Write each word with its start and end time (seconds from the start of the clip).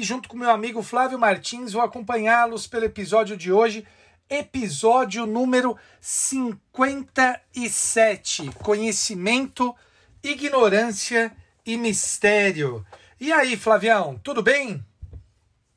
e, 0.00 0.02
junto 0.02 0.28
com 0.30 0.38
meu 0.38 0.50
amigo 0.50 0.82
Flávio 0.82 1.18
Martins, 1.18 1.74
vou 1.74 1.82
acompanhá-los 1.82 2.66
pelo 2.66 2.86
episódio 2.86 3.36
de 3.36 3.52
hoje, 3.52 3.86
episódio 4.30 5.26
número 5.26 5.76
57: 6.00 8.50
Conhecimento, 8.62 9.76
Ignorância 10.24 11.36
e 11.66 11.76
Mistério. 11.76 12.82
E 13.20 13.30
aí, 13.30 13.58
Flavião, 13.58 14.18
tudo 14.24 14.42
bem? 14.42 14.82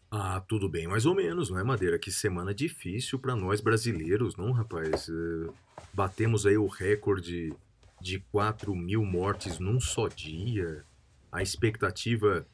Ah, 0.09 0.41
tudo 0.47 0.69
bem, 0.69 0.87
mais 0.87 1.05
ou 1.05 1.13
menos, 1.13 1.49
não 1.49 1.59
é, 1.59 1.63
Madeira? 1.63 1.99
Que 1.99 2.09
semana 2.09 2.53
difícil 2.53 3.19
para 3.19 3.35
nós 3.35 3.59
brasileiros, 3.59 4.37
não, 4.37 4.53
rapaz? 4.53 5.09
Eh, 5.09 5.49
batemos 5.91 6.45
aí 6.45 6.57
o 6.57 6.67
recorde 6.67 7.53
de 7.99 8.19
4 8.31 8.73
mil 8.73 9.03
mortes 9.03 9.59
num 9.59 9.81
só 9.81 10.07
dia. 10.07 10.85
A 11.29 11.41
expectativa 11.41 12.47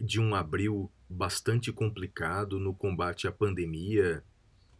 de 0.00 0.20
um 0.20 0.34
abril 0.34 0.90
bastante 1.08 1.72
complicado 1.72 2.58
no 2.58 2.74
combate 2.74 3.26
à 3.26 3.32
pandemia. 3.32 4.22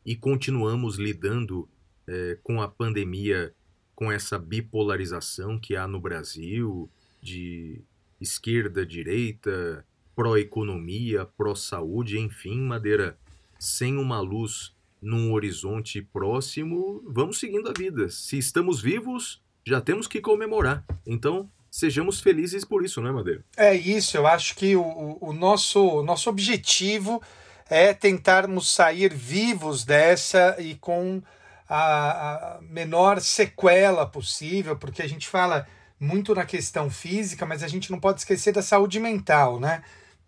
E 0.05 0.15
continuamos 0.15 0.97
lidando 0.97 1.69
eh, 2.07 2.39
com 2.43 2.61
a 2.61 2.69
pandemia, 2.69 3.53
com 3.95 4.11
essa 4.13 4.39
bipolarização 4.39 5.59
que 5.59 5.75
há 5.75 5.87
no 5.89 6.01
Brasil, 6.01 6.89
de 7.21 7.81
esquerda, 8.21 8.85
direita, 8.85 9.85
pró-economia, 10.15 11.27
pró-saúde, 11.37 12.19
enfim, 12.19 12.61
Madeira, 12.61 13.19
sem 13.59 13.97
uma 13.97 14.21
luz 14.21 14.75
num 15.01 15.33
horizonte 15.33 16.01
próximo, 16.01 17.03
vamos 17.07 17.39
seguindo 17.39 17.69
a 17.69 17.73
vida. 17.73 18.09
Se 18.09 18.39
estamos 18.39 18.81
vivos, 18.81 19.43
já 19.65 19.81
temos 19.81 20.07
que 20.07 20.21
comemorar. 20.21 20.85
Então, 21.07 21.51
sejamos 21.79 22.21
felizes 22.21 22.65
por 22.65 22.85
isso, 22.85 23.01
não 23.01 23.11
é, 23.11 23.13
Madeira? 23.13 23.45
É 23.57 23.75
isso, 23.75 24.17
eu 24.17 24.27
acho 24.27 24.55
que 24.55 24.75
o, 24.77 25.19
o- 25.21 25.33
nosso, 25.33 26.03
nosso 26.03 26.31
objetivo 26.31 27.21
é 27.69 27.93
tentarmos 27.93 28.73
sair 28.73 29.13
vivos 29.13 29.85
dessa 29.85 30.57
e 30.59 30.75
com 30.77 31.23
a, 31.69 32.57
a 32.57 32.61
menor 32.63 33.21
sequela 33.21 34.07
possível, 34.07 34.77
porque 34.77 35.03
a 35.03 35.09
gente 35.09 35.27
fala 35.29 35.67
muito 35.99 36.35
na 36.35 36.45
questão 36.45 36.89
física, 36.91 37.45
mas 37.45 37.63
a 37.63 37.69
gente 37.69 37.91
não 37.91 37.99
pode 37.99 38.21
esquecer 38.21 38.53
da 38.53 38.63
saúde 38.63 38.99
mental, 39.01 39.59
né? 39.61 39.83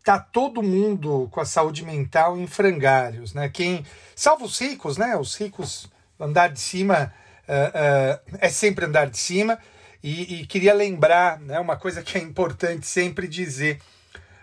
Tá 0.04 0.18
todo 0.18 0.62
mundo 0.62 1.28
com 1.30 1.40
a 1.40 1.44
saúde 1.44 1.84
mental 1.84 2.38
em 2.38 2.46
frangalhos, 2.46 3.34
né? 3.34 3.48
Quem, 3.48 3.84
salvo 4.16 4.44
os 4.46 4.58
ricos, 4.58 4.96
né? 4.96 5.16
Os 5.16 5.34
ricos, 5.36 5.88
andar 6.18 6.48
de 6.48 6.60
cima 6.60 7.12
eh, 7.46 7.70
eh, 7.74 8.20
é 8.40 8.48
sempre 8.48 8.84
andar 8.86 9.08
de 9.10 9.18
cima. 9.18 9.58
E, 10.02 10.40
e 10.40 10.46
queria 10.46 10.74
lembrar, 10.74 11.40
né? 11.40 11.58
Uma 11.58 11.76
coisa 11.76 12.02
que 12.02 12.16
é 12.16 12.20
importante 12.20 12.86
sempre 12.86 13.26
dizer. 13.26 13.80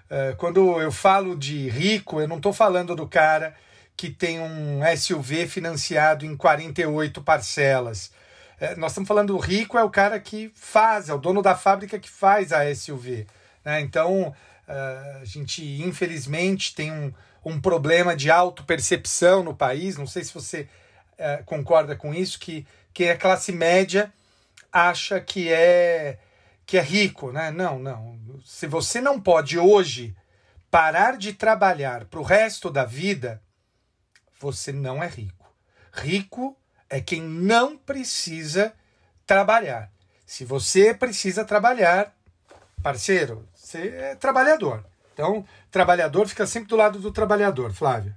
Eh, 0.09 0.36
quando 0.38 0.80
eu 0.81 0.92
falo 0.92 1.36
de 1.36 1.70
rico, 1.70 2.20
eu 2.22 2.28
não 2.28 2.38
estou 2.38 2.53
falando 2.53 2.95
do 2.95 3.08
cara 3.08 3.56
que 3.97 4.09
tem 4.09 4.39
um 4.39 4.81
SUV 4.95 5.47
financiado 5.47 6.25
em 6.25 6.36
48 6.36 7.22
parcelas. 7.22 8.12
Eh, 8.59 8.75
nós 8.75 8.91
estamos 8.91 9.07
falando 9.07 9.34
do 9.34 9.40
rico 9.40 9.78
é 9.78 9.84
o 9.84 9.90
cara 9.90 10.19
que 10.19 10.52
faz, 10.56 11.09
é 11.09 11.13
o 11.13 11.18
dono 11.18 11.41
da 11.41 11.56
fábrica 11.56 11.97
que 11.97 12.09
faz 12.09 12.52
a 12.52 12.74
SUV. 12.74 13.25
Né? 13.63 13.81
Então, 13.81 14.35
eh, 14.68 15.19
a 15.22 15.25
gente, 15.25 15.63
infelizmente, 15.81 16.75
tem 16.75 16.91
um, 16.91 17.13
um 17.44 17.59
problema 17.59 18.16
de 18.16 18.29
autopercepção 18.29 19.44
no 19.44 19.56
país. 19.56 19.97
Não 19.97 20.08
sei 20.08 20.24
se 20.24 20.34
você 20.34 20.68
concorda 21.46 21.96
com 21.96 22.13
isso, 22.13 22.38
que 22.38 22.68
quem 22.94 23.08
é 23.08 23.16
classe 23.16 23.53
média 23.53 24.12
acha 24.75 25.22
que 25.22 25.50
é 25.50 26.19
que 26.66 26.78
é 26.78 26.81
rico, 26.81 27.31
né? 27.31 27.50
Não, 27.50 27.80
não. 27.80 28.19
Se 28.44 28.68
você 28.68 29.00
não 29.00 29.22
pode 29.22 29.58
hoje 29.58 30.16
parar 30.69 31.18
de 31.18 31.31
trabalhar 31.31 32.06
para 32.06 32.19
o 32.19 32.24
resto 32.24 32.69
da 32.69 32.84
vida, 32.84 33.41
você 34.38 34.74
não 34.74 35.02
é 35.02 35.08
rico. 35.08 35.50
Rico 35.94 36.58
é 36.90 37.00
quem 37.00 37.22
não 37.22 37.78
precisa 37.78 38.74
trabalhar. 39.25 39.90
Se 40.25 40.44
você 40.44 40.94
precisa 40.94 41.46
trabalhar, 41.46 42.14
parceiro, 42.84 43.47
você 43.53 43.90
é 43.90 44.16
trabalhador. 44.16 44.85
Então, 45.14 45.46
trabalhador 45.72 46.28
fica 46.28 46.46
sempre 46.46 46.68
do 46.68 46.75
lado 46.75 47.00
do 47.00 47.12
trabalhador, 47.12 47.72
Flávio. 47.72 48.14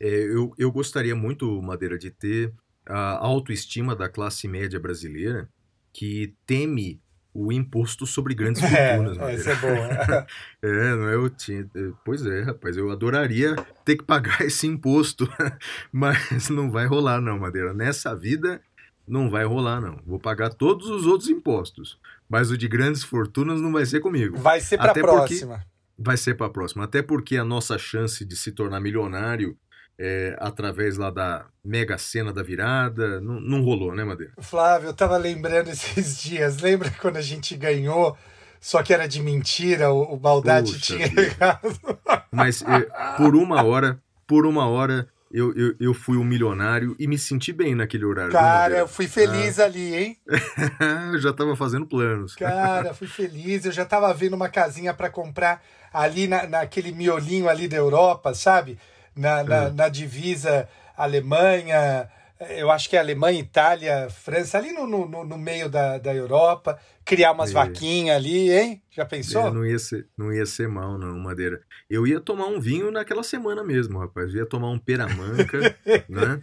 É, 0.00 0.08
eu, 0.08 0.54
eu 0.56 0.72
gostaria 0.72 1.14
muito, 1.14 1.60
Madeira, 1.60 1.98
de 1.98 2.10
ter 2.10 2.54
a 2.86 3.18
autoestima 3.18 3.94
da 3.94 4.08
classe 4.08 4.48
média 4.48 4.80
brasileira 4.80 5.50
que 5.98 6.32
teme 6.46 7.00
o 7.34 7.52
imposto 7.52 8.06
sobre 8.06 8.32
grandes 8.34 8.60
fortunas, 8.62 9.18
É, 9.18 9.34
essa 9.34 9.50
é 9.50 9.56
boa. 9.56 10.26
É, 10.62 10.94
não 10.94 11.08
é? 11.08 11.14
Eu 11.16 11.28
tinha. 11.28 11.68
é, 11.74 11.90
Pois 12.04 12.24
é, 12.24 12.42
rapaz, 12.42 12.76
eu 12.76 12.88
adoraria 12.92 13.56
ter 13.84 13.96
que 13.96 14.04
pagar 14.04 14.42
esse 14.46 14.64
imposto, 14.68 15.28
mas 15.92 16.48
não 16.50 16.70
vai 16.70 16.86
rolar, 16.86 17.20
não, 17.20 17.36
Madeira. 17.38 17.74
Nessa 17.74 18.14
vida 18.14 18.60
não 19.06 19.28
vai 19.28 19.44
rolar, 19.44 19.80
não. 19.80 19.98
Vou 20.06 20.20
pagar 20.20 20.50
todos 20.50 20.88
os 20.88 21.04
outros 21.04 21.28
impostos, 21.28 21.98
mas 22.28 22.50
o 22.52 22.56
de 22.56 22.68
grandes 22.68 23.02
fortunas 23.02 23.60
não 23.60 23.72
vai 23.72 23.84
ser 23.84 23.98
comigo. 23.98 24.36
Vai 24.38 24.60
ser 24.60 24.76
para 24.78 24.88
a 24.88 24.90
Até 24.92 25.00
porque- 25.00 25.16
próxima. 25.16 25.64
Vai 26.00 26.16
ser 26.16 26.34
para 26.34 26.46
a 26.46 26.50
próxima. 26.50 26.84
Até 26.84 27.02
porque 27.02 27.36
a 27.36 27.44
nossa 27.44 27.76
chance 27.76 28.24
de 28.24 28.36
se 28.36 28.52
tornar 28.52 28.78
milionário 28.78 29.56
é, 29.98 30.36
através 30.38 30.96
lá 30.96 31.10
da 31.10 31.46
mega 31.64 31.98
cena 31.98 32.32
da 32.32 32.42
virada 32.42 33.20
não, 33.20 33.40
não 33.40 33.62
rolou, 33.62 33.94
né, 33.94 34.04
Madeira? 34.04 34.32
Flávio, 34.38 34.88
eu 34.88 34.94
tava 34.94 35.16
lembrando 35.16 35.68
esses 35.70 36.20
dias. 36.20 36.58
Lembra 36.58 36.90
quando 37.00 37.16
a 37.16 37.22
gente 37.22 37.56
ganhou, 37.56 38.16
só 38.60 38.82
que 38.82 38.94
era 38.94 39.08
de 39.08 39.20
mentira, 39.20 39.90
o, 39.90 40.14
o 40.14 40.18
Puxa 40.18 40.78
tinha 40.78 41.06
errado. 41.06 41.76
Mas 42.30 42.62
é, 42.62 42.80
por 43.16 43.34
uma 43.34 43.62
hora, 43.64 44.00
por 44.26 44.46
uma 44.46 44.68
hora, 44.68 45.08
eu, 45.32 45.52
eu, 45.54 45.74
eu 45.80 45.94
fui 45.94 46.16
um 46.16 46.24
milionário 46.24 46.94
e 46.98 47.06
me 47.08 47.18
senti 47.18 47.52
bem 47.52 47.74
naquele 47.74 48.04
horário. 48.04 48.32
Cara, 48.32 48.78
eu 48.78 48.88
fui 48.88 49.08
feliz 49.08 49.58
ali, 49.58 49.94
hein? 49.94 50.16
eu 51.12 51.18
já 51.18 51.32
tava 51.32 51.56
fazendo 51.56 51.86
planos. 51.86 52.36
Cara, 52.36 52.94
fui 52.94 53.08
feliz. 53.08 53.64
Eu 53.64 53.72
já 53.72 53.84
tava 53.84 54.12
vendo 54.14 54.34
uma 54.34 54.48
casinha 54.48 54.94
para 54.94 55.10
comprar 55.10 55.62
ali 55.92 56.28
na, 56.28 56.46
naquele 56.46 56.92
miolinho 56.92 57.48
ali 57.48 57.66
da 57.66 57.76
Europa, 57.76 58.32
sabe? 58.32 58.78
Na, 59.18 59.42
na, 59.44 59.70
na 59.70 59.88
divisa 59.88 60.68
Alemanha, 60.96 62.08
eu 62.50 62.70
acho 62.70 62.88
que 62.88 62.96
é 62.96 63.00
Alemanha, 63.00 63.40
Itália, 63.40 64.08
França, 64.10 64.58
ali 64.58 64.72
no, 64.72 64.86
no, 64.86 65.08
no- 65.08 65.24
no 65.24 65.36
meio 65.38 65.68
da, 65.68 65.98
da 65.98 66.14
Europa. 66.14 66.78
Criar 67.04 67.32
umas 67.32 67.50
É. 67.50 67.54
vaquinhas 67.54 68.16
ali, 68.16 68.52
hein? 68.52 68.82
Já 68.90 69.04
pensou? 69.04 69.48
É, 69.48 69.50
não, 69.50 69.64
ia 69.64 69.78
ser, 69.78 70.06
não 70.16 70.30
ia 70.32 70.44
ser 70.44 70.68
mal, 70.68 70.98
não, 70.98 71.18
Madeira. 71.18 71.60
Eu 71.88 72.06
ia 72.06 72.20
tomar 72.20 72.46
um 72.46 72.60
vinho 72.60 72.90
naquela 72.90 73.22
semana 73.22 73.64
mesmo, 73.64 73.98
rapaz. 73.98 74.32
Eu 74.34 74.40
ia 74.40 74.46
tomar 74.46 74.68
um 74.70 74.78
peramanca, 74.78 75.58
né? 76.08 76.40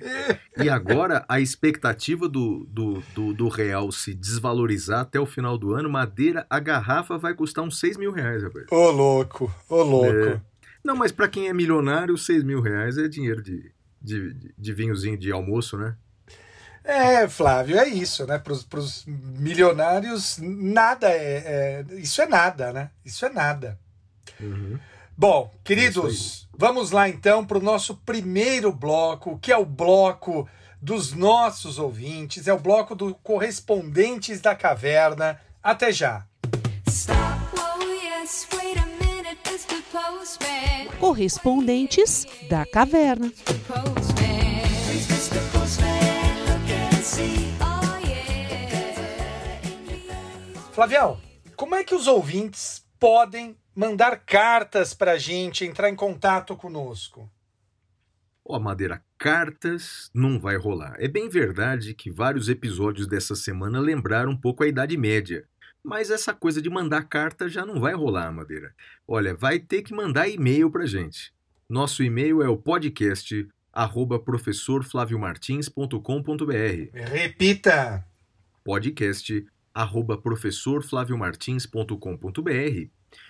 E 0.58 0.68
agora, 0.70 1.24
a 1.30 1.40
expectativa 1.40 2.28
do, 2.28 2.66
do, 2.68 3.04
do, 3.14 3.34
do 3.34 3.48
real 3.48 3.92
se 3.92 4.14
desvalorizar 4.14 5.02
até 5.02 5.20
o 5.20 5.26
final 5.26 5.56
do 5.58 5.74
ano, 5.76 5.88
Madeira, 5.90 6.46
a 6.50 6.60
garrafa 6.60 7.16
vai 7.18 7.36
custar 7.36 7.64
uns 7.64 7.80
6 7.80 7.96
mil 7.96 8.12
reais, 8.12 8.42
rapaz. 8.44 8.66
Ô, 8.72 8.90
louco, 8.90 9.54
ô, 9.70 9.84
louco. 9.84 10.10
É. 10.30 10.42
Não, 10.86 10.96
mas 10.96 11.12
pra 11.12 11.28
quem 11.28 11.48
é 11.48 11.54
milionário, 11.54 12.16
6 12.18 12.44
mil 12.44 12.62
reais 12.62 12.96
é 12.98 13.08
dinheiro 13.08 13.42
de, 13.42 13.72
de, 14.00 14.34
de- 14.36 14.54
de 14.56 14.74
vinhozinho 14.74 15.18
de 15.18 15.32
almoço, 15.32 15.78
né? 15.78 15.96
É, 16.84 17.28
Flávio, 17.28 17.80
é 17.80 17.88
isso, 17.90 18.28
né? 18.28 18.38
Para 18.38 18.54
os 18.54 19.04
milionários, 19.08 20.38
nada 20.40 21.10
é, 21.10 21.84
é- 21.90 21.96
Isso 21.96 22.22
é 22.22 22.28
nada, 22.28 22.72
né? 22.72 22.92
Isso 23.04 23.26
é 23.26 23.30
nada. 23.30 23.80
Uhum. 24.40 24.78
Bom, 25.18 25.50
É 25.54 25.58
queridos, 25.64 26.48
vamos 26.56 26.92
lá 26.92 27.10
então 27.10 27.44
para 27.44 27.58
o 27.58 27.62
nosso 27.64 27.96
primeiro 28.06 28.72
bloco, 28.72 29.40
que 29.40 29.52
é 29.52 29.58
o 29.58 29.66
bloco 29.66 30.48
dos 30.80 31.14
nossos 31.14 31.80
ouvintes, 31.80 32.48
é 32.48 32.54
o 32.54 32.60
bloco 32.60 32.94
do 32.94 33.16
Correspondentes 33.16 34.40
da 34.40 34.54
Caverna. 34.54 35.40
Até 35.64 35.92
já! 35.92 36.28
Stop, 36.88 37.18
oh 37.58 37.82
yes, 38.22 38.46
Correspondentes 41.00 42.26
da 42.50 42.66
Caverna. 42.66 43.32
Oh. 43.70 44.06
Flavião, 50.76 51.18
como 51.56 51.74
é 51.74 51.86
que 51.86 51.96
os 51.96 52.06
ouvintes 52.06 52.86
podem 53.00 53.56
mandar 53.74 54.18
cartas 54.26 54.94
para 54.94 55.14
a 55.14 55.18
gente, 55.18 55.64
entrar 55.64 55.90
em 55.90 55.96
contato 55.96 56.54
conosco? 56.54 57.32
Ó, 58.44 58.60
Madeira, 58.60 59.02
cartas 59.18 60.12
não 60.14 60.38
vai 60.38 60.58
rolar. 60.58 60.98
É 61.00 61.08
bem 61.08 61.30
verdade 61.30 61.94
que 61.94 62.12
vários 62.12 62.50
episódios 62.50 63.08
dessa 63.08 63.36
semana 63.36 63.80
lembraram 63.80 64.32
um 64.32 64.38
pouco 64.38 64.66
a 64.66 64.68
Idade 64.68 64.98
Média. 64.98 65.48
Mas 65.86 66.10
essa 66.10 66.34
coisa 66.34 66.60
de 66.60 66.68
mandar 66.68 67.04
carta 67.04 67.48
já 67.48 67.64
não 67.64 67.80
vai 67.80 67.94
rolar, 67.94 68.32
Madeira. 68.32 68.74
Olha, 69.08 69.36
vai 69.36 69.60
ter 69.60 69.84
que 69.84 69.94
mandar 69.94 70.28
e-mail 70.28 70.72
pra 70.72 70.88
gente. 70.88 71.32
Nosso 71.70 72.04
e-mail 72.04 72.42
é 72.42 72.50
o 72.50 72.58
podcast 72.58 73.48
arroba 73.72 74.18
professorflaviomartins.com.br 74.18 76.90
Repita! 76.92 78.04
podcast 78.64 79.46
arroba 79.76 80.18
professorflaviomartins.com.br 80.18 82.90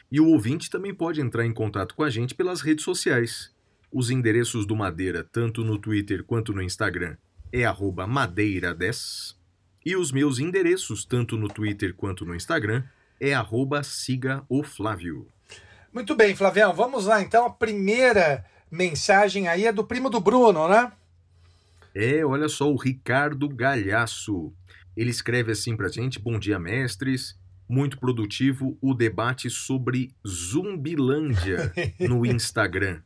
e 0.09 0.21
o 0.21 0.27
ouvinte 0.27 0.69
também 0.69 0.93
pode 0.93 1.19
entrar 1.19 1.45
em 1.45 1.53
contato 1.53 1.93
com 1.93 2.03
a 2.03 2.09
gente 2.09 2.33
pelas 2.33 2.61
redes 2.61 2.85
sociais. 2.85 3.53
Os 3.91 4.09
endereços 4.09 4.65
do 4.65 4.77
Madeira, 4.77 5.27
tanto 5.29 5.61
no 5.61 5.77
Twitter 5.77 6.23
quanto 6.23 6.53
no 6.53 6.61
Instagram, 6.61 7.17
é 7.51 7.65
arroba 7.65 8.07
madeira10 8.07 9.34
e 9.85 9.95
os 9.95 10.11
meus 10.11 10.39
endereços, 10.39 11.05
tanto 11.05 11.37
no 11.37 11.47
Twitter 11.47 11.93
quanto 11.93 12.25
no 12.25 12.35
Instagram, 12.35 12.83
é 13.19 13.33
arroba 13.33 13.83
siga 13.83 14.43
o 14.49 14.63
Flávio. 14.63 15.27
Muito 15.93 16.15
bem, 16.15 16.35
Flavião, 16.35 16.73
vamos 16.73 17.05
lá 17.05 17.21
então. 17.21 17.45
A 17.45 17.49
primeira 17.49 18.43
mensagem 18.69 19.47
aí 19.47 19.65
é 19.65 19.71
do 19.71 19.85
primo 19.85 20.09
do 20.09 20.19
Bruno, 20.19 20.67
né? 20.67 20.91
É, 21.93 22.25
olha 22.25 22.49
só, 22.49 22.69
o 22.69 22.75
Ricardo 22.75 23.47
Galhaço. 23.47 24.51
Ele 24.97 25.09
escreve 25.09 25.51
assim 25.51 25.77
pra 25.77 25.87
gente: 25.87 26.19
Bom 26.19 26.37
dia, 26.37 26.59
mestres. 26.59 27.39
Muito 27.67 27.97
produtivo 27.97 28.77
o 28.81 28.93
debate 28.93 29.49
sobre 29.49 30.11
Zumbilândia 30.27 31.73
no 31.99 32.25
Instagram. 32.25 33.01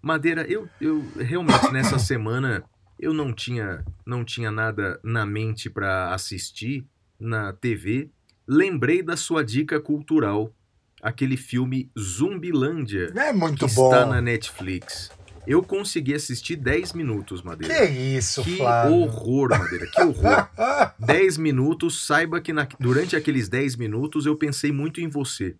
Madeira, 0.00 0.42
eu, 0.42 0.68
eu 0.80 1.04
realmente 1.16 1.70
nessa 1.72 1.98
semana 1.98 2.64
eu 2.98 3.12
não 3.12 3.32
tinha, 3.32 3.84
não 4.06 4.24
tinha 4.24 4.50
nada 4.50 4.98
na 5.02 5.24
mente 5.26 5.68
para 5.70 6.12
assistir 6.14 6.84
na 7.18 7.52
TV. 7.52 8.10
Lembrei 8.46 9.02
da 9.02 9.16
sua 9.16 9.44
dica 9.44 9.80
cultural, 9.80 10.54
aquele 11.02 11.36
filme 11.36 11.90
Zumbilândia, 11.98 13.12
É 13.16 13.32
muito 13.32 13.66
que 13.66 13.74
bom. 13.74 13.86
está 13.90 14.06
na 14.06 14.20
Netflix. 14.20 15.10
Eu 15.46 15.62
consegui 15.62 16.14
assistir 16.14 16.56
10 16.56 16.92
minutos, 16.94 17.42
Madeira. 17.42 17.74
Que 17.74 17.84
isso, 17.92 18.42
Que 18.42 18.56
Flávio. 18.56 18.94
horror, 19.02 19.50
Madeira, 19.50 19.86
que 19.86 20.00
horror. 20.02 20.48
10 20.98 21.36
minutos, 21.36 22.06
saiba 22.06 22.40
que 22.40 22.52
na- 22.52 22.66
durante 22.80 23.14
aqueles 23.14 23.48
10 23.48 23.76
minutos 23.76 24.24
eu 24.26 24.36
pensei 24.36 24.72
muito 24.72 25.00
em 25.00 25.08
você. 25.08 25.54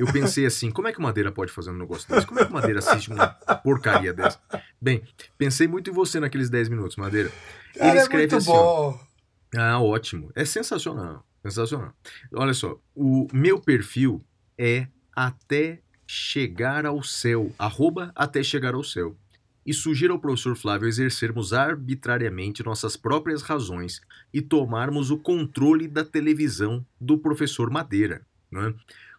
Eu 0.00 0.12
pensei 0.12 0.46
assim, 0.46 0.70
como 0.70 0.88
é 0.88 0.92
que 0.92 0.98
o 0.98 1.02
Madeira 1.02 1.30
pode 1.30 1.52
fazer 1.52 1.70
um 1.70 1.78
negócio 1.78 2.08
desse? 2.08 2.26
Como 2.26 2.40
é 2.40 2.44
que 2.44 2.50
o 2.50 2.54
Madeira 2.54 2.80
assiste 2.80 3.10
uma 3.10 3.28
porcaria 3.62 4.12
dessa? 4.12 4.40
Bem, 4.80 5.02
pensei 5.38 5.68
muito 5.68 5.90
em 5.90 5.92
você 5.92 6.18
naqueles 6.18 6.50
10 6.50 6.68
minutos, 6.68 6.96
Madeira. 6.96 7.30
Ele 7.76 7.84
é 7.90 7.96
escreve 8.02 8.22
muito 8.32 8.36
assim, 8.36 8.50
ó, 8.52 8.94
ah, 9.56 9.80
ótimo. 9.80 10.30
É 10.34 10.44
sensacional. 10.44 11.24
Sensacional. 11.42 11.92
Olha 12.34 12.52
só, 12.52 12.78
o 12.94 13.26
meu 13.32 13.60
perfil 13.60 14.24
é 14.58 14.86
até 15.14 15.80
chegar 16.06 16.84
ao 16.84 17.02
céu. 17.02 17.52
Arroba 17.58 18.12
até 18.16 18.42
chegar 18.42 18.74
ao 18.74 18.82
céu. 18.82 19.16
E 19.70 19.72
sugiro 19.72 20.14
ao 20.14 20.18
professor 20.18 20.56
Flávio 20.56 20.88
exercermos 20.88 21.52
arbitrariamente 21.52 22.64
nossas 22.64 22.96
próprias 22.96 23.42
razões 23.42 24.00
e 24.34 24.42
tomarmos 24.42 25.12
o 25.12 25.18
controle 25.18 25.86
da 25.86 26.04
televisão 26.04 26.84
do 27.00 27.16
professor 27.16 27.70
Madeira. 27.70 28.26
Né? 28.50 28.74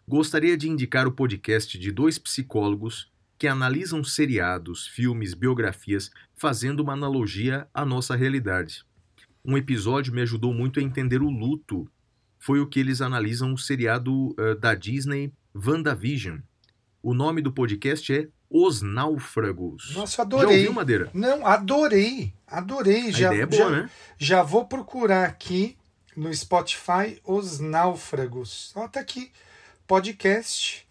Gostaria 0.06 0.54
de 0.54 0.68
indicar 0.68 1.06
o 1.06 1.12
podcast 1.12 1.78
de 1.78 1.90
dois 1.90 2.18
psicólogos 2.18 3.10
que 3.38 3.48
analisam 3.48 4.04
seriados, 4.04 4.86
filmes, 4.86 5.32
biografias, 5.32 6.10
fazendo 6.36 6.80
uma 6.80 6.92
analogia 6.92 7.66
à 7.72 7.86
nossa 7.86 8.14
realidade 8.14 8.84
um 9.44 9.56
episódio 9.56 10.14
me 10.14 10.22
ajudou 10.22 10.54
muito 10.54 10.78
a 10.78 10.82
entender 10.82 11.20
o 11.20 11.30
luto. 11.30 11.88
Foi 12.38 12.60
o 12.60 12.66
que 12.66 12.78
eles 12.78 13.00
analisam 13.00 13.52
o 13.52 13.58
seriado 13.58 14.34
eh, 14.38 14.54
da 14.54 14.74
Disney 14.74 15.32
WandaVision. 15.54 16.38
O 17.02 17.14
nome 17.14 17.42
do 17.42 17.52
podcast 17.52 18.12
é 18.14 18.28
Os 18.48 18.80
Náufragos. 18.80 19.92
Nossa, 19.94 20.18
Já 20.18 20.22
adorei. 20.22 20.58
ouviu, 20.58 20.72
Madeira? 20.72 21.10
Não, 21.12 21.44
adorei. 21.46 22.32
Adorei. 22.46 23.08
A 23.08 23.10
já, 23.10 23.26
ideia 23.28 23.42
é 23.42 23.46
boa, 23.46 23.62
já, 23.62 23.70
né? 23.70 23.90
já 24.18 24.42
vou 24.42 24.66
procurar 24.66 25.24
aqui 25.24 25.76
no 26.16 26.32
Spotify 26.32 27.20
Os 27.24 27.58
Náufragos. 27.58 28.72
Ó, 28.76 28.86
tá 28.86 29.00
aqui. 29.00 29.32
Podcast. 29.86 30.86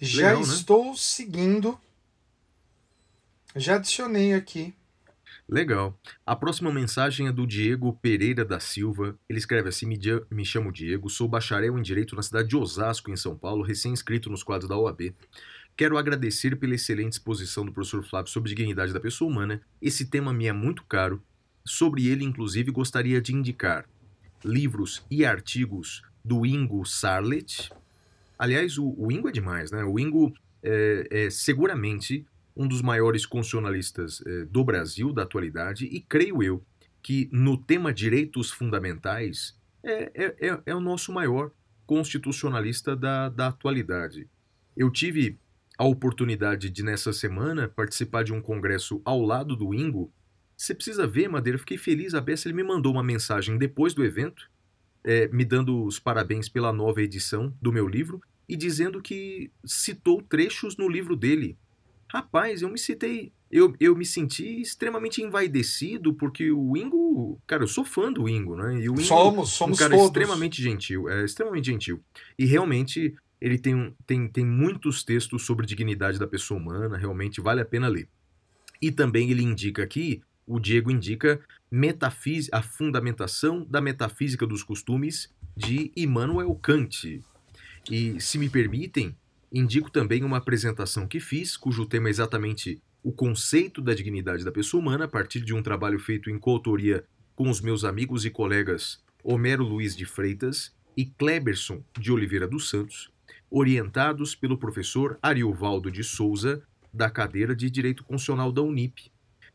Já 0.00 0.28
Legal, 0.28 0.46
né? 0.46 0.54
estou 0.54 0.96
seguindo. 0.96 1.78
Já 3.54 3.74
adicionei 3.76 4.32
aqui. 4.32 4.72
Legal. 5.50 5.98
A 6.24 6.36
próxima 6.36 6.72
mensagem 6.72 7.26
é 7.26 7.32
do 7.32 7.44
Diego 7.44 7.92
Pereira 8.00 8.44
da 8.44 8.60
Silva. 8.60 9.18
Ele 9.28 9.40
escreve 9.40 9.68
assim: 9.68 9.84
Me, 9.84 9.98
me 10.30 10.44
chamo 10.44 10.70
Diego, 10.70 11.10
sou 11.10 11.26
bacharel 11.26 11.76
em 11.76 11.82
Direito 11.82 12.14
na 12.14 12.22
cidade 12.22 12.48
de 12.48 12.56
Osasco, 12.56 13.10
em 13.10 13.16
São 13.16 13.36
Paulo, 13.36 13.64
recém-inscrito 13.64 14.30
nos 14.30 14.44
quadros 14.44 14.68
da 14.68 14.76
OAB. 14.76 15.12
Quero 15.76 15.98
agradecer 15.98 16.54
pela 16.54 16.76
excelente 16.76 17.14
exposição 17.14 17.64
do 17.64 17.72
professor 17.72 18.04
Flávio 18.04 18.30
sobre 18.30 18.50
dignidade 18.50 18.92
da 18.92 19.00
pessoa 19.00 19.28
humana. 19.28 19.60
Esse 19.82 20.04
tema 20.04 20.32
me 20.32 20.46
é 20.46 20.52
muito 20.52 20.84
caro. 20.84 21.20
Sobre 21.64 22.06
ele, 22.06 22.24
inclusive, 22.24 22.70
gostaria 22.70 23.20
de 23.20 23.34
indicar 23.34 23.88
livros 24.44 25.04
e 25.10 25.24
artigos 25.24 26.02
do 26.24 26.46
Ingo 26.46 26.84
Sarlet. 26.86 27.70
Aliás, 28.38 28.78
o, 28.78 28.94
o 28.96 29.10
Ingo 29.10 29.28
é 29.28 29.32
demais, 29.32 29.72
né? 29.72 29.82
O 29.82 29.98
Ingo 29.98 30.32
é, 30.62 31.08
é 31.10 31.30
seguramente 31.30 32.24
um 32.60 32.68
dos 32.68 32.82
maiores 32.82 33.24
constitucionalistas 33.24 34.22
eh, 34.26 34.44
do 34.44 34.62
Brasil 34.62 35.14
da 35.14 35.22
atualidade 35.22 35.86
e 35.86 35.98
creio 35.98 36.42
eu 36.42 36.62
que 37.02 37.26
no 37.32 37.56
tema 37.56 37.90
direitos 37.90 38.50
fundamentais 38.50 39.58
é, 39.82 40.12
é, 40.14 40.48
é, 40.48 40.62
é 40.66 40.74
o 40.74 40.80
nosso 40.80 41.10
maior 41.10 41.50
constitucionalista 41.86 42.94
da, 42.94 43.30
da 43.30 43.46
atualidade. 43.46 44.28
Eu 44.76 44.90
tive 44.90 45.38
a 45.78 45.86
oportunidade 45.86 46.68
de, 46.68 46.82
nessa 46.82 47.14
semana, 47.14 47.66
participar 47.66 48.24
de 48.24 48.32
um 48.34 48.42
congresso 48.42 49.00
ao 49.06 49.22
lado 49.22 49.56
do 49.56 49.72
Ingo. 49.72 50.12
Você 50.54 50.74
precisa 50.74 51.06
ver, 51.06 51.28
Madeira, 51.28 51.54
eu 51.54 51.60
fiquei 51.60 51.78
feliz. 51.78 52.12
A 52.12 52.20
Bessa 52.20 52.46
ele 52.46 52.56
me 52.56 52.62
mandou 52.62 52.92
uma 52.92 53.02
mensagem 53.02 53.56
depois 53.56 53.94
do 53.94 54.04
evento, 54.04 54.50
eh, 55.02 55.28
me 55.28 55.46
dando 55.46 55.82
os 55.86 55.98
parabéns 55.98 56.46
pela 56.46 56.74
nova 56.74 57.00
edição 57.00 57.56
do 57.62 57.72
meu 57.72 57.88
livro 57.88 58.20
e 58.46 58.54
dizendo 58.54 59.00
que 59.00 59.50
citou 59.64 60.20
trechos 60.20 60.76
no 60.76 60.90
livro 60.90 61.16
dele. 61.16 61.56
Rapaz, 62.12 62.62
eu 62.62 62.68
me 62.68 62.78
citei. 62.78 63.32
Eu, 63.50 63.74
eu 63.80 63.94
me 63.96 64.04
senti 64.04 64.60
extremamente 64.60 65.22
envaidecido, 65.22 66.12
porque 66.14 66.50
o 66.50 66.76
Ingo. 66.76 67.40
Cara, 67.46 67.62
eu 67.62 67.68
sou 67.68 67.84
fã 67.84 68.12
do 68.12 68.28
Ingo, 68.28 68.56
né? 68.56 68.74
E 68.80 68.88
o 68.88 68.94
Ingo 68.94 69.02
Somos, 69.02 69.48
um 69.48 69.52
somos 69.52 69.78
cara 69.78 69.90
todos. 69.94 70.06
extremamente 70.06 70.60
gentil. 70.62 71.08
É 71.08 71.24
extremamente 71.24 71.66
gentil. 71.66 72.00
E 72.38 72.44
realmente 72.44 73.14
ele 73.40 73.58
tem, 73.58 73.74
um- 73.74 73.92
tem, 74.06 74.26
tem 74.28 74.44
muitos 74.44 75.04
textos 75.04 75.42
sobre 75.46 75.66
dignidade 75.66 76.18
da 76.18 76.26
pessoa 76.26 76.60
humana, 76.60 76.96
realmente 76.96 77.40
vale 77.40 77.60
a 77.60 77.64
pena 77.64 77.86
ler. 77.88 78.08
E 78.82 78.90
também 78.90 79.30
ele 79.30 79.42
indica 79.42 79.82
aqui, 79.82 80.20
o 80.46 80.58
Diego 80.58 80.90
indica 80.90 81.40
metafis, 81.70 82.48
a 82.52 82.60
fundamentação 82.62 83.64
da 83.68 83.80
metafísica 83.80 84.46
dos 84.46 84.62
costumes 84.62 85.32
de 85.56 85.92
Immanuel 85.96 86.54
Kant. 86.56 87.22
E, 87.90 88.20
se 88.20 88.36
me 88.38 88.48
permitem, 88.48 89.16
indico 89.52 89.90
também 89.90 90.22
uma 90.24 90.36
apresentação 90.38 91.06
que 91.06 91.20
fiz, 91.20 91.56
cujo 91.56 91.86
tema 91.86 92.08
é 92.08 92.10
exatamente 92.10 92.80
o 93.02 93.12
conceito 93.12 93.80
da 93.80 93.94
dignidade 93.94 94.44
da 94.44 94.52
pessoa 94.52 94.80
humana, 94.80 95.06
a 95.06 95.08
partir 95.08 95.40
de 95.40 95.54
um 95.54 95.62
trabalho 95.62 95.98
feito 95.98 96.30
em 96.30 96.38
coautoria 96.38 97.04
com 97.34 97.48
os 97.48 97.60
meus 97.60 97.84
amigos 97.84 98.24
e 98.24 98.30
colegas 98.30 99.02
Homero 99.24 99.64
Luiz 99.64 99.96
de 99.96 100.04
Freitas 100.04 100.72
e 100.96 101.04
Kleberson 101.06 101.82
de 101.98 102.12
Oliveira 102.12 102.46
dos 102.46 102.68
Santos, 102.68 103.10
orientados 103.50 104.34
pelo 104.34 104.58
professor 104.58 105.18
Ariovaldo 105.22 105.90
de 105.90 106.04
Souza, 106.04 106.62
da 106.92 107.08
cadeira 107.10 107.54
de 107.54 107.70
Direito 107.70 108.04
Constitucional 108.04 108.52
da 108.52 108.62
Unip. 108.62 109.10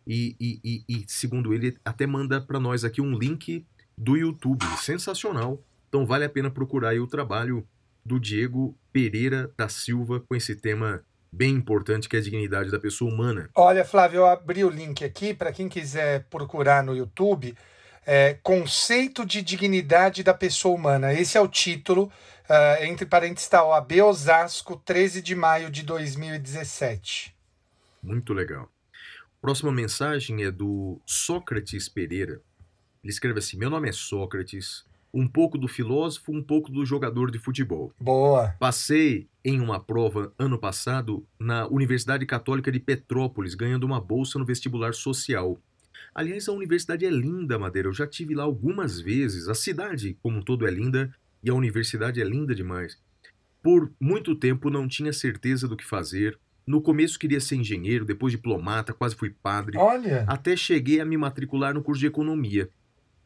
E, 0.07 0.35
e- 0.39 0.59
e- 0.63 0.83
e, 0.87 1.05
segundo 1.07 1.53
ele, 1.53 1.77
até 1.83 2.05
manda 2.05 2.39
para 2.39 2.59
nós 2.59 2.83
aqui 2.83 3.01
um 3.01 3.17
link 3.17 3.65
do 3.97 4.15
YouTube, 4.15 4.63
sensacional. 4.77 5.63
Então 5.89 6.05
vale 6.05 6.25
a 6.25 6.29
pena 6.29 6.49
procurar 6.51 6.95
o 6.99 7.07
trabalho 7.07 7.65
do 8.05 8.19
Diego 8.19 8.77
Pereira 8.95 9.51
da 9.57 9.67
Silva 9.67 10.21
com 10.21 10.33
esse 10.33 10.55
tema 10.55 11.03
bem 11.29 11.55
importante 11.55 12.07
que 12.07 12.15
é 12.15 12.19
a 12.19 12.21
dignidade 12.21 12.71
da 12.71 12.79
pessoa 12.79 13.13
humana. 13.13 13.49
Olha, 13.53 13.83
Flávio, 13.83 14.19
eu 14.19 14.25
abri 14.25 14.63
o 14.63 14.69
link 14.69 15.03
aqui 15.03 15.33
para 15.33 15.51
quem 15.51 15.67
quiser 15.67 16.23
procurar 16.29 16.81
no 16.81 16.95
YouTube. 16.95 17.57
É, 18.05 18.35
Conceito 18.41 19.25
de 19.25 19.41
Dignidade 19.41 20.23
da 20.23 20.33
Pessoa 20.33 20.73
Humana. 20.73 21.13
Esse 21.13 21.37
é 21.37 21.41
o 21.41 21.47
título. 21.49 22.09
ah, 22.47 22.77
entre 22.85 23.05
parênteses 23.05 23.43
está 23.43 23.65
OAB 23.65 24.01
Osasco, 24.01 24.77
13 24.77 25.21
de 25.21 25.35
maio 25.35 25.69
de 25.69 25.83
2017. 25.83 27.35
Muito 28.01 28.33
legal. 28.33 28.71
Próxima 29.41 29.73
mensagem 29.73 30.41
é 30.45 30.51
do 30.51 31.01
Sócrates 31.05 31.89
Pereira. 31.89 32.41
Ele 33.03 33.11
escreve 33.11 33.39
assim: 33.39 33.57
Meu 33.57 33.69
nome 33.69 33.89
é 33.89 33.91
Sócrates, 33.91 34.85
um 35.15 35.25
pouco 35.25 35.57
do 35.57 35.67
filósofo, 35.67 36.33
um 36.33 36.43
pouco 36.43 36.69
do 36.69 36.85
jogador 36.85 37.31
de 37.31 37.39
futebol. 37.39 37.93
Boa. 37.97 38.53
Passei 38.59 39.29
em 39.45 39.61
uma 39.61 39.79
prova 39.79 40.33
ano 40.37 40.59
passado 40.59 41.25
na 41.39 41.65
Universidade 41.67 42.25
Católica 42.25 42.69
de 42.69 42.81
Petrópolis, 42.81 43.55
ganhando 43.55 43.85
uma 43.85 44.01
bolsa 44.01 44.37
no 44.37 44.45
vestibular 44.45 44.93
social. 44.93 45.57
Aliás, 46.13 46.49
a 46.49 46.51
universidade 46.51 47.05
é 47.05 47.09
linda, 47.09 47.57
Madeira. 47.57 47.87
Eu 47.87 47.93
já 47.93 48.05
tive 48.05 48.35
lá 48.35 48.43
algumas 48.43 48.99
vezes. 48.99 49.47
A 49.47 49.55
cidade, 49.55 50.17
como 50.21 50.39
um 50.39 50.41
todo, 50.41 50.67
é 50.67 50.71
linda 50.71 51.09
e 51.41 51.49
a 51.49 51.53
universidade 51.53 52.21
é 52.21 52.23
linda 52.25 52.53
demais. 52.53 52.97
Por 53.63 53.91
muito 53.99 54.35
tempo 54.35 54.69
não 54.69 54.85
tinha 54.85 55.13
certeza 55.13 55.65
do 55.65 55.77
que 55.77 55.85
fazer. 55.85 56.37
No 56.67 56.81
começo 56.81 57.17
queria 57.17 57.39
ser 57.39 57.55
engenheiro, 57.55 58.03
depois 58.03 58.31
diplomata, 58.31 58.93
quase 58.93 59.15
fui 59.15 59.29
padre. 59.29 59.77
Olha. 59.77 60.25
Até 60.27 60.57
cheguei 60.57 60.99
a 60.99 61.05
me 61.05 61.15
matricular 61.15 61.73
no 61.73 61.81
curso 61.81 62.01
de 62.01 62.07
economia. 62.07 62.69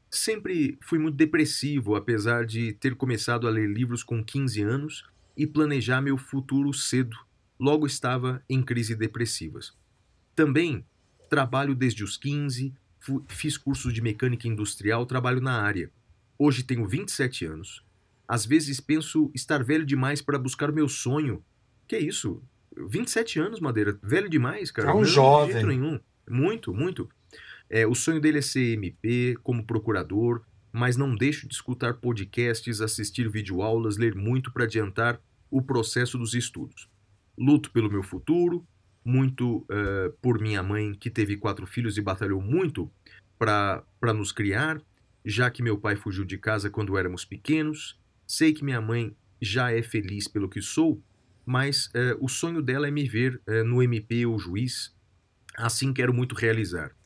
Sempre 0.09 0.77
fui 0.81 0.97
muito 0.97 1.15
depressivo, 1.15 1.95
apesar 1.95 2.45
de 2.45 2.73
ter 2.73 2.95
começado 2.95 3.47
a 3.47 3.49
ler 3.51 3.67
livros 3.69 4.03
com 4.03 4.23
15 4.23 4.61
anos 4.61 5.03
e 5.37 5.45
planejar 5.45 6.01
meu 6.01 6.17
futuro 6.17 6.73
cedo. 6.73 7.15
Logo 7.59 7.85
estava 7.85 8.43
em 8.49 8.63
crise 8.63 8.95
depressivas. 8.95 9.73
Também 10.35 10.85
trabalho 11.29 11.75
desde 11.75 12.03
os 12.03 12.17
15, 12.17 12.73
fu- 12.99 13.23
fiz 13.27 13.57
cursos 13.57 13.93
de 13.93 14.01
mecânica 14.01 14.47
industrial, 14.47 15.05
trabalho 15.05 15.41
na 15.41 15.61
área. 15.61 15.91
Hoje 16.37 16.63
tenho 16.63 16.87
27 16.87 17.45
anos. 17.45 17.83
Às 18.27 18.45
vezes 18.45 18.79
penso 18.79 19.29
estar 19.35 19.63
velho 19.63 19.85
demais 19.85 20.21
para 20.21 20.39
buscar 20.39 20.71
meu 20.71 20.87
sonho. 20.87 21.43
Que 21.87 21.97
isso? 21.97 22.41
27 22.75 23.39
anos, 23.39 23.59
Madeira. 23.59 23.99
Velho 24.01 24.29
demais, 24.29 24.71
cara. 24.71 24.89
É 24.89 24.93
um 24.93 24.99
Não, 24.99 25.05
jovem. 25.05 25.47
De 25.47 25.53
jeito 25.53 25.67
nenhum. 25.67 25.99
Muito, 26.29 26.73
muito. 26.73 27.09
É, 27.69 27.85
o 27.85 27.93
sonho 27.93 28.19
dele 28.19 28.39
é 28.39 28.41
ser 28.41 28.73
MP, 28.73 29.37
como 29.43 29.65
procurador, 29.65 30.41
mas 30.71 30.97
não 30.97 31.15
deixo 31.15 31.47
de 31.47 31.53
escutar 31.53 31.95
podcasts, 31.95 32.81
assistir 32.81 33.29
videoaulas, 33.29 33.97
ler 33.97 34.15
muito 34.15 34.51
para 34.51 34.63
adiantar 34.63 35.21
o 35.49 35.61
processo 35.61 36.17
dos 36.17 36.33
estudos. 36.33 36.89
Luto 37.37 37.71
pelo 37.71 37.89
meu 37.89 38.03
futuro, 38.03 38.65
muito 39.03 39.65
eh, 39.69 40.11
por 40.21 40.39
minha 40.39 40.61
mãe, 40.61 40.93
que 40.93 41.09
teve 41.09 41.37
quatro 41.37 41.65
filhos 41.65 41.97
e 41.97 42.01
batalhou 42.01 42.41
muito 42.41 42.91
para 43.37 44.13
nos 44.13 44.31
criar, 44.31 44.81
já 45.25 45.49
que 45.49 45.63
meu 45.63 45.77
pai 45.77 45.95
fugiu 45.95 46.25
de 46.25 46.37
casa 46.37 46.69
quando 46.69 46.97
éramos 46.97 47.25
pequenos. 47.25 47.99
Sei 48.27 48.53
que 48.53 48.63
minha 48.63 48.81
mãe 48.81 49.15
já 49.41 49.71
é 49.71 49.81
feliz 49.81 50.27
pelo 50.27 50.49
que 50.49 50.61
sou, 50.61 51.01
mas 51.45 51.89
eh, 51.93 52.15
o 52.19 52.27
sonho 52.27 52.61
dela 52.61 52.87
é 52.87 52.91
me 52.91 53.07
ver 53.07 53.41
eh, 53.47 53.63
no 53.63 53.81
MP 53.81 54.25
ou 54.25 54.37
juiz. 54.37 54.95
Assim 55.57 55.91
quero 55.93 56.13
muito 56.13 56.35
realizar. 56.35 56.98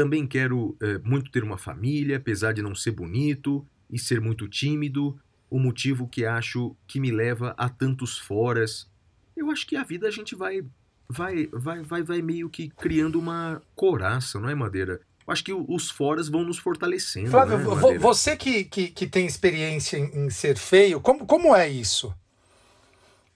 Também 0.00 0.26
quero 0.26 0.74
eh, 0.80 0.98
muito 1.04 1.30
ter 1.30 1.44
uma 1.44 1.58
família, 1.58 2.16
apesar 2.16 2.52
de 2.54 2.62
não 2.62 2.74
ser 2.74 2.90
bonito 2.92 3.66
e 3.90 3.98
ser 3.98 4.18
muito 4.18 4.48
tímido, 4.48 5.14
o 5.50 5.58
motivo 5.58 6.08
que 6.08 6.24
acho 6.24 6.74
que 6.86 6.98
me 6.98 7.10
leva 7.10 7.54
a 7.58 7.68
tantos 7.68 8.16
foras. 8.16 8.88
Eu 9.36 9.50
acho 9.50 9.66
que 9.66 9.76
a 9.76 9.82
vida 9.84 10.08
a 10.08 10.10
gente 10.10 10.34
vai 10.34 10.64
vai 11.06 11.46
vai 11.52 11.82
vai, 11.82 12.02
vai 12.02 12.22
meio 12.22 12.48
que 12.48 12.70
criando 12.70 13.18
uma 13.18 13.60
coraça, 13.76 14.40
não 14.40 14.48
é, 14.48 14.54
Madeira? 14.54 15.02
Eu 15.26 15.32
acho 15.34 15.44
que 15.44 15.52
os 15.52 15.90
foras 15.90 16.30
vão 16.30 16.44
nos 16.44 16.56
fortalecendo, 16.56 17.30
Flávio, 17.30 17.58
né, 17.58 17.64
vo- 17.64 17.98
você 17.98 18.34
que, 18.38 18.64
que, 18.64 18.88
que 18.88 19.06
tem 19.06 19.26
experiência 19.26 19.98
em, 19.98 20.24
em 20.24 20.30
ser 20.30 20.56
feio, 20.56 20.98
como, 20.98 21.26
como 21.26 21.54
é 21.54 21.68
isso? 21.68 22.10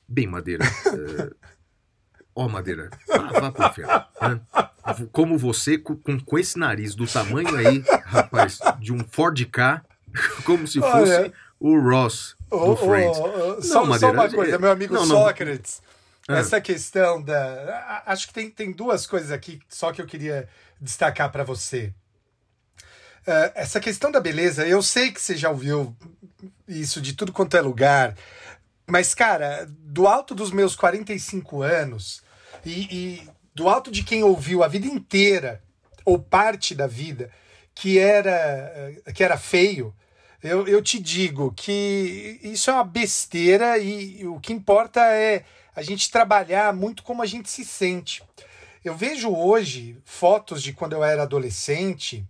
Bem, 0.09 0.27
Madeira. 0.27 0.65
Ó, 2.35 2.49
Madeira, 2.49 2.91
vá, 3.07 3.51
vá 3.51 3.69
inferno. 3.69 4.05
né? 4.21 4.41
Como 5.13 5.39
você, 5.39 5.79
com, 5.79 5.97
com 5.97 6.39
esse 6.39 6.59
nariz 6.59 6.95
do 6.95 7.07
tamanho 7.07 7.55
aí, 7.57 7.83
rapaz, 8.05 8.59
de 8.81 8.93
um 8.93 8.99
Ford 9.09 9.39
K, 9.47 9.83
como 10.45 10.67
se 10.67 10.81
fosse 10.81 11.13
Olha. 11.13 11.33
o 11.61 11.79
Ross 11.81 12.37
do 12.51 12.57
Ô, 12.57 12.71
ô, 12.73 12.77
Friends. 12.77 13.19
ô, 13.19 13.63
só, 13.63 13.63
só 13.63 13.85
Madeira, 13.87 14.13
uma 14.15 14.25
é- 14.25 14.31
coisa, 14.31 14.59
meu 14.59 14.71
amigo 14.71 14.95
não, 14.95 15.07
não. 15.07 15.17
Sócrates. 15.17 15.81
Ah. 16.29 16.39
Essa 16.39 16.61
questão 16.61 17.23
da. 17.23 18.03
Acho 18.07 18.27
que 18.29 18.33
tem, 18.35 18.51
tem 18.51 18.73
duas 18.73 19.07
coisas 19.07 19.31
aqui 19.31 19.61
só 19.69 19.93
que 19.93 20.01
eu 20.01 20.07
queria 20.07 20.49
destacar 20.81 21.31
para 21.31 21.45
você. 21.45 21.93
Ah, 23.27 23.53
essa 23.55 23.79
questão 23.81 24.11
da 24.11 24.21
beleza, 24.21 24.67
eu 24.67 24.83
sei 24.83 25.13
que 25.13 25.21
você 25.21 25.37
já 25.37 25.51
ouviu 25.51 25.97
isso 26.67 27.01
de 27.01 27.13
tudo 27.13 27.33
quanto 27.33 27.57
é 27.57 27.61
lugar, 27.61 28.15
mas, 28.87 29.15
cara, 29.15 29.67
do 29.69 30.07
alto 30.07 30.35
dos 30.35 30.51
meus 30.51 30.75
45 30.77 31.63
anos 31.63 32.23
e, 32.65 32.71
e 32.71 33.29
do 33.55 33.69
alto 33.69 33.91
de 33.91 34.03
quem 34.03 34.23
ouviu 34.23 34.63
a 34.63 34.69
vida 34.69 34.87
inteira, 34.87 35.63
ou 36.05 36.19
parte 36.19 36.75
da 36.75 36.87
vida, 36.87 37.31
que 37.75 37.99
era, 37.99 38.93
que 39.15 39.25
era 39.25 39.39
feio, 39.39 39.95
eu, 40.43 40.67
eu 40.69 40.83
te 40.83 40.99
digo 40.99 41.53
que 41.57 42.39
isso 42.43 42.71
é 42.71 42.75
uma 42.75 42.85
besteira 42.85 43.79
e, 43.79 44.21
e 44.21 44.27
o 44.27 44.39
que 44.39 44.53
importa 44.53 45.01
é 45.01 45.45
a 45.75 45.83
gente 45.83 46.11
trabalhar 46.11 46.73
muito 46.75 47.03
como 47.03 47.23
a 47.23 47.27
gente 47.27 47.51
se 47.51 47.65
sente. 47.65 48.23
Eu 48.85 48.95
vejo 48.95 49.35
hoje 49.35 49.97
fotos 50.05 50.63
de 50.63 50.75
quando 50.75 50.93
eu 50.93 51.03
era 51.03 51.23
adolescente 51.23 52.25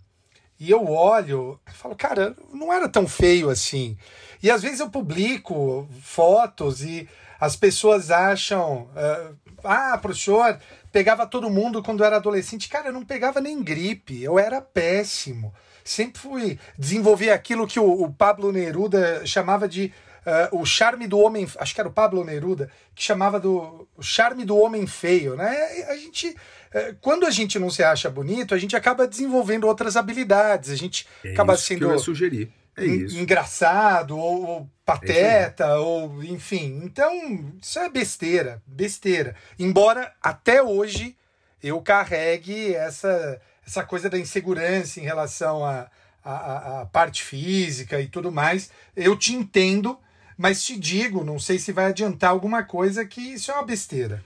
e 0.60 0.70
eu 0.70 0.86
olho 0.86 1.60
e 1.68 1.72
falo, 1.72 1.96
cara, 1.96 2.36
não 2.52 2.72
era 2.72 2.88
tão 2.88 3.08
feio 3.08 3.50
assim. 3.50 3.98
E 4.40 4.50
às 4.50 4.62
vezes 4.62 4.78
eu 4.78 4.88
publico 4.88 5.88
fotos 6.00 6.82
e 6.82 7.08
as 7.44 7.56
pessoas 7.56 8.10
acham, 8.10 8.88
ah, 8.96 9.32
ah, 9.64 9.98
professor, 9.98 10.58
pegava 10.90 11.26
todo 11.26 11.50
mundo 11.50 11.82
quando 11.82 12.04
era 12.04 12.16
adolescente. 12.16 12.68
Cara, 12.68 12.88
eu 12.88 12.92
não 12.92 13.04
pegava 13.04 13.40
nem 13.40 13.62
gripe, 13.62 14.22
eu 14.22 14.38
era 14.38 14.60
péssimo. 14.60 15.52
Sempre 15.84 16.20
fui 16.20 16.58
desenvolver 16.78 17.30
aquilo 17.30 17.66
que 17.66 17.78
o, 17.78 18.02
o 18.02 18.12
Pablo 18.12 18.50
Neruda 18.50 19.26
chamava 19.26 19.68
de 19.68 19.92
ah, 20.24 20.48
o 20.52 20.64
charme 20.64 21.06
do 21.06 21.18
homem. 21.18 21.46
Acho 21.58 21.74
que 21.74 21.80
era 21.80 21.88
o 21.88 21.92
Pablo 21.92 22.24
Neruda 22.24 22.70
que 22.94 23.02
chamava 23.02 23.38
do 23.38 23.86
charme 24.00 24.44
do 24.44 24.56
homem 24.56 24.86
feio, 24.86 25.36
né? 25.36 25.50
A 25.88 25.96
gente, 25.96 26.34
eh, 26.72 26.94
quando 27.00 27.26
a 27.26 27.30
gente 27.30 27.58
não 27.58 27.68
se 27.68 27.82
acha 27.82 28.08
bonito, 28.08 28.54
a 28.54 28.58
gente 28.58 28.74
acaba 28.74 29.06
desenvolvendo 29.06 29.66
outras 29.66 29.96
habilidades. 29.96 30.70
A 30.70 30.76
gente 30.76 31.06
É 31.22 31.32
acaba 31.32 31.54
isso 31.54 31.62
que 31.62 31.68
sendo 31.74 31.86
eu 31.86 31.92
ia 31.92 31.98
sugerir. 31.98 32.50
É 32.76 32.84
engraçado 32.86 34.16
ou, 34.18 34.44
ou 34.46 34.70
pateta 34.84 35.76
ou 35.78 36.22
enfim. 36.24 36.80
Então, 36.84 37.54
isso 37.62 37.78
é 37.78 37.88
besteira, 37.88 38.62
besteira. 38.66 39.36
Embora 39.58 40.12
até 40.22 40.62
hoje 40.62 41.16
eu 41.62 41.80
carregue 41.80 42.74
essa 42.74 43.40
essa 43.66 43.82
coisa 43.82 44.10
da 44.10 44.18
insegurança 44.18 45.00
em 45.00 45.04
relação 45.04 45.64
à 45.64 45.90
à- 46.22 46.32
à- 46.32 46.80
à 46.82 46.86
parte 46.86 47.22
física 47.22 48.00
e 48.00 48.08
tudo 48.08 48.32
mais. 48.32 48.70
Eu 48.96 49.14
te 49.16 49.34
entendo, 49.34 49.98
mas 50.38 50.62
te 50.64 50.78
digo, 50.78 51.22
não 51.22 51.38
sei 51.38 51.58
se 51.58 51.70
vai 51.70 51.86
adiantar 51.86 52.30
alguma 52.30 52.62
coisa 52.64 53.04
que 53.04 53.20
isso 53.20 53.50
é 53.50 53.54
uma 53.54 53.62
besteira. 53.64 54.24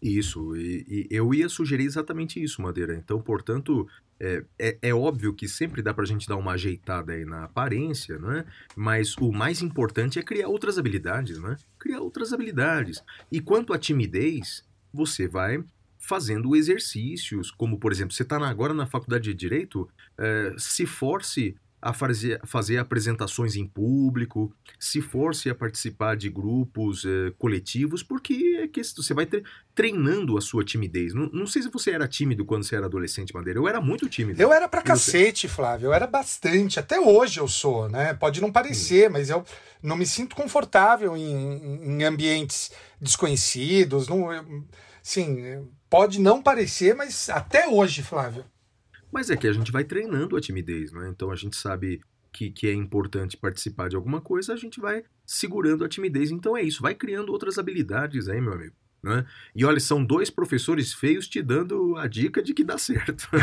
Isso, 0.00 0.56
e, 0.56 1.06
e 1.10 1.16
eu 1.16 1.32
ia 1.32 1.48
sugerir 1.48 1.84
exatamente 1.84 2.42
isso, 2.42 2.60
Madeira. 2.60 2.94
Então, 2.94 3.20
portanto, 3.20 3.86
é, 4.22 4.44
é, 4.56 4.78
é 4.82 4.94
óbvio 4.94 5.34
que 5.34 5.48
sempre 5.48 5.82
dá 5.82 5.92
pra 5.92 6.04
gente 6.04 6.28
dar 6.28 6.36
uma 6.36 6.52
ajeitada 6.52 7.12
aí 7.12 7.24
na 7.24 7.42
aparência, 7.42 8.20
né? 8.20 8.44
Mas 8.76 9.16
o 9.16 9.32
mais 9.32 9.60
importante 9.60 10.16
é 10.16 10.22
criar 10.22 10.46
outras 10.46 10.78
habilidades, 10.78 11.40
né? 11.40 11.56
Criar 11.76 12.00
outras 12.00 12.32
habilidades. 12.32 13.02
E 13.32 13.40
quanto 13.40 13.72
à 13.72 13.78
timidez, 13.78 14.64
você 14.92 15.26
vai 15.26 15.64
fazendo 15.98 16.54
exercícios, 16.54 17.50
como, 17.50 17.78
por 17.78 17.90
exemplo, 17.90 18.14
você 18.14 18.22
está 18.22 18.36
agora 18.48 18.72
na 18.72 18.86
faculdade 18.86 19.24
de 19.24 19.34
Direito, 19.34 19.88
é, 20.16 20.54
se 20.56 20.86
force 20.86 21.56
a 21.82 21.92
fazer, 21.92 22.40
fazer 22.46 22.78
apresentações 22.78 23.56
em 23.56 23.66
público, 23.66 24.54
se 24.78 25.02
force 25.02 25.50
a 25.50 25.54
participar 25.54 26.16
de 26.16 26.30
grupos 26.30 27.04
eh, 27.04 27.32
coletivos, 27.36 28.04
porque 28.04 28.60
é 28.62 28.68
que 28.68 28.80
você 28.84 29.12
vai 29.12 29.26
tre- 29.26 29.42
treinando 29.74 30.38
a 30.38 30.40
sua 30.40 30.64
timidez. 30.64 31.12
Não, 31.12 31.28
não 31.32 31.44
sei 31.44 31.60
se 31.62 31.68
você 31.68 31.90
era 31.90 32.06
tímido 32.06 32.44
quando 32.44 32.62
você 32.62 32.76
era 32.76 32.86
adolescente, 32.86 33.34
Madeira. 33.34 33.58
Eu 33.58 33.66
era 33.66 33.80
muito 33.80 34.08
tímido. 34.08 34.40
Eu 34.40 34.52
era 34.52 34.68
pra 34.68 34.80
E 34.80 34.84
você? 34.84 34.88
cacete, 34.90 35.48
Flávio. 35.48 35.86
Eu 35.88 35.92
era 35.92 36.06
bastante. 36.06 36.78
Até 36.78 37.00
hoje 37.00 37.40
eu 37.40 37.48
sou, 37.48 37.88
né? 37.88 38.14
Pode 38.14 38.40
não 38.40 38.52
parecer, 38.52 39.10
mas 39.10 39.28
eu 39.28 39.44
não 39.82 39.96
me 39.96 40.06
sinto 40.06 40.36
confortável 40.36 41.16
em, 41.16 41.98
em 41.98 42.04
ambientes 42.04 42.70
desconhecidos. 43.00 44.08
Não, 44.08 44.32
eu- 44.32 44.64
sim, 45.02 45.66
pode 45.90 46.20
não 46.20 46.40
parecer, 46.42 46.94
mas 46.94 47.28
até 47.28 47.66
hoje, 47.68 48.02
Flávio. 48.02 48.44
Mas 49.12 49.30
é 49.30 49.36
que 49.36 49.46
a 49.46 49.52
gente 49.52 49.70
vai 49.70 49.84
treinando 49.84 50.36
a 50.36 50.40
timidez, 50.40 50.90
né? 50.90 51.08
Então 51.10 51.30
a 51.30 51.36
gente 51.36 51.54
sabe 51.54 52.00
que, 52.32 52.50
que 52.50 52.66
é 52.66 52.72
importante 52.72 53.36
participar 53.36 53.88
de 53.88 53.96
alguma 53.96 54.20
coisa, 54.20 54.54
a 54.54 54.56
gente 54.56 54.80
vai 54.80 55.04
segurando 55.26 55.84
a 55.84 55.88
timidez. 55.88 56.30
Então 56.30 56.56
é 56.56 56.62
isso, 56.62 56.82
vai 56.82 56.94
criando 56.94 57.30
outras 57.30 57.58
habilidades 57.58 58.28
aí, 58.28 58.40
meu 58.40 58.54
amigo. 58.54 58.74
Né? 59.02 59.26
E 59.54 59.64
olha, 59.64 59.80
são 59.80 60.02
dois 60.02 60.30
professores 60.30 60.94
feios 60.94 61.26
te 61.26 61.42
dando 61.42 61.96
a 61.96 62.06
dica 62.06 62.42
de 62.42 62.54
que 62.54 62.64
dá 62.64 62.78
certo. 62.78 63.28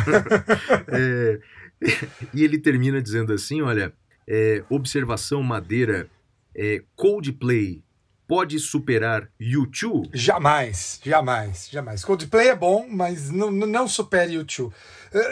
É, 0.91 1.39
e 2.33 2.43
ele 2.43 2.57
termina 2.57 3.01
dizendo 3.01 3.31
assim: 3.33 3.61
olha, 3.61 3.93
é, 4.27 4.63
observação 4.69 5.43
madeira, 5.43 6.09
é, 6.55 6.83
Coldplay 6.95 7.83
pode 8.27 8.59
superar 8.59 9.29
YouTube? 9.39 10.09
Jamais, 10.13 11.01
jamais, 11.03 11.67
jamais. 11.71 12.05
Coldplay 12.05 12.49
é 12.49 12.55
bom, 12.55 12.87
mas 12.87 13.29
não, 13.31 13.49
não 13.49 13.87
supere 13.87 14.33
YouTube. 14.33 14.73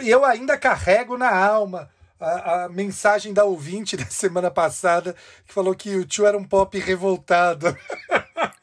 Eu 0.05 0.25
ainda 0.25 0.57
carrego 0.57 1.17
na 1.17 1.29
alma 1.35 1.89
a, 2.19 2.63
a 2.65 2.69
mensagem 2.69 3.33
da 3.33 3.43
ouvinte 3.45 3.95
da 3.97 4.05
semana 4.05 4.49
passada, 4.49 5.15
que 5.47 5.53
falou 5.53 5.75
que 5.75 5.95
o 5.95 6.05
tio 6.05 6.25
era 6.25 6.37
um 6.37 6.43
pop 6.43 6.77
revoltado. 6.79 7.75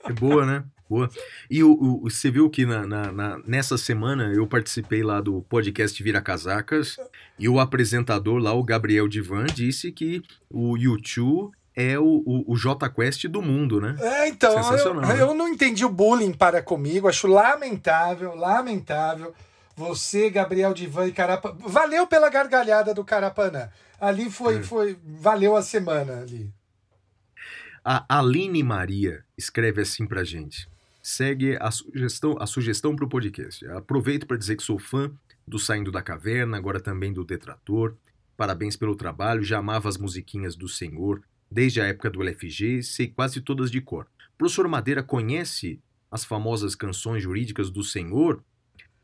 É 0.04 0.12
boa, 0.12 0.44
né? 0.44 0.64
Boa. 0.88 1.08
E 1.50 1.62
o, 1.64 1.72
o- 1.72 2.10
você 2.10 2.30
viu 2.30 2.50
que 2.50 2.66
na, 2.66 2.86
na- 2.86 3.10
na- 3.12 3.38
nessa 3.46 3.78
semana 3.78 4.32
eu 4.34 4.46
participei 4.46 5.02
lá 5.02 5.20
do 5.20 5.40
podcast 5.42 6.00
Vira 6.02 6.20
Casacas 6.20 6.96
e 7.38 7.48
o 7.48 7.58
apresentador 7.58 8.38
lá, 8.38 8.52
o 8.52 8.62
Gabriel 8.62 9.08
Divan, 9.08 9.46
disse 9.46 9.90
que 9.90 10.22
o 10.50 10.76
YouTube 10.76 11.52
é 11.74 11.98
o, 11.98 12.22
o, 12.26 12.52
o 12.52 12.56
J 12.56 12.88
Quest 12.90 13.24
do 13.28 13.40
mundo, 13.42 13.80
né? 13.80 13.96
É, 13.98 14.28
então, 14.28 14.52
eu, 14.76 14.94
né? 14.94 15.16
eu 15.20 15.34
não 15.34 15.48
entendi 15.48 15.84
o 15.84 15.88
bullying 15.88 16.32
para 16.32 16.62
comigo, 16.62 17.08
acho 17.08 17.26
lamentável, 17.26 18.34
lamentável. 18.36 19.32
Você, 19.76 20.30
Gabriel 20.30 20.72
Divan 20.72 21.08
e 21.08 21.12
Carapanã. 21.12 21.56
Valeu 21.60 22.06
pela 22.06 22.28
gargalhada 22.30 22.94
do 22.94 23.04
Carapanã. 23.04 23.68
Ali 24.00 24.30
foi, 24.30 24.58
É. 24.58 24.62
foi. 24.62 24.98
Valeu 25.04 25.56
a 25.56 25.62
semana 25.62 26.20
ali. 26.20 26.52
A 27.84 28.18
Aline 28.18 28.62
Maria 28.62 29.24
escreve 29.36 29.82
assim 29.82 30.06
pra 30.06 30.24
gente. 30.24 30.68
Segue 31.02 31.56
a 31.60 31.70
sugestão, 31.70 32.36
a 32.40 32.46
sugestão 32.46 32.96
pro 32.96 33.08
podcast. 33.08 33.66
Aproveito 33.68 34.26
para 34.26 34.38
dizer 34.38 34.56
que 34.56 34.62
sou 34.62 34.78
fã 34.78 35.12
do 35.46 35.58
Saindo 35.58 35.92
da 35.92 36.00
Caverna, 36.00 36.56
agora 36.56 36.80
também 36.80 37.12
do 37.12 37.24
Detrator. 37.24 37.94
Parabéns 38.36 38.74
pelo 38.76 38.96
trabalho, 38.96 39.42
já 39.44 39.58
amava 39.58 39.88
as 39.88 39.98
musiquinhas 39.98 40.56
do 40.56 40.66
Senhor 40.68 41.22
desde 41.50 41.80
a 41.80 41.84
época 41.84 42.10
do 42.10 42.20
LFG, 42.22 42.82
sei 42.82 43.06
quase 43.06 43.40
todas 43.40 43.70
de 43.70 43.80
cor. 43.80 44.08
Professor 44.36 44.66
Madeira 44.66 45.02
conhece 45.02 45.78
as 46.10 46.24
famosas 46.24 46.74
canções 46.74 47.22
jurídicas 47.22 47.70
do 47.70 47.84
Senhor? 47.84 48.42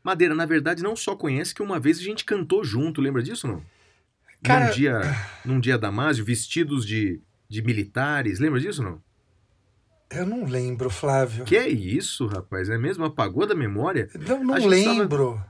Madeira, 0.03 0.33
na 0.33 0.45
verdade, 0.45 0.81
não 0.83 0.95
só 0.95 1.15
conhece 1.15 1.53
que 1.53 1.61
uma 1.61 1.79
vez 1.79 1.99
a 1.99 2.01
gente 2.03 2.25
cantou 2.25 2.63
junto, 2.63 3.01
lembra 3.01 3.21
disso 3.21 3.47
não? 3.47 3.61
Cara- 4.43 4.65
Num 4.67 4.71
dia, 4.73 5.01
num 5.45 5.59
dia 5.59 5.77
Damásio, 5.77 6.25
vestidos 6.25 6.85
de, 6.85 7.21
de 7.47 7.61
militares, 7.61 8.39
lembra 8.39 8.59
disso 8.59 8.81
não? 8.81 8.99
Eu 10.09 10.25
não 10.25 10.43
lembro, 10.45 10.89
Flávio. 10.89 11.45
Que 11.45 11.55
é 11.55 11.69
isso, 11.69 12.25
rapaz? 12.27 12.67
É 12.69 12.77
mesmo? 12.77 13.05
Apagou 13.05 13.45
da 13.47 13.55
memória? 13.55 14.09
Não, 14.27 14.43
não 14.43 14.55
A 14.55 14.59
gente 14.59 14.83
tava- 14.83 14.99
lembro. 15.01 15.43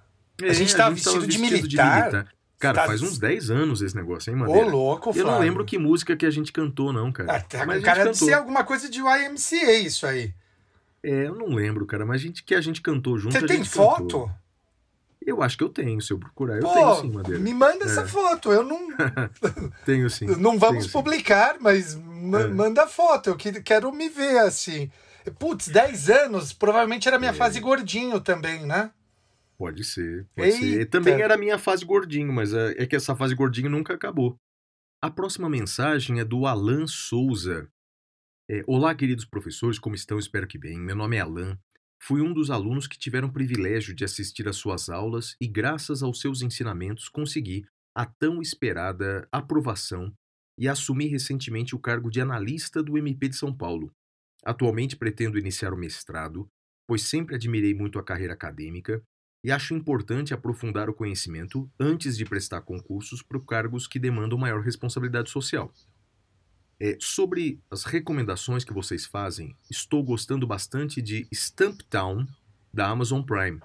É, 0.44 0.54
gente 0.54 0.76
tava 0.76 0.92
vestido 0.96 1.26
de 1.28 1.38
militar? 1.38 2.28
Cara, 2.60 2.76
Tá- 2.82 2.86
faz 2.86 3.02
uns 3.02 3.18
10 3.18 3.50
anos 3.50 3.82
esse 3.82 3.96
negócio, 3.96 4.30
hein, 4.30 4.36
Ô, 4.36 4.40
Madeira? 4.42 4.68
louco, 4.70 5.10
Eu 5.10 5.14
Flávio. 5.14 5.32
não 5.32 5.40
lembro 5.40 5.66
que 5.66 5.80
música 5.80 6.16
que 6.16 6.28
a 6.28 6.30
gente 6.30 6.52
cantou, 6.52 6.94
não, 6.94 7.12
cara. 7.12 7.38
Ah, 7.38 7.40
tá, 7.42 7.60
Mas 7.66 7.70
a 7.70 7.74
gente 7.78 7.86
cara, 7.86 8.04
deve 8.04 8.16
ser 8.18 8.34
alguma 8.34 8.64
coisa 8.64 8.88
de 8.88 9.00
YMCA 9.00 9.74
isso 9.80 10.06
aí. 10.06 10.32
É, 11.04 11.26
eu 11.28 11.34
não 11.34 11.48
lembro, 11.56 11.88
cara, 11.88 12.06
mas 12.06 12.22
a 12.22 12.24
gente, 12.24 12.44
que 12.44 12.54
a 12.54 12.62
gente 12.62 12.80
cantou 12.82 13.18
junto. 13.18 13.34
Você 13.34 13.44
a 13.44 13.48
tem 13.48 13.64
foto? 13.64 14.02
cantou. 14.04 14.32
Eu 15.24 15.44
acho 15.44 15.56
que 15.58 15.64
eu 15.64 15.70
tenho, 15.70 16.02
se 16.02 16.12
eu 16.12 16.18
procurar. 16.20 16.56
Eu 16.58 16.62
Pô, 16.64 16.74
tenho 16.74 16.96
sim, 16.96 17.12
Madeira. 17.12 17.40
me 17.40 17.54
manda 17.54 17.86
É. 17.86 17.88
essa 17.88 18.08
foto. 18.08 18.52
Eu 18.52 18.64
não, 18.64 18.88
Tenho 19.86 20.10
sim. 20.10 20.26
não 20.38 20.58
vamos 20.58 20.78
tenho, 20.80 20.82
sim. 20.84 20.92
publicar, 20.92 21.58
mas 21.60 21.96
ma- 21.96 22.42
É. 22.42 22.48
manda 22.48 22.88
foto. 22.88 23.30
Eu 23.30 23.36
que- 23.38 23.62
quero 23.62 23.92
me 23.92 24.10
ver 24.10 24.40
assim. 24.40 24.90
Putz, 25.38 25.68
10 25.68 26.10
anos, 26.10 26.52
provavelmente 26.52 27.08
era 27.08 27.18
É. 27.18 27.20
minha 27.20 27.34
fase 27.34 27.60
gordinho 27.60 28.20
também, 28.20 28.66
né? 28.66 28.92
Pode 29.58 29.84
ser, 29.84 30.26
pode 30.36 30.52
ser. 30.54 30.64
Eita. 30.66 30.82
E 30.82 30.86
Também 30.86 31.22
era 31.22 31.38
minha 31.38 31.60
fase 31.60 31.86
gordinho, 31.86 32.34
mas 32.34 32.52
é, 32.52 32.82
é 32.82 32.86
que 32.88 32.96
essa 32.96 33.16
fase 33.16 33.36
gordinho 33.36 33.70
nunca 33.70 33.94
acabou. 33.94 34.36
A 35.04 35.12
próxima 35.12 35.48
mensagem 35.48 36.20
é 36.20 36.24
do 36.26 36.48
Alan 36.48 36.88
Souza. 36.88 37.68
É, 38.50 38.64
Olá, 38.66 38.96
queridos 38.96 39.24
professores, 39.24 39.78
como 39.78 39.94
estão? 39.96 40.18
Espero 40.18 40.48
que 40.48 40.58
bem. 40.58 40.80
Meu 40.80 40.96
nome 40.96 41.16
é 41.18 41.20
Alan. 41.20 41.58
Fui 42.04 42.20
um 42.20 42.34
dos 42.34 42.50
alunos 42.50 42.88
que 42.88 42.98
tiveram 42.98 43.28
o 43.28 43.32
privilégio 43.32 43.94
de 43.94 44.04
assistir 44.04 44.48
às 44.48 44.56
suas 44.56 44.90
aulas 44.90 45.36
e, 45.40 45.48
graças 45.48 46.02
aos 46.02 46.20
seus 46.20 46.42
ensinamentos, 46.42 47.08
consegui 47.08 47.64
a 47.96 48.08
tão 48.08 48.42
esperada 48.42 49.28
aprovação 49.32 50.12
e 50.58 50.68
assumi 50.68 51.06
recentemente 51.06 51.76
o 51.76 51.80
cargo 51.80 52.10
de 52.10 52.20
analista 52.20 52.82
do 52.82 52.98
MP 52.98 53.30
de 53.30 53.36
São 53.36 53.56
Paulo. 53.56 53.94
Atualmente 54.44 54.98
pretendo 54.98 55.38
iniciar 55.38 55.74
o 55.74 55.78
mestrado, 55.78 56.48
pois 56.88 57.04
sempre 57.04 57.36
admirei 57.36 57.76
muito 57.76 58.00
a 58.00 58.04
carreira 58.04 58.34
acadêmica 58.34 59.04
e 59.46 59.52
acho 59.52 59.76
importante 59.76 60.34
aprofundar 60.34 60.90
o 60.90 60.96
conhecimento 60.96 61.70
antes 61.80 62.18
de 62.18 62.26
prestar 62.26 62.62
concursos 62.62 63.22
para 63.22 63.40
cargos 63.40 63.86
que 63.86 64.00
demandam 64.00 64.40
maior 64.40 64.62
responsabilidade 64.62 65.30
social. 65.30 65.72
É, 66.84 66.98
sobre 67.00 67.60
as 67.70 67.84
recomendações 67.84 68.64
que 68.64 68.74
vocês 68.74 69.06
fazem, 69.06 69.56
estou 69.70 70.02
gostando 70.04 70.48
bastante 70.48 71.00
de 71.00 71.28
Stumptown, 71.32 72.26
da 72.74 72.88
Amazon 72.88 73.22
Prime. 73.22 73.60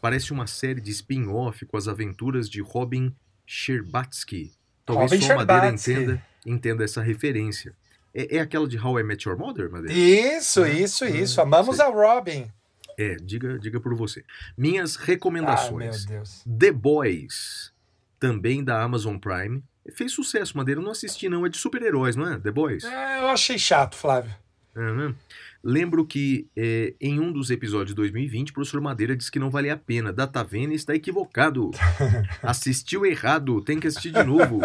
Parece 0.00 0.32
uma 0.32 0.48
série 0.48 0.80
de 0.80 0.90
spin-off 0.90 1.64
com 1.66 1.76
as 1.76 1.86
aventuras 1.86 2.50
de 2.50 2.60
Robin 2.60 3.14
Scherbatsky. 3.46 4.50
Talvez 4.84 5.12
Robin 5.12 5.24
só 5.24 5.32
a 5.34 5.36
Madeira 5.36 5.68
entenda, 5.68 6.26
entenda 6.44 6.82
essa 6.82 7.00
referência. 7.00 7.72
É, 8.12 8.38
é 8.38 8.40
aquela 8.40 8.66
de 8.66 8.76
How 8.76 8.98
I 8.98 9.04
Met 9.04 9.28
Your 9.28 9.38
Mother, 9.38 9.70
Madeira? 9.70 9.92
Isso, 9.96 10.64
É. 10.64 10.72
isso, 10.80 11.04
É, 11.04 11.10
isso. 11.10 11.40
Amamos 11.40 11.76
sei. 11.76 11.84
a 11.84 11.88
Robin. 11.88 12.50
É, 12.98 13.14
diga, 13.22 13.56
diga 13.58 13.78
por 13.80 13.94
você. 13.94 14.24
Minhas 14.58 14.96
Ah, 14.96 14.98
meu 14.98 15.06
recomendações. 15.06 16.04
Deus. 16.04 16.42
The 16.58 16.72
Boys, 16.72 17.72
também 18.18 18.64
da 18.64 18.82
Amazon 18.82 19.16
Prime. 19.16 19.62
Fez 19.94 20.12
sucesso, 20.12 20.56
Madeira. 20.56 20.80
Eu 20.80 20.84
não 20.84 20.92
assisti, 20.92 21.28
não. 21.28 21.44
É 21.44 21.48
de 21.48 21.58
super-heróis, 21.58 22.14
não 22.14 22.30
é? 22.30 22.38
The 22.38 22.50
Boys. 22.50 22.84
É, 22.84 23.20
eu 23.20 23.28
achei 23.28 23.58
chato, 23.58 23.96
Flávio. 23.96 24.32
É, 24.74 24.92
né? 24.92 25.14
Lembro 25.62 26.04
que 26.06 26.48
é, 26.56 26.94
em 27.00 27.20
um 27.20 27.30
dos 27.30 27.50
episódios 27.50 27.90
de 27.90 27.94
2020, 27.94 28.50
o 28.50 28.54
professor 28.54 28.80
Madeira 28.80 29.14
disse 29.14 29.30
que 29.30 29.38
não 29.38 29.50
valia 29.50 29.74
a 29.74 29.76
pena. 29.76 30.12
Data 30.12 30.42
Vênia 30.42 30.74
está 30.74 30.94
equivocado. 30.94 31.70
Assistiu 32.42 33.04
errado, 33.04 33.60
tem 33.60 33.78
que 33.78 33.86
assistir 33.86 34.12
de 34.12 34.22
novo. 34.24 34.60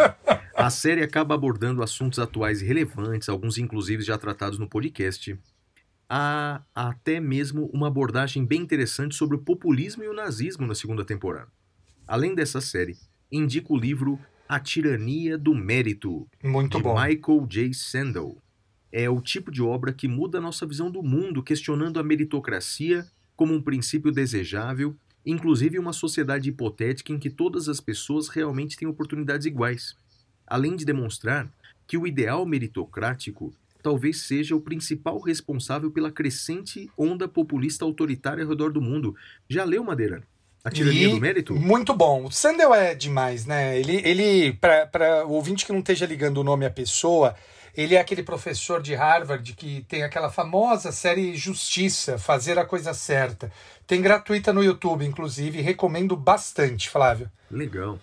A 0.56 0.70
série 0.70 1.02
acaba 1.02 1.34
abordando 1.34 1.82
assuntos 1.82 2.18
atuais 2.18 2.62
e 2.62 2.64
relevantes, 2.64 3.28
alguns 3.28 3.58
inclusive 3.58 4.02
já 4.02 4.18
tratados 4.18 4.58
no 4.58 4.68
podcast. 4.68 5.38
Há 6.08 6.62
até 6.74 7.20
mesmo 7.20 7.70
uma 7.72 7.88
abordagem 7.88 8.44
bem 8.44 8.62
interessante 8.62 9.14
sobre 9.14 9.36
o 9.36 9.40
populismo 9.40 10.02
e 10.02 10.08
o 10.08 10.14
nazismo 10.14 10.66
na 10.66 10.74
segunda 10.74 11.04
temporada. 11.04 11.48
Além 12.06 12.34
dessa 12.34 12.60
série, 12.60 12.96
indico 13.30 13.74
o 13.74 13.78
livro 13.78 14.18
A 14.48 14.58
Tirania 14.58 15.36
do 15.36 15.54
Mérito, 15.54 16.26
Muito 16.42 16.78
de 16.78 16.82
bom. 16.82 16.94
Michael 16.94 17.46
J. 17.46 17.74
Sandel. 17.74 18.38
É 18.90 19.10
o 19.10 19.20
tipo 19.20 19.50
de 19.50 19.60
obra 19.60 19.92
que 19.92 20.08
muda 20.08 20.38
a 20.38 20.40
nossa 20.40 20.64
visão 20.64 20.90
do 20.90 21.02
mundo, 21.02 21.42
questionando 21.42 22.00
a 22.00 22.02
meritocracia 22.02 23.06
como 23.36 23.52
um 23.52 23.60
princípio 23.60 24.10
desejável, 24.10 24.96
inclusive 25.26 25.78
uma 25.78 25.92
sociedade 25.92 26.48
hipotética 26.48 27.12
em 27.12 27.18
que 27.18 27.28
todas 27.28 27.68
as 27.68 27.78
pessoas 27.78 28.28
realmente 28.28 28.74
têm 28.74 28.88
oportunidades 28.88 29.44
iguais. 29.44 29.94
Além 30.46 30.76
de 30.76 30.86
demonstrar 30.86 31.52
que 31.86 31.98
o 31.98 32.06
ideal 32.06 32.46
meritocrático 32.46 33.52
talvez 33.82 34.22
seja 34.22 34.56
o 34.56 34.62
principal 34.62 35.20
responsável 35.20 35.90
pela 35.90 36.10
crescente 36.10 36.90
onda 36.96 37.28
populista 37.28 37.84
autoritária 37.84 38.44
ao 38.44 38.48
redor 38.48 38.72
do 38.72 38.80
mundo. 38.80 39.14
Já 39.46 39.64
leu, 39.64 39.84
Madeira? 39.84 40.22
A 40.64 40.70
Tirania 40.70 41.08
E 41.08 41.10
do 41.12 41.20
Mérito? 41.20 41.54
Muito 41.54 41.94
bom. 41.94 42.24
O 42.24 42.32
Sandel 42.32 42.74
é 42.74 42.94
demais, 42.94 43.46
né? 43.46 43.78
Ele, 43.78 44.02
ele 44.04 44.52
para 44.52 45.26
o 45.26 45.32
ouvinte 45.32 45.64
que 45.64 45.72
não 45.72 45.78
esteja 45.80 46.04
ligando 46.04 46.38
o 46.38 46.44
nome 46.44 46.66
à 46.66 46.70
pessoa, 46.70 47.34
ele 47.76 47.94
é 47.94 48.00
aquele 48.00 48.22
professor 48.22 48.82
de 48.82 48.94
Harvard 48.94 49.52
que 49.54 49.84
tem 49.88 50.02
aquela 50.02 50.30
famosa 50.30 50.90
série 50.90 51.36
Justiça, 51.36 52.18
Fazer 52.18 52.58
a 52.58 52.64
Coisa 52.64 52.92
Certa. 52.92 53.52
Tem 53.86 54.02
gratuita 54.02 54.52
no 54.52 54.64
YouTube, 54.64 55.04
inclusive, 55.04 55.60
recomendo 55.60 56.16
bastante, 56.16 56.90
Flávio. 56.90 57.30
Legal. 57.50 57.98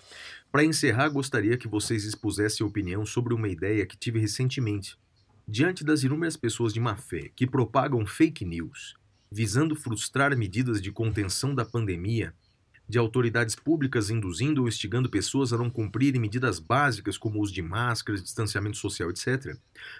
Para 0.52 0.64
encerrar, 0.64 1.10
gostaria 1.10 1.58
que 1.58 1.68
vocês 1.68 2.06
expusessem 2.06 2.66
opinião 2.66 3.06
sobre 3.06 3.34
uma 3.34 3.50
ideia 3.50 3.86
que 3.86 3.98
tive 3.98 4.20
recentemente. 4.20 4.98
Diante 5.46 5.84
das 5.84 6.04
inúmeras 6.04 6.38
pessoas 6.38 6.74
de 6.74 6.80
má 6.80 6.96
fé 6.96 7.30
que 7.36 7.46
propagam 7.46 8.06
fake 8.06 8.46
news, 8.46 8.96
visando 9.30 9.76
frustrar 9.76 10.36
medidas 10.38 10.82
de 10.82 10.92
contenção 10.92 11.54
da 11.54 11.66
pandemia, 11.66 12.34
de 12.88 12.98
autoridades 12.98 13.56
públicas 13.56 14.10
induzindo 14.10 14.62
ou 14.62 14.68
instigando 14.68 15.10
pessoas 15.10 15.52
a 15.52 15.58
não 15.58 15.70
cumprirem 15.70 16.22
medidas 16.22 16.60
básicas 16.60 17.18
como 17.18 17.42
uso 17.42 17.54
de 17.54 17.62
máscaras, 17.62 18.22
distanciamento 18.22 18.78
social, 18.78 19.10
etc., 19.10 19.58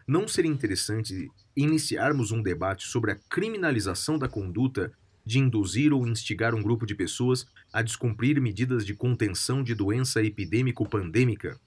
não 0.08 0.28
seria 0.28 0.52
interessante 0.52 1.30
iniciarmos 1.56 2.32
um 2.32 2.42
debate 2.42 2.88
sobre 2.88 3.12
a 3.12 3.16
criminalização 3.30 4.20
da 4.20 4.28
conduta 4.28 4.92
de 5.26 5.40
induzir 5.40 5.92
ou 5.92 6.08
instigar 6.08 6.54
um 6.54 6.62
grupo 6.62 6.86
de 6.86 6.94
pessoas 6.94 7.48
a 7.74 7.82
descumprir 7.82 8.40
medidas 8.40 8.86
de 8.86 8.94
contenção 8.94 9.64
de 9.64 9.74
doença 9.74 10.22
epidêmico-pandêmica. 10.22 11.60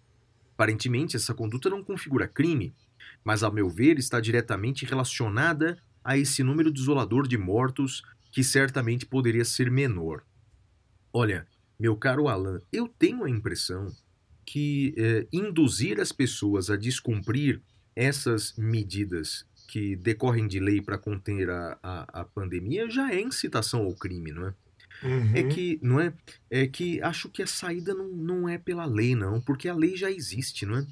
Aparentemente, 0.54 1.16
essa 1.16 1.34
conduta 1.34 1.68
não 1.68 1.82
configura 1.82 2.28
crime, 2.28 2.72
mas, 3.24 3.42
a 3.42 3.50
meu 3.50 3.68
ver, 3.68 3.98
está 3.98 4.20
diretamente 4.20 4.84
relacionada 4.84 5.76
a 6.04 6.16
esse 6.16 6.42
número 6.42 6.70
desolador 6.70 7.26
de 7.26 7.36
mortos 7.36 8.02
que 8.30 8.44
certamente 8.44 9.04
poderia 9.04 9.44
ser 9.44 9.70
menor. 9.70 10.22
Olha, 11.20 11.48
meu 11.80 11.96
caro 11.96 12.28
Alan, 12.28 12.62
eu 12.72 12.86
tenho 12.86 13.24
a 13.24 13.28
impressão 13.28 13.92
que 14.46 14.94
eh, 14.96 15.26
induzir 15.32 15.98
as 15.98 16.12
pessoas 16.12 16.70
a 16.70 16.76
descumprir 16.76 17.60
essas 17.96 18.54
medidas 18.56 19.44
que 19.66 19.96
decorrem 19.96 20.46
de 20.46 20.60
lei 20.60 20.80
para 20.80 20.96
conter 20.96 21.50
a, 21.50 21.76
a, 21.82 22.20
a 22.20 22.24
pandemia 22.24 22.88
já 22.88 23.10
é 23.12 23.20
incitação 23.20 23.82
ao 23.82 23.96
crime, 23.96 24.30
não 24.30 24.46
é? 24.46 24.54
Uhum. 25.02 25.32
É 25.34 25.42
que, 25.42 25.80
não 25.82 25.98
é? 25.98 26.12
É 26.48 26.68
que 26.68 27.02
acho 27.02 27.28
que 27.28 27.42
a 27.42 27.48
saída 27.48 27.92
não, 27.92 28.10
não 28.10 28.48
é 28.48 28.56
pela 28.56 28.86
lei, 28.86 29.16
não, 29.16 29.40
porque 29.40 29.68
a 29.68 29.74
lei 29.74 29.96
já 29.96 30.12
existe, 30.12 30.64
não 30.64 30.78
é? 30.78 30.86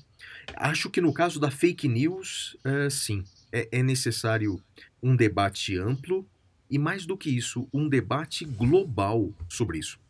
Acho 0.57 0.91
que 0.91 1.01
no 1.01 1.15
caso 1.15 1.39
da 1.39 1.53
fake 1.53 1.87
news, 1.87 2.57
é, 2.65 2.91
sim, 2.91 3.23
é, 3.53 3.69
é 3.71 3.81
necessário 3.81 4.61
um 5.01 5.15
debate 5.15 5.79
amplo 5.79 6.29
e, 6.69 6.81
mais 6.81 7.07
do 7.07 7.17
que 7.17 7.31
isso, 7.31 7.69
um 7.73 7.89
debate 7.89 8.45
global 8.45 9.33
sobre 9.49 9.79
isso. 9.79 10.05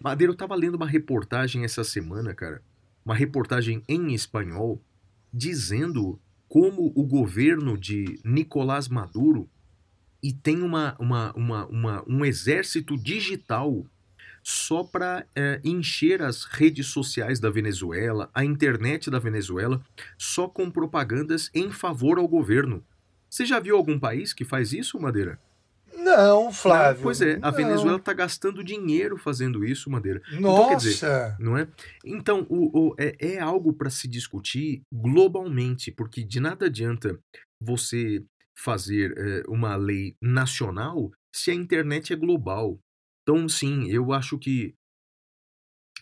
Madeira, 0.00 0.30
eu 0.30 0.34
estava 0.34 0.54
lendo 0.54 0.76
uma 0.76 0.86
reportagem 0.86 1.64
essa 1.64 1.82
semana, 1.82 2.34
cara, 2.34 2.62
uma 3.04 3.14
reportagem 3.14 3.82
em 3.88 4.14
espanhol, 4.14 4.80
dizendo 5.32 6.18
como 6.48 6.92
o 6.94 7.04
governo 7.04 7.76
de 7.76 8.18
Nicolás 8.24 8.88
Maduro 8.88 9.48
e 10.22 10.32
tem 10.32 10.62
uma, 10.62 10.96
uma, 10.98 11.32
uma, 11.34 11.66
uma- 11.66 12.04
um 12.06 12.24
exército 12.24 12.96
digital 12.96 13.84
só 14.42 14.82
para 14.82 15.26
encher 15.62 16.22
as 16.22 16.44
redes 16.44 16.86
sociais 16.86 17.38
da 17.38 17.50
Venezuela, 17.50 18.30
a 18.32 18.44
internet 18.44 19.10
da 19.10 19.18
Venezuela, 19.18 19.82
só 20.16 20.48
com 20.48 20.70
propagandas 20.70 21.50
em 21.54 21.70
favor 21.70 22.18
ao 22.18 22.26
governo. 22.26 22.82
Você 23.28 23.44
já 23.44 23.60
viu 23.60 23.76
algum 23.76 23.98
país 23.98 24.32
que 24.32 24.44
faz 24.44 24.72
isso, 24.72 24.98
Madeira? 24.98 25.38
Não, 25.98 26.52
Flávio. 26.52 26.96
Não, 26.96 27.02
pois 27.02 27.20
é, 27.20 27.34
a 27.36 27.50
não. 27.50 27.52
Venezuela 27.52 27.98
está 27.98 28.12
gastando 28.12 28.62
dinheiro 28.64 29.16
fazendo 29.16 29.64
isso, 29.64 29.90
Madeira. 29.90 30.20
Então, 30.30 30.68
quer 30.68 30.76
dizer, 30.76 30.90
Nossa! 31.06 31.36
não 31.40 31.56
é? 31.56 31.68
Então, 32.04 32.46
o, 32.48 32.88
o- 32.90 32.94
é, 32.98 33.34
é 33.34 33.38
algo 33.40 33.72
para 33.72 33.90
se 33.90 34.06
discutir 34.08 34.82
globalmente, 34.92 35.90
porque 35.92 36.22
de 36.24 36.40
nada 36.40 36.66
adianta 36.66 37.18
você 37.60 38.24
fazer 38.56 39.14
eh, 39.16 39.42
uma 39.48 39.76
lei 39.76 40.16
nacional 40.22 41.10
se 41.34 41.50
a 41.50 41.54
internet 41.54 42.12
é 42.12 42.16
global. 42.16 42.78
Então, 43.22 43.48
sim, 43.48 43.88
eu 43.88 44.12
acho 44.12 44.38
que 44.38 44.74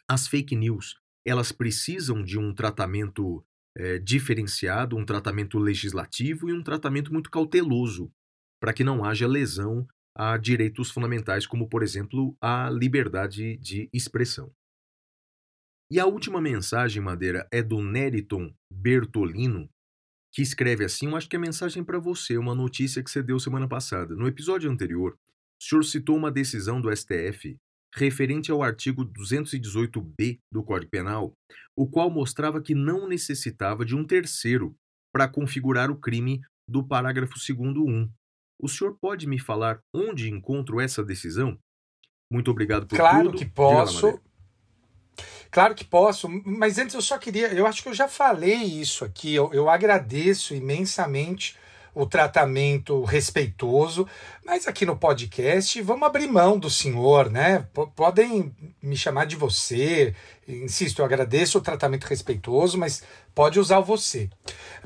as 0.09 0.27
fake 0.29 0.55
news 0.55 0.95
elas 1.27 1.51
precisam 1.51 2.23
de 2.23 2.39
um 2.39 2.55
tratamento 2.55 3.45
eh, 3.77 3.99
diferenciado, 3.99 4.97
um 4.97 5.05
tratamento 5.05 5.59
legislativo 5.59 6.49
e 6.49 6.53
um 6.53 6.63
tratamento 6.63 7.13
muito 7.13 7.29
cauteloso, 7.31 8.11
para 8.61 8.73
que 8.73 8.85
não 8.85 9.05
haja 9.05 9.27
lesão 9.27 9.87
a 10.17 10.37
direitos 10.37 10.91
fundamentais, 10.91 11.47
como, 11.47 11.69
por 11.69 11.83
exemplo, 11.83 12.35
a 12.41 12.71
liberdade 12.71 13.57
de 13.59 13.89
expressão. 13.93 14.51
E 15.91 16.01
a 16.01 16.07
última 16.07 16.41
mensagem, 16.41 17.03
Madeira, 17.03 17.47
é 17.53 17.63
do 17.63 17.81
Neriton 17.81 18.53
Bertolino, 18.73 19.69
que 20.35 20.43
escreve 20.43 20.85
assim: 20.85 21.07
Eu 21.07 21.17
acho 21.17 21.29
que 21.29 21.37
é 21.37 21.39
mensagem 21.39 21.85
para 21.85 21.99
você, 21.99 22.37
uma 22.37 22.55
notícia 22.55 23.03
que 23.03 23.11
você 23.11 23.23
deu 23.23 23.39
semana 23.39 23.69
passada. 23.69 24.17
No 24.17 24.27
episódio 24.27 24.71
anterior, 24.71 25.17
o 25.61 25.65
senhor 25.65 25.83
citou 25.83 26.17
uma 26.17 26.31
decisão 26.31 26.81
do 26.81 26.95
STF 26.95 27.57
referente 27.95 28.51
ao 28.51 28.63
artigo 28.63 29.07
218b 29.07 30.39
do 30.53 30.63
Código 30.63 30.91
Penal, 30.91 31.33
o 31.75 31.89
qual 31.89 32.11
mostrava 32.11 32.61
que 32.61 32.75
não 32.75 33.09
necessitava 33.09 33.85
de 33.85 33.95
um 33.95 34.05
terceiro 34.05 34.75
para 35.15 35.29
configurar 35.29 35.91
o 35.91 35.97
crime 35.97 36.43
do 36.69 36.87
parágrafo 36.87 37.35
2 37.35 37.59
1. 37.59 38.11
O 38.59 38.69
senhor 38.69 38.97
pode 39.01 39.27
me 39.27 39.39
falar 39.39 39.81
onde 39.93 40.31
encontro 40.31 40.81
essa 40.81 41.05
decisão? 41.05 41.59
Muito 42.31 42.51
obrigado 42.51 42.87
por 42.87 42.97
Claro 42.97 43.27
tudo. 43.27 43.39
que 43.39 43.45
Diga 43.45 43.63
lá, 43.63 43.85
posso. 43.85 44.21
Claro 45.51 45.75
que 45.75 45.85
posso, 45.85 46.29
mas 46.45 46.79
antes 46.79 46.95
eu 46.95 47.03
só 47.03 47.19
queria. 47.19 47.53
Eu 47.53 47.67
acho 47.67 47.83
que 47.83 47.89
eu 47.89 47.95
já 47.95 48.09
falei 48.09 48.57
isso 48.57 49.05
aqui. 49.05 49.35
Eu, 49.35 49.53
eu 49.53 49.71
agradeço 49.71 50.55
imensamente 50.55 51.57
o 51.97 52.05
tratamento 52.05 53.03
respeitoso, 53.05 54.07
mas 54.45 54.69
aqui 54.69 54.85
no 54.85 54.99
podcast 54.99 55.81
vamos 55.81 56.07
abrir 56.07 56.29
mão 56.29 56.59
do 56.59 56.69
senhor, 56.69 57.31
né? 57.31 57.67
P- 57.73 57.87
podem 57.97 58.55
me 58.83 58.95
chamar 58.95 59.25
de 59.25 59.35
você. 59.35 60.15
Insisto, 60.47 61.01
eu 61.01 61.07
agradeço 61.07 61.57
o 61.57 61.63
tratamento 61.63 62.05
respeitoso, 62.05 62.77
mas 62.77 63.03
pode 63.35 63.59
usar 63.59 63.79
o 63.79 63.85
você. 63.85 64.29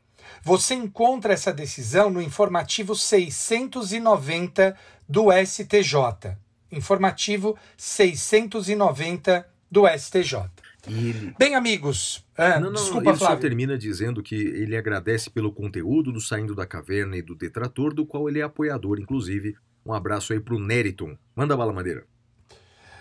Você 0.42 0.74
encontra 0.74 1.32
essa 1.32 1.52
decisão 1.52 2.10
no 2.10 2.20
informativo 2.20 2.94
690 2.94 4.76
do 5.08 5.26
STJ. 5.32 6.36
Informativo 6.70 7.56
690 7.76 9.46
do 9.70 9.86
STJ. 9.88 10.50
Ele, 10.88 11.34
Bem, 11.38 11.54
amigos. 11.56 12.24
ah, 12.36 12.60
Não, 12.60 12.70
não, 12.70 12.74
desculpa, 12.74 13.10
ele 13.10 13.18
só 13.18 13.26
Flávio. 13.26 13.40
termina 13.42 13.76
dizendo 13.76 14.22
que 14.22 14.36
ele 14.36 14.76
agradece 14.76 15.28
pelo 15.28 15.52
conteúdo 15.52 16.12
do 16.12 16.20
Saindo 16.20 16.54
da 16.54 16.64
Caverna 16.64 17.16
e 17.16 17.22
do 17.22 17.34
Detrator, 17.34 17.92
do 17.92 18.06
qual 18.06 18.28
ele 18.28 18.38
é 18.38 18.42
apoiador, 18.42 19.00
inclusive. 19.00 19.56
Um 19.84 19.92
abraço 19.92 20.32
aí 20.32 20.38
pro 20.40 20.58
Neriton. 20.60 21.16
Manda 21.34 21.56
bala, 21.56 21.72
Madeira. 21.72 22.04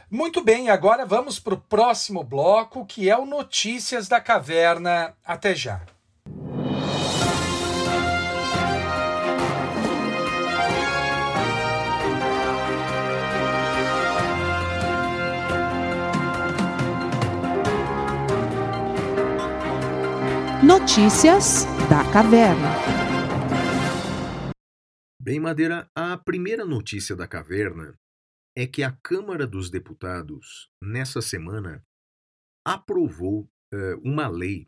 Muito 0.10 0.44
bem, 0.44 0.70
agora 0.70 1.04
vamos 1.04 1.40
para 1.40 1.56
o 1.56 1.60
próximo 1.60 2.24
bloco, 2.24 2.86
que 2.86 3.10
é 3.10 3.18
o 3.18 3.26
Notícias 3.26 4.08
da 4.08 4.22
Caverna. 4.22 5.16
Até 5.26 5.56
já. 5.56 5.82
Notícias 20.64 21.66
da 21.90 22.04
Caverna. 22.12 22.70
Bem, 25.20 25.40
Madeira, 25.40 25.88
a 25.96 26.16
primeira 26.18 26.64
notícia 26.64 27.16
da 27.16 27.28
caverna 27.28 27.96
é 28.56 28.66
que 28.66 28.84
a 28.84 28.92
Câmara 28.92 29.46
dos 29.46 29.70
Deputados, 29.70 30.70
nessa 30.82 31.22
semana, 31.22 31.86
aprovou 32.66 33.50
eh, 33.74 33.96
uma 34.02 34.28
lei 34.28 34.68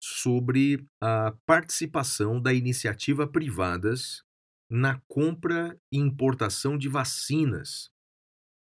sobre 0.00 0.86
a 1.00 1.32
participação 1.44 2.40
da 2.40 2.52
iniciativa 2.54 3.26
privadas 3.26 4.22
na 4.70 5.00
compra 5.06 5.78
e 5.92 5.98
importação 5.98 6.78
de 6.78 6.88
vacinas. 6.88 7.90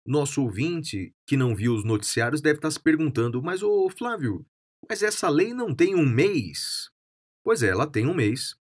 Nosso 0.06 0.42
ouvinte, 0.42 1.14
que 1.26 1.36
não 1.36 1.54
viu 1.54 1.74
os 1.74 1.84
noticiários, 1.84 2.40
deve 2.40 2.58
estar 2.58 2.70
se 2.70 2.80
perguntando: 2.80 3.42
mas, 3.42 3.62
ô 3.62 3.88
Flávio, 3.90 4.46
mas 4.88 5.02
essa 5.02 5.28
lei 5.28 5.52
não 5.52 5.74
tem 5.74 5.94
um 5.94 6.06
mês? 6.06 6.90
Pois 7.44 7.62
é, 7.62 7.68
ela 7.68 7.86
tem 7.86 8.06
um 8.06 8.14
mês. 8.14 8.56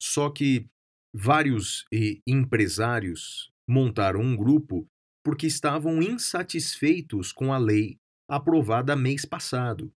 Só 0.00 0.30
que 0.30 0.66
vários 1.14 1.86
eh, 1.92 2.20
empresários 2.26 3.52
montaram 3.68 4.20
um 4.20 4.36
grupo 4.36 4.88
porque 5.24 5.46
estavam 5.46 6.02
insatisfeitos 6.02 7.32
com 7.32 7.52
a 7.52 7.58
lei 7.58 7.98
aprovada 8.28 8.96
mês 8.96 9.24
passado. 9.24 9.92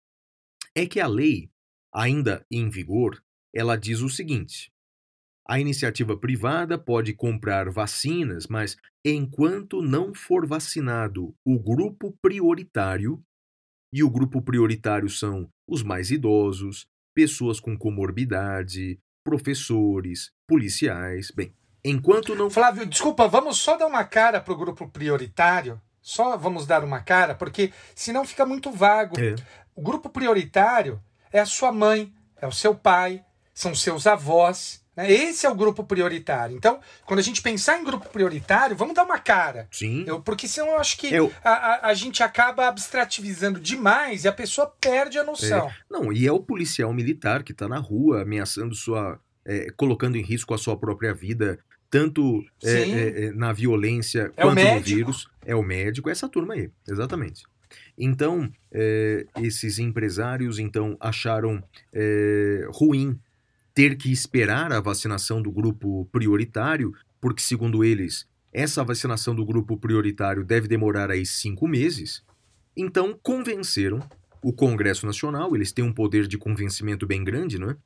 É 0.75 0.85
que 0.85 0.99
a 0.99 1.07
lei, 1.07 1.49
ainda 1.93 2.45
em 2.51 2.69
vigor, 2.69 3.23
ela 3.53 3.75
diz 3.75 4.01
o 4.01 4.09
seguinte: 4.09 4.71
a 5.47 5.59
iniciativa 5.59 6.17
privada 6.17 6.77
pode 6.77 7.13
comprar 7.13 7.69
vacinas, 7.69 8.47
mas 8.47 8.75
enquanto 9.05 9.81
não 9.81 10.13
for 10.13 10.45
vacinado 10.45 11.35
o 11.45 11.59
grupo 11.59 12.17
prioritário, 12.21 13.23
e 13.93 14.03
o 14.03 14.09
grupo 14.09 14.41
prioritário 14.41 15.07
são 15.09 15.49
os 15.65 15.81
mais 15.81 16.11
idosos, 16.11 16.85
pessoas 17.15 17.61
com 17.61 17.77
comorbidade, 17.77 18.99
professores, 19.23 20.33
policiais. 20.45 21.31
Bem, 21.31 21.53
enquanto 21.89 22.35
não. 22.35 22.49
Flávio, 22.49 22.85
desculpa, 22.85 23.27
vamos 23.27 23.57
só 23.57 23.77
dar 23.77 23.87
uma 23.87 24.03
cara 24.03 24.41
para 24.41 24.53
o 24.53 24.57
grupo 24.57 24.87
prioritário? 24.87 25.79
Só 26.01 26.37
vamos 26.37 26.65
dar 26.67 26.83
uma 26.83 26.99
cara, 26.99 27.33
porque 27.33 27.71
senão 27.95 28.25
fica 28.25 28.45
muito 28.45 28.71
vago. 28.71 29.19
É. 29.19 29.35
O 29.75 29.81
grupo 29.81 30.09
prioritário 30.09 31.01
é 31.33 31.39
a 31.39 31.45
sua 31.45 31.71
mãe, 31.71 32.13
é 32.39 32.45
o 32.47 32.51
seu 32.51 32.75
pai, 32.75 33.23
são 33.53 33.73
seus 33.73 34.05
avós. 34.05 34.83
Né? 34.95 35.11
Esse 35.11 35.45
é 35.45 35.49
o 35.49 35.55
grupo 35.55 35.83
prioritário. 35.83 36.55
Então, 36.55 36.79
quando 37.05 37.19
a 37.19 37.23
gente 37.23 37.41
pensar 37.41 37.77
em 37.77 37.83
grupo 37.83 38.07
prioritário, 38.07 38.77
vamos 38.77 38.93
dar 38.95 39.03
uma 39.03 39.19
cara. 39.19 39.67
Sim. 39.69 40.05
Eu, 40.07 40.21
porque 40.21 40.47
senão 40.47 40.69
eu 40.69 40.79
acho 40.79 40.97
que 40.97 41.13
Eu- 41.13 41.33
a, 41.43 41.49
a, 41.49 41.87
a 41.87 41.93
gente 41.93 42.23
acaba 42.23 42.67
abstrativizando 42.67 43.59
demais 43.59 44.23
e 44.23 44.27
a 44.27 44.31
pessoa 44.31 44.73
perde 44.79 45.17
a 45.19 45.23
noção. 45.23 45.69
Não, 45.89 46.13
e 46.13 46.25
é 46.25 46.31
o 46.31 46.39
policial 46.39 46.93
militar 46.93 47.43
que 47.43 47.51
está 47.51 47.67
na 47.67 47.77
rua 47.79 48.21
ameaçando 48.21 48.73
sua. 48.73 49.19
É, 49.45 49.69
colocando 49.75 50.17
em 50.17 50.21
risco 50.21 50.53
a 50.53 50.57
sua 50.57 50.77
própria 50.77 51.13
vida, 51.13 51.59
tanto 51.89 52.43
é, 52.63 52.71
é, 52.71 53.25
é, 53.25 53.31
na 53.31 53.53
violência 53.53 54.31
É 54.35 54.41
quanto 54.41 54.61
no 54.61 54.81
vírus. 54.81 55.27
É 55.45 55.55
o 55.55 55.61
médico, 55.61 56.09
essa 56.09 56.27
turma 56.27 56.55
aí, 56.55 56.69
exatamente. 56.87 57.43
Então, 57.97 58.51
é, 58.71 59.25
esses 59.41 59.79
empresários 59.79 60.59
então 60.59 60.97
acharam 60.99 61.63
ruim 62.73 63.19
ter 63.73 63.97
que 63.97 64.11
esperar 64.11 64.71
a 64.71 64.79
vacinação 64.79 65.41
do 65.41 65.51
grupo 65.51 66.07
prioritário, 66.11 66.93
porque, 67.19 67.41
segundo 67.41 67.83
eles, 67.83 68.25
essa 68.51 68.83
vacinação 68.83 69.35
do 69.35 69.45
grupo 69.45 69.77
prioritário 69.77 70.45
deve 70.45 70.67
demorar 70.67 71.11
aí 71.11 71.25
cinco 71.25 71.67
meses. 71.67 72.23
Então, 72.75 73.17
convenceram 73.21 73.99
o 74.41 74.53
Congresso 74.53 75.05
Nacional, 75.05 75.55
eles 75.55 75.71
têm 75.71 75.83
um 75.83 75.91
poder 75.91 76.27
de 76.27 76.37
convencimento 76.37 77.05
bem 77.05 77.23
grande, 77.23 77.59
não 77.59 77.71
é? 77.71 77.77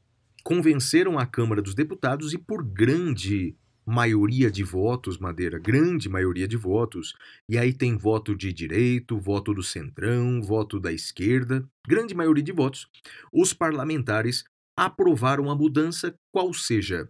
Convenceram 0.49 1.19
a 1.19 1.27
Câmara 1.27 1.61
dos 1.61 1.75
Deputados 1.75 2.33
e, 2.33 2.37
por 2.39 2.63
grande 2.63 3.55
maioria 3.85 4.49
de 4.49 4.63
votos, 4.63 5.19
Madeira, 5.19 5.59
grande 5.59 6.09
maioria 6.09 6.47
de 6.47 6.57
votos, 6.57 7.13
e 7.47 7.55
aí 7.55 7.71
tem 7.71 7.95
voto 7.95 8.35
de 8.35 8.51
direito, 8.51 9.19
voto 9.19 9.53
do 9.53 9.61
centrão, 9.61 10.41
voto 10.41 10.79
da 10.79 10.91
esquerda, 10.91 11.63
grande 11.87 12.15
maioria 12.15 12.43
de 12.43 12.51
votos, 12.51 12.87
os 13.31 13.53
parlamentares 13.53 14.43
aprovaram 14.75 15.51
a 15.51 15.55
mudança, 15.55 16.15
qual 16.33 16.51
seja, 16.51 17.07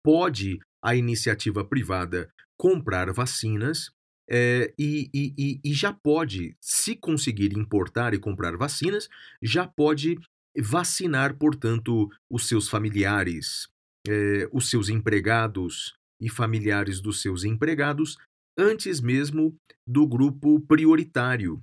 pode 0.00 0.60
a 0.80 0.94
iniciativa 0.94 1.64
privada 1.64 2.32
comprar 2.56 3.12
vacinas 3.12 3.90
é, 4.30 4.72
e, 4.78 5.10
e, 5.12 5.34
e, 5.36 5.60
e 5.64 5.74
já 5.74 5.92
pode, 5.92 6.56
se 6.60 6.94
conseguir 6.94 7.58
importar 7.58 8.14
e 8.14 8.20
comprar 8.20 8.56
vacinas, 8.56 9.08
já 9.42 9.66
pode 9.66 10.16
vacinar, 10.58 11.36
portanto, 11.36 12.08
os 12.30 12.46
seus 12.46 12.68
familiares, 12.68 13.68
é, 14.06 14.48
os 14.52 14.68
seus 14.68 14.88
empregados 14.88 15.94
e 16.20 16.28
familiares 16.28 17.00
dos 17.00 17.20
seus 17.20 17.44
empregados 17.44 18.16
antes 18.58 19.00
mesmo 19.00 19.56
do 19.86 20.06
grupo 20.06 20.60
prioritário. 20.60 21.62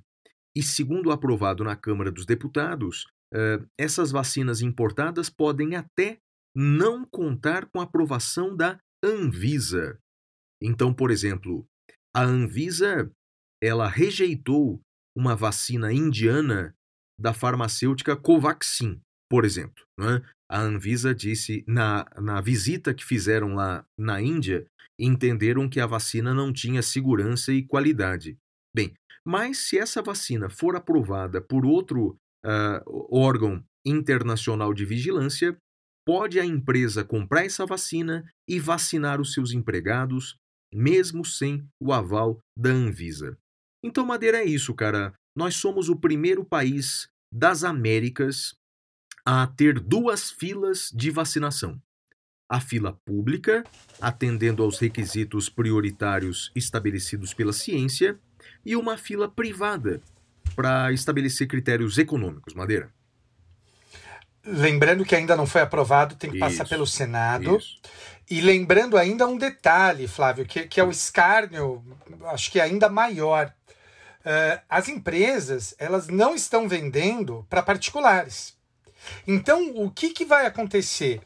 E 0.56 0.64
segundo 0.64 1.12
aprovado 1.12 1.64
na 1.64 1.76
Câmara 1.76 2.12
dos 2.12 2.26
Deputados, 2.26 3.06
eh, 3.34 3.60
essas 3.78 4.12
vacinas 4.12 4.62
importadas 4.62 5.30
podem 5.30 5.76
até 5.76 6.20
não 6.56 7.06
contar 7.06 7.68
com 7.68 7.80
a 7.80 7.84
aprovação 7.84 8.56
da 8.56 8.80
Anvisa. 9.04 10.00
Então, 10.62 10.94
por 10.94 11.12
exemplo, 11.12 11.66
a 12.14 12.24
Anvisa 12.24 13.10
ela 13.62 13.88
rejeitou 13.88 14.82
uma 15.16 15.36
vacina 15.36 15.94
indiana 15.94 16.76
da 17.20 17.34
farmacêutica 17.34 18.16
Covaxin, 18.16 19.02
por 19.30 19.46
exemplo. 19.46 19.84
Né? 20.00 20.22
A 20.50 20.62
Anvisa 20.62 21.14
disse 21.14 21.64
na, 21.68 22.06
na 22.18 22.42
visita 22.42 22.94
que 22.94 23.06
fizeram 23.06 23.56
lá 23.56 23.86
na 23.98 24.22
Índia, 24.22 24.66
entenderam 25.00 25.70
que 25.70 25.80
a 25.80 25.86
vacina 25.86 26.34
não 26.34 26.52
tinha 26.52 26.82
segurança 26.82 27.54
e 27.54 27.64
qualidade. 27.64 28.38
Bem, 28.76 28.94
mas 29.26 29.60
se 29.60 29.78
essa 29.78 30.02
vacina 30.02 30.50
for 30.50 30.76
aprovada 30.76 31.42
por 31.42 31.66
outro 31.66 32.18
uh, 32.46 33.08
órgão 33.12 33.64
internacional 33.86 34.74
de 34.74 34.86
vigilância, 34.86 35.58
pode 36.06 36.40
a 36.40 36.46
empresa 36.46 37.04
comprar 37.04 37.46
essa 37.46 37.66
vacina 37.66 38.28
e 38.48 38.60
vacinar 38.60 39.22
os 39.22 39.34
seus 39.34 39.52
empregados, 39.52 40.36
mesmo 40.74 41.24
sem 41.24 41.68
o 41.82 41.94
aval 41.94 42.40
da 42.58 42.72
Anvisa. 42.72 43.38
Então, 43.84 44.06
Madeira, 44.06 44.40
é 44.40 44.46
isso, 44.46 44.74
cara. 44.74 45.14
Nós 45.36 45.56
somos 45.56 45.90
o 45.90 45.96
primeiro 45.96 46.44
país 46.44 47.10
das 47.32 47.64
Américas 47.64 48.56
a 49.26 49.46
ter 49.48 49.80
duas 49.80 50.32
filas 50.32 50.92
de 50.94 51.12
vacinação. 51.12 51.80
A 52.50 52.60
fila 52.60 52.94
pública, 53.06 53.64
atendendo 54.02 54.64
aos 54.64 54.80
requisitos 54.80 55.50
prioritários 55.50 56.52
estabelecidos 56.56 57.34
pela 57.34 57.54
ciência, 57.54 58.20
e 58.66 58.76
uma 58.76 58.98
fila 58.98 59.30
privada, 59.30 60.02
para 60.56 60.92
estabelecer 60.92 61.48
critérios 61.48 61.98
econômicos, 61.98 62.54
Madeira. 62.54 62.92
Lembrando 64.44 65.06
que 65.06 65.16
ainda 65.16 65.36
não 65.36 65.46
foi 65.46 65.62
aprovado, 65.62 66.16
tem 66.16 66.30
que 66.30 66.38
Isso, 66.38 66.46
passar 66.46 66.68
pelo 66.68 66.88
Senado. 66.88 67.58
Isso. 67.58 67.80
E 68.30 68.42
lembrando 68.42 68.98
ainda 68.98 69.28
um 69.28 69.38
detalhe, 69.38 70.08
Flávio, 70.08 70.46
que, 70.46 70.68
que 70.68 70.80
é 70.80 70.84
o 70.84 70.90
escárnio, 70.90 71.84
acho 72.26 72.52
que 72.52 72.60
ainda 72.60 72.90
maior. 72.90 73.54
Eh, 74.26 74.62
as 74.68 74.88
empresas, 74.90 75.74
elas 75.78 76.08
não 76.08 76.36
estão 76.36 76.68
vendendo 76.68 77.46
para 77.50 77.64
particulares. 77.64 78.58
Então, 79.26 79.72
o 79.76 79.90
que, 79.90 80.10
que 80.10 80.26
vai 80.26 80.46
acontecer? 80.46 81.22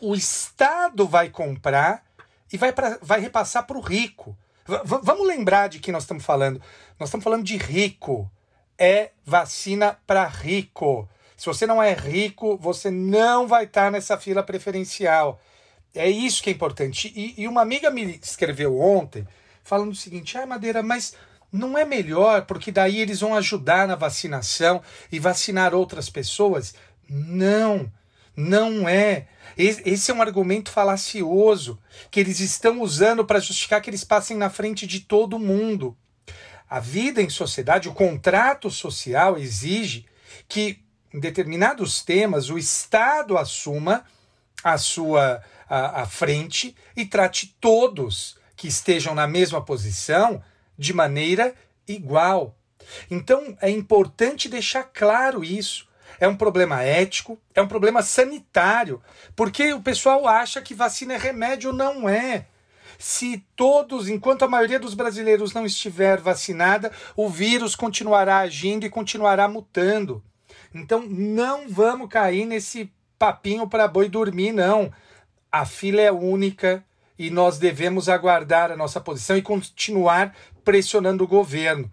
O 0.00 0.14
Estado 0.14 1.06
vai 1.06 1.28
comprar 1.28 2.04
e 2.52 2.56
vai, 2.56 2.72
pra, 2.72 2.98
vai 3.00 3.20
repassar 3.20 3.66
para 3.66 3.76
o 3.76 3.80
rico. 3.80 4.36
V- 4.66 5.00
vamos 5.02 5.26
lembrar 5.26 5.68
de 5.68 5.78
que 5.78 5.92
nós 5.92 6.04
estamos 6.04 6.24
falando. 6.24 6.60
Nós 6.98 7.08
estamos 7.08 7.22
falando 7.24 7.44
de 7.44 7.56
rico. 7.56 8.30
É 8.78 9.10
vacina 9.24 9.98
para 10.06 10.26
rico. 10.26 11.08
Se 11.36 11.46
você 11.46 11.66
não 11.66 11.82
é 11.82 11.92
rico, 11.92 12.56
você 12.56 12.90
não 12.90 13.46
vai 13.46 13.64
estar 13.64 13.90
nessa 13.92 14.16
fila 14.16 14.42
preferencial. 14.42 15.40
É 15.94 16.08
isso 16.08 16.42
que 16.42 16.50
é 16.50 16.52
importante. 16.52 17.12
E, 17.14 17.42
e 17.42 17.46
uma 17.46 17.60
amiga 17.60 17.90
me 17.90 18.18
escreveu 18.22 18.80
ontem 18.80 19.26
falando 19.62 19.92
o 19.92 19.96
seguinte: 19.96 20.36
ah, 20.38 20.46
Madeira, 20.46 20.82
mas 20.82 21.14
não 21.52 21.76
é 21.76 21.84
melhor 21.84 22.46
porque 22.46 22.72
daí 22.72 22.98
eles 22.98 23.20
vão 23.20 23.34
ajudar 23.34 23.86
na 23.86 23.94
vacinação 23.94 24.82
e 25.10 25.18
vacinar 25.18 25.74
outras 25.74 26.08
pessoas? 26.08 26.74
Não, 27.08 27.92
não 28.34 28.88
é. 28.88 29.28
Esse 29.56 30.10
é 30.10 30.14
um 30.14 30.22
argumento 30.22 30.70
falacioso 30.70 31.78
que 32.10 32.18
eles 32.18 32.40
estão 32.40 32.80
usando 32.80 33.24
para 33.24 33.38
justificar 33.38 33.82
que 33.82 33.90
eles 33.90 34.02
passem 34.02 34.36
na 34.36 34.48
frente 34.48 34.86
de 34.86 35.00
todo 35.00 35.38
mundo. 35.38 35.96
A 36.68 36.80
vida 36.80 37.20
em 37.20 37.28
sociedade, 37.28 37.88
o 37.88 37.92
contrato 37.92 38.70
social 38.70 39.36
exige 39.36 40.06
que, 40.48 40.82
em 41.12 41.20
determinados 41.20 42.02
temas, 42.02 42.48
o 42.48 42.56
Estado 42.56 43.36
assuma 43.36 44.04
a 44.64 44.78
sua 44.78 45.42
a, 45.68 46.02
a 46.02 46.06
frente 46.06 46.74
e 46.96 47.04
trate 47.04 47.56
todos 47.60 48.38
que 48.56 48.68
estejam 48.68 49.14
na 49.14 49.26
mesma 49.26 49.62
posição 49.64 50.42
de 50.76 50.92
maneira 50.92 51.54
igual. 51.86 52.56
Então 53.10 53.56
é 53.60 53.70
importante 53.70 54.48
deixar 54.48 54.84
claro 54.84 55.44
isso. 55.44 55.88
É 56.20 56.28
um 56.28 56.36
problema 56.36 56.82
ético, 56.82 57.38
é 57.54 57.60
um 57.60 57.66
problema 57.66 58.02
sanitário, 58.02 59.02
porque 59.34 59.72
o 59.72 59.82
pessoal 59.82 60.28
acha 60.28 60.60
que 60.60 60.74
vacina 60.74 61.14
é 61.14 61.18
remédio, 61.18 61.72
não 61.72 62.08
é. 62.08 62.46
Se 62.98 63.44
todos, 63.56 64.08
enquanto 64.08 64.44
a 64.44 64.48
maioria 64.48 64.78
dos 64.78 64.94
brasileiros 64.94 65.52
não 65.52 65.66
estiver 65.66 66.20
vacinada, 66.20 66.92
o 67.16 67.28
vírus 67.28 67.74
continuará 67.74 68.38
agindo 68.38 68.86
e 68.86 68.90
continuará 68.90 69.48
mutando. 69.48 70.22
Então 70.72 71.02
não 71.08 71.68
vamos 71.68 72.08
cair 72.08 72.46
nesse 72.46 72.92
papinho 73.18 73.68
para 73.68 73.88
boi 73.88 74.08
dormir, 74.08 74.52
não. 74.52 74.92
A 75.50 75.66
fila 75.66 76.00
é 76.00 76.12
única 76.12 76.84
e 77.18 77.30
nós 77.30 77.58
devemos 77.58 78.08
aguardar 78.08 78.70
a 78.70 78.76
nossa 78.76 79.00
posição 79.00 79.36
e 79.36 79.42
continuar 79.42 80.34
pressionando 80.64 81.24
o 81.24 81.28
governo. 81.28 81.90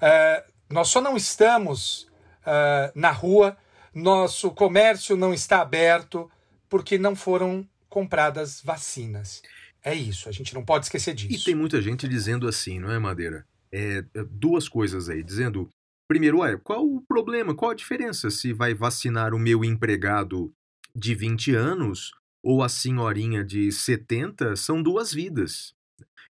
Ah, 0.00 0.44
nós 0.70 0.88
só 0.88 1.00
não 1.00 1.16
estamos 1.16 2.08
ah, 2.44 2.90
na 2.94 3.10
rua, 3.10 3.56
nosso 3.94 4.50
comércio 4.50 5.16
não 5.16 5.32
está 5.32 5.60
aberto 5.60 6.30
porque 6.68 6.98
não 6.98 7.14
foram 7.14 7.68
compradas 7.88 8.62
vacinas. 8.62 9.42
É 9.84 9.94
isso, 9.94 10.28
a 10.28 10.32
gente 10.32 10.54
não 10.54 10.64
pode 10.64 10.86
esquecer 10.86 11.10
E 11.12 11.14
disso. 11.14 11.44
tem 11.44 11.54
muita 11.54 11.82
gente 11.82 12.08
dizendo 12.08 12.48
assim, 12.48 12.78
não 12.78 12.90
é, 12.90 12.98
Madeira? 12.98 13.44
É, 13.70 14.04
é, 14.14 14.24
duas 14.30 14.68
coisas 14.68 15.08
aí, 15.08 15.22
dizendo, 15.22 15.68
primeiro, 16.08 16.38
qual 16.60 16.86
o 16.86 17.02
problema, 17.02 17.54
qual 17.54 17.72
a 17.72 17.74
diferença 17.74 18.30
se 18.30 18.52
vai 18.52 18.74
vacinar 18.74 19.34
o 19.34 19.38
meu 19.38 19.64
empregado 19.64 20.52
de 20.94 21.14
20 21.14 21.54
anos 21.54 22.12
ou 22.42 22.62
a 22.62 22.68
senhorinha 22.68 23.44
de 23.44 23.70
70? 23.70 24.56
São 24.56 24.82
duas 24.82 25.12
vidas. 25.12 25.74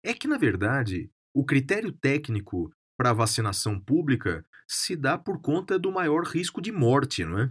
É 0.04 0.12
que, 0.12 0.28
na 0.28 0.36
verdade, 0.36 1.10
o 1.34 1.44
critério 1.44 1.90
técnico 1.92 2.70
para 2.96 3.12
vacinação 3.12 3.80
pública 3.80 4.44
se 4.68 4.96
dá 4.96 5.18
por 5.18 5.40
conta 5.40 5.78
do 5.78 5.90
maior 5.90 6.24
risco 6.24 6.60
de 6.60 6.70
morte, 6.70 7.24
não 7.24 7.38
é? 7.38 7.50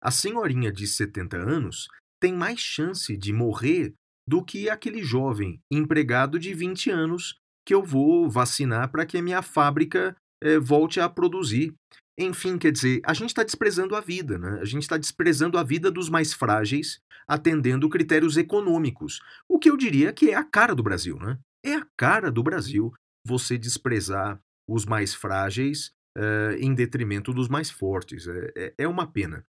A 0.00 0.10
senhorinha 0.10 0.72
de 0.72 0.86
70 0.86 1.36
anos 1.36 1.86
tem 2.20 2.32
mais 2.32 2.58
chance 2.58 3.16
de 3.16 3.32
morrer 3.32 3.94
do 4.28 4.44
que 4.44 4.68
aquele 4.68 5.02
jovem 5.02 5.60
empregado 5.70 6.38
de 6.38 6.52
20 6.54 6.90
anos 6.90 7.36
que 7.64 7.74
eu 7.74 7.82
vou 7.82 8.28
vacinar 8.28 8.90
para 8.90 9.06
que 9.06 9.16
a 9.16 9.22
minha 9.22 9.42
fábrica 9.42 10.16
eh, 10.42 10.58
volte 10.58 11.00
a 11.00 11.08
produzir. 11.08 11.72
Enfim, 12.18 12.58
quer 12.58 12.72
dizer, 12.72 13.00
a 13.04 13.14
gente 13.14 13.30
está 13.30 13.42
desprezando 13.42 13.96
a 13.96 14.00
vida, 14.00 14.38
né? 14.38 14.58
A 14.60 14.64
gente 14.64 14.82
está 14.82 14.96
desprezando 14.96 15.56
a 15.56 15.62
vida 15.62 15.90
dos 15.90 16.08
mais 16.08 16.32
frágeis, 16.32 17.00
atendendo 17.32 17.88
critérios 17.88 18.36
econômicos. 18.36 19.20
O 19.48 19.58
que 19.58 19.70
eu 19.70 19.76
diria 19.76 20.12
que 20.12 20.30
é 20.30 20.34
a 20.34 20.44
cara 20.44 20.74
do 20.74 20.82
Brasil, 20.82 21.16
né? 21.18 21.38
É 21.64 21.74
a 21.74 21.86
cara 21.96 22.30
do 22.30 22.42
Brasil 22.42 22.92
você 23.26 23.56
desprezar 23.56 24.38
os 24.68 24.84
mais 24.84 25.14
frágeis 25.14 25.92
eh, 26.16 26.56
em 26.60 26.74
detrimento 26.74 27.32
dos 27.32 27.48
mais 27.48 27.70
fortes. 27.70 28.26
É, 28.28 28.52
é- 28.56 28.74
é 28.78 28.88
uma 28.88 29.06
pena. 29.10 29.44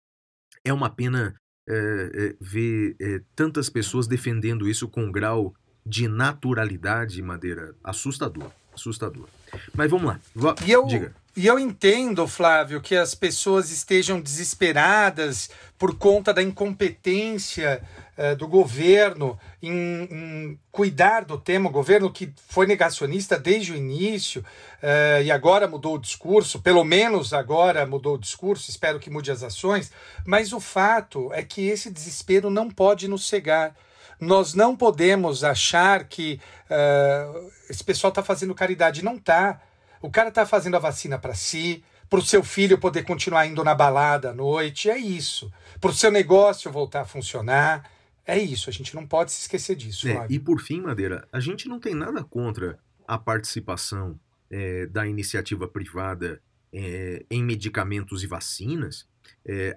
É 0.65 0.73
uma 0.73 0.89
pena 0.89 1.35
eh, 1.69 2.11
eh, 2.13 2.35
ver 2.41 2.95
tantas 3.35 3.69
pessoas 3.69 4.07
defendendo 4.07 4.67
isso 4.67 4.89
com 4.89 5.05
um 5.05 5.11
grau 5.11 5.53
de 5.85 6.07
naturalidade, 6.07 7.21
Madeira, 7.21 7.75
assustador, 7.83 8.51
assustador. 8.73 9.27
Mas 9.73 9.89
vamos 9.89 10.07
lá. 10.07 10.19
E 10.65 10.71
eu, 10.71 10.85
Diga. 10.85 11.13
e 11.35 11.47
eu 11.47 11.57
entendo, 11.57 12.27
Flávio, 12.27 12.81
que 12.81 12.95
as 12.95 13.15
pessoas 13.15 13.71
estejam 13.71 14.19
desesperadas 14.19 15.49
por 15.77 15.95
conta 15.97 16.33
da 16.33 16.43
incompetência 16.43 17.81
eh, 18.21 18.35
do 18.35 18.49
governo 18.49 19.39
em, 19.63 20.03
em 20.11 20.59
cuidar 20.73 21.23
do 21.23 21.37
tema. 21.37 21.69
O 21.69 21.71
governo 21.71 22.11
que 22.11 22.33
foi 22.49 22.67
negacionista 22.67 23.39
desde 23.39 23.71
o 23.71 23.77
início 23.77 24.43
eh, 24.81 25.21
e 25.23 25.31
agora 25.31 25.69
mudou 25.69 25.95
o 25.95 25.97
discurso, 25.97 26.59
pelo 26.59 26.83
menos 26.83 27.31
agora 27.31 27.85
mudou 27.85 28.15
o 28.15 28.19
discurso, 28.19 28.69
espero 28.69 28.99
que 28.99 29.09
mude 29.09 29.31
as 29.31 29.41
ações. 29.41 29.89
Mas 30.25 30.51
o 30.51 30.59
fato 30.59 31.31
é 31.31 31.41
que 31.41 31.65
esse 31.65 31.89
desespero 31.89 32.49
não 32.49 32.69
pode 32.69 33.07
nos 33.07 33.25
cegar. 33.25 33.73
Nós 34.19 34.53
não 34.53 34.75
podemos 34.75 35.43
achar 35.43 36.03
que 36.03 36.39
eh, 36.69 37.49
esse 37.69 37.83
pessoal 37.83 38.09
está 38.09 38.21
fazendo 38.21 38.53
caridade. 38.53 39.03
Não 39.03 39.15
está. 39.15 39.61
O 40.01 40.09
cara 40.09 40.29
está 40.29 40.45
fazendo 40.45 40.75
a 40.75 40.79
vacina 40.79 41.17
para 41.17 41.33
si, 41.33 41.83
para 42.09 42.19
o 42.19 42.25
seu 42.25 42.43
filho 42.43 42.77
poder 42.77 43.03
continuar 43.03 43.47
indo 43.47 43.63
na 43.63 43.73
balada 43.73 44.31
à 44.31 44.33
noite. 44.33 44.89
É 44.89 44.97
isso. 44.97 45.51
Para 45.79 45.91
o 45.91 45.93
seu 45.93 46.11
negócio 46.11 46.71
voltar 46.71 47.01
a 47.01 47.05
funcionar. 47.05 47.89
É 48.25 48.37
isso. 48.37 48.69
A 48.69 48.73
gente 48.73 48.93
não 48.93 49.07
pode 49.07 49.31
se 49.31 49.41
esquecer 49.41 49.75
disso. 49.75 50.07
É, 50.07 50.27
e 50.29 50.37
por 50.37 50.59
fim, 50.59 50.81
Madeira, 50.81 51.27
a 51.31 51.39
gente 51.39 51.67
não 51.67 51.79
tem 51.79 51.95
nada 51.95 52.23
contra 52.23 52.77
a 53.07 53.17
participação 53.17 54.19
é, 54.51 54.85
da 54.87 55.07
iniciativa 55.07 55.67
privada 55.67 56.41
é, 56.71 57.25
em 57.31 57.43
medicamentos 57.43 58.23
e 58.23 58.27
vacinas, 58.27 59.07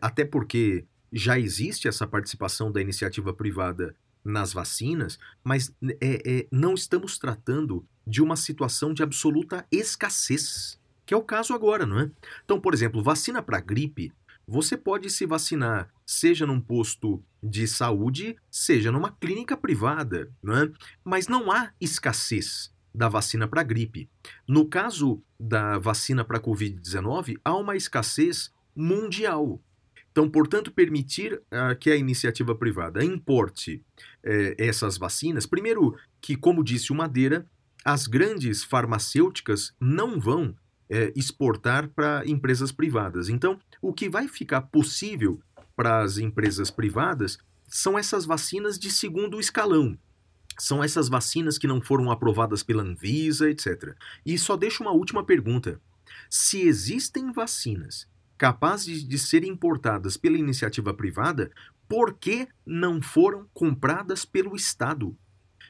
até 0.02 0.22
porque 0.22 0.84
já 1.10 1.38
existe 1.38 1.88
essa 1.88 2.06
participação 2.06 2.70
da 2.70 2.80
iniciativa 2.80 3.32
privada 3.32 3.94
nas 4.24 4.52
vacinas, 4.52 5.18
mas 5.42 5.72
é, 6.00 6.22
é, 6.40 6.46
não 6.50 6.74
estamos 6.74 7.18
tratando 7.18 7.84
de 8.06 8.22
uma 8.22 8.36
situação 8.36 8.92
de 8.92 9.02
absoluta 9.02 9.66
escassez, 9.70 10.78
que 11.04 11.14
é 11.14 11.16
o 11.16 11.22
caso 11.22 11.54
agora, 11.54 11.84
não 11.86 12.00
é? 12.00 12.10
Então, 12.44 12.60
por 12.60 12.74
exemplo, 12.74 13.02
vacina 13.02 13.42
para 13.42 13.60
gripe, 13.60 14.12
você 14.46 14.76
pode 14.76 15.08
se 15.10 15.24
vacinar, 15.24 15.88
seja 16.04 16.46
num 16.46 16.60
posto 16.60 17.22
de 17.42 17.66
saúde, 17.66 18.36
seja 18.50 18.90
numa 18.92 19.12
clínica 19.12 19.56
privada, 19.56 20.30
não 20.42 20.56
é? 20.56 20.70
Mas 21.04 21.28
não 21.28 21.50
há 21.50 21.72
escassez 21.80 22.72
da 22.94 23.08
vacina 23.08 23.48
para 23.48 23.62
gripe. 23.62 24.08
No 24.46 24.66
caso 24.66 25.22
da 25.38 25.78
vacina 25.78 26.24
para 26.24 26.40
Covid-19, 26.40 27.38
há 27.44 27.54
uma 27.56 27.76
escassez 27.76 28.52
mundial. 28.74 29.60
Então, 30.12 30.28
portanto, 30.28 30.70
permitir 30.70 31.42
ah, 31.50 31.74
que 31.74 31.90
a 31.90 31.96
iniciativa 31.96 32.54
privada 32.54 33.02
importe 33.02 33.82
eh, 34.22 34.54
essas 34.58 34.98
vacinas, 34.98 35.46
primeiro 35.46 35.96
que, 36.20 36.36
como 36.36 36.62
disse 36.62 36.92
o 36.92 36.94
Madeira, 36.94 37.46
as 37.82 38.06
grandes 38.06 38.62
farmacêuticas 38.62 39.74
não 39.80 40.20
vão 40.20 40.54
eh, 40.90 41.10
exportar 41.16 41.88
para 41.88 42.22
empresas 42.26 42.70
privadas. 42.70 43.30
Então, 43.30 43.58
o 43.80 43.90
que 43.90 44.06
vai 44.10 44.28
ficar 44.28 44.60
possível 44.60 45.40
para 45.74 46.02
as 46.02 46.18
empresas 46.18 46.70
privadas 46.70 47.38
são 47.66 47.98
essas 47.98 48.26
vacinas 48.26 48.78
de 48.78 48.90
segundo 48.90 49.40
escalão. 49.40 49.98
São 50.58 50.84
essas 50.84 51.08
vacinas 51.08 51.56
que 51.56 51.66
não 51.66 51.80
foram 51.80 52.10
aprovadas 52.10 52.62
pela 52.62 52.82
Anvisa, 52.82 53.48
etc. 53.48 53.96
E 54.26 54.38
só 54.38 54.58
deixo 54.58 54.82
uma 54.82 54.92
última 54.92 55.24
pergunta. 55.24 55.80
Se 56.28 56.60
existem 56.60 57.32
vacinas 57.32 58.06
capazes 58.36 59.06
de 59.06 59.18
serem 59.18 59.50
importadas 59.50 60.16
pela 60.16 60.38
iniciativa 60.38 60.92
privada, 60.92 61.50
por 61.88 62.14
que 62.14 62.48
não 62.64 63.00
foram 63.02 63.46
compradas 63.52 64.24
pelo 64.24 64.56
Estado? 64.56 65.16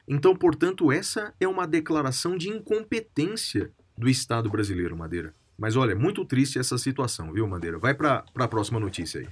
Então, 0.07 0.35
portanto, 0.35 0.91
essa 0.91 1.33
é 1.39 1.47
uma 1.47 1.67
declaração 1.67 2.37
de 2.37 2.49
incompetência 2.49 3.71
do 3.97 4.09
Estado 4.09 4.49
brasileiro, 4.49 4.97
Madeira. 4.97 5.33
Mas 5.57 5.75
olha, 5.75 5.95
muito 5.95 6.25
triste 6.25 6.59
essa 6.59 6.77
situação, 6.77 7.31
viu, 7.31 7.47
Madeira? 7.47 7.77
Vai 7.77 7.93
para 7.93 8.23
a 8.35 8.47
próxima 8.47 8.79
notícia 8.79 9.21
aí. 9.21 9.27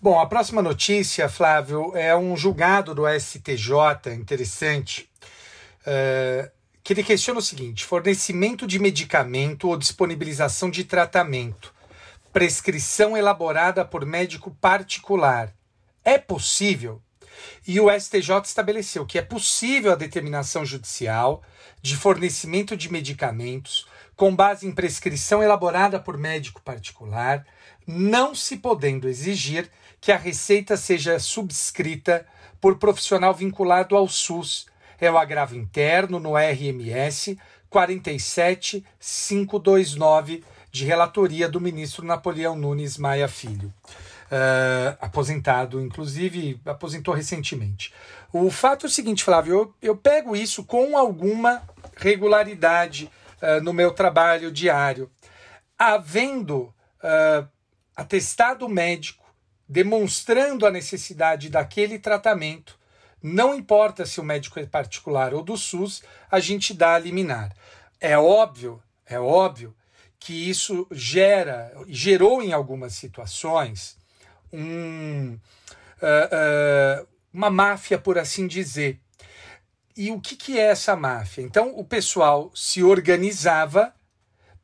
Bom, 0.00 0.20
a 0.20 0.26
próxima 0.26 0.62
notícia, 0.62 1.28
Flávio, 1.28 1.96
é 1.96 2.16
um 2.16 2.36
julgado 2.36 2.94
do 2.94 3.02
STJ 3.08 4.14
interessante, 4.14 5.10
eh, 5.84 6.50
que 6.84 6.92
ele 6.92 7.02
questiona 7.02 7.40
o 7.40 7.42
seguinte: 7.42 7.84
fornecimento 7.84 8.66
de 8.66 8.78
medicamento 8.78 9.68
ou 9.68 9.76
disponibilização 9.76 10.70
de 10.70 10.84
tratamento, 10.84 11.74
prescrição 12.38 13.16
elaborada 13.16 13.84
por 13.84 14.06
médico 14.06 14.52
particular. 14.60 15.52
É 16.04 16.18
possível? 16.18 17.02
E 17.66 17.80
o 17.80 17.90
STJ 17.90 18.42
estabeleceu 18.44 19.04
que 19.04 19.18
é 19.18 19.22
possível 19.22 19.90
a 19.90 19.96
determinação 19.96 20.64
judicial 20.64 21.42
de 21.82 21.96
fornecimento 21.96 22.76
de 22.76 22.92
medicamentos 22.92 23.88
com 24.14 24.36
base 24.36 24.68
em 24.68 24.72
prescrição 24.72 25.42
elaborada 25.42 25.98
por 25.98 26.16
médico 26.16 26.62
particular, 26.62 27.44
não 27.84 28.36
se 28.36 28.58
podendo 28.58 29.08
exigir 29.08 29.68
que 30.00 30.12
a 30.12 30.16
receita 30.16 30.76
seja 30.76 31.18
subscrita 31.18 32.24
por 32.60 32.78
profissional 32.78 33.34
vinculado 33.34 33.96
ao 33.96 34.06
SUS. 34.06 34.66
É 35.00 35.10
o 35.10 35.18
agravo 35.18 35.56
interno 35.56 36.20
no 36.20 36.36
RMS 36.36 37.36
47529 37.68 40.44
de 40.70 40.84
relatoria 40.84 41.48
do 41.48 41.60
ministro 41.60 42.04
Napoleão 42.04 42.56
Nunes 42.56 42.96
Maia 42.96 43.28
Filho. 43.28 43.72
Uh, 44.30 44.96
aposentado, 45.00 45.80
inclusive 45.80 46.60
aposentou 46.66 47.14
recentemente. 47.14 47.94
O 48.30 48.50
fato 48.50 48.84
é 48.84 48.88
o 48.88 48.92
seguinte, 48.92 49.24
Flávio, 49.24 49.54
eu, 49.54 49.74
eu 49.80 49.96
pego 49.96 50.36
isso 50.36 50.64
com 50.64 50.98
alguma 50.98 51.62
regularidade 51.96 53.10
uh, 53.40 53.62
no 53.62 53.72
meu 53.72 53.90
trabalho 53.90 54.52
diário. 54.52 55.10
Havendo 55.78 56.74
uh, 57.02 57.48
atestado 57.96 58.68
médico 58.68 59.24
demonstrando 59.66 60.66
a 60.66 60.70
necessidade 60.70 61.48
daquele 61.48 61.98
tratamento, 61.98 62.78
não 63.22 63.54
importa 63.54 64.06
se 64.06 64.20
o 64.20 64.24
médico 64.24 64.60
é 64.60 64.66
particular 64.66 65.34
ou 65.34 65.42
do 65.42 65.56
SUS, 65.56 66.02
a 66.30 66.38
gente 66.38 66.72
dá 66.72 66.94
a 66.94 66.98
liminar. 66.98 67.52
É 68.00 68.16
óbvio, 68.16 68.82
é 69.06 69.18
óbvio 69.18 69.74
que 70.18 70.48
isso 70.48 70.86
gera, 70.90 71.72
gerou 71.86 72.42
em 72.42 72.52
algumas 72.52 72.94
situações 72.94 73.96
um, 74.52 75.38
uh, 76.02 77.02
uh, 77.02 77.08
uma 77.32 77.50
máfia, 77.50 77.98
por 77.98 78.18
assim 78.18 78.46
dizer. 78.46 79.00
E 79.96 80.10
o 80.10 80.20
que, 80.20 80.36
que 80.36 80.58
é 80.58 80.70
essa 80.70 80.94
máfia? 80.94 81.42
Então, 81.42 81.76
o 81.76 81.84
pessoal 81.84 82.52
se 82.54 82.82
organizava 82.82 83.94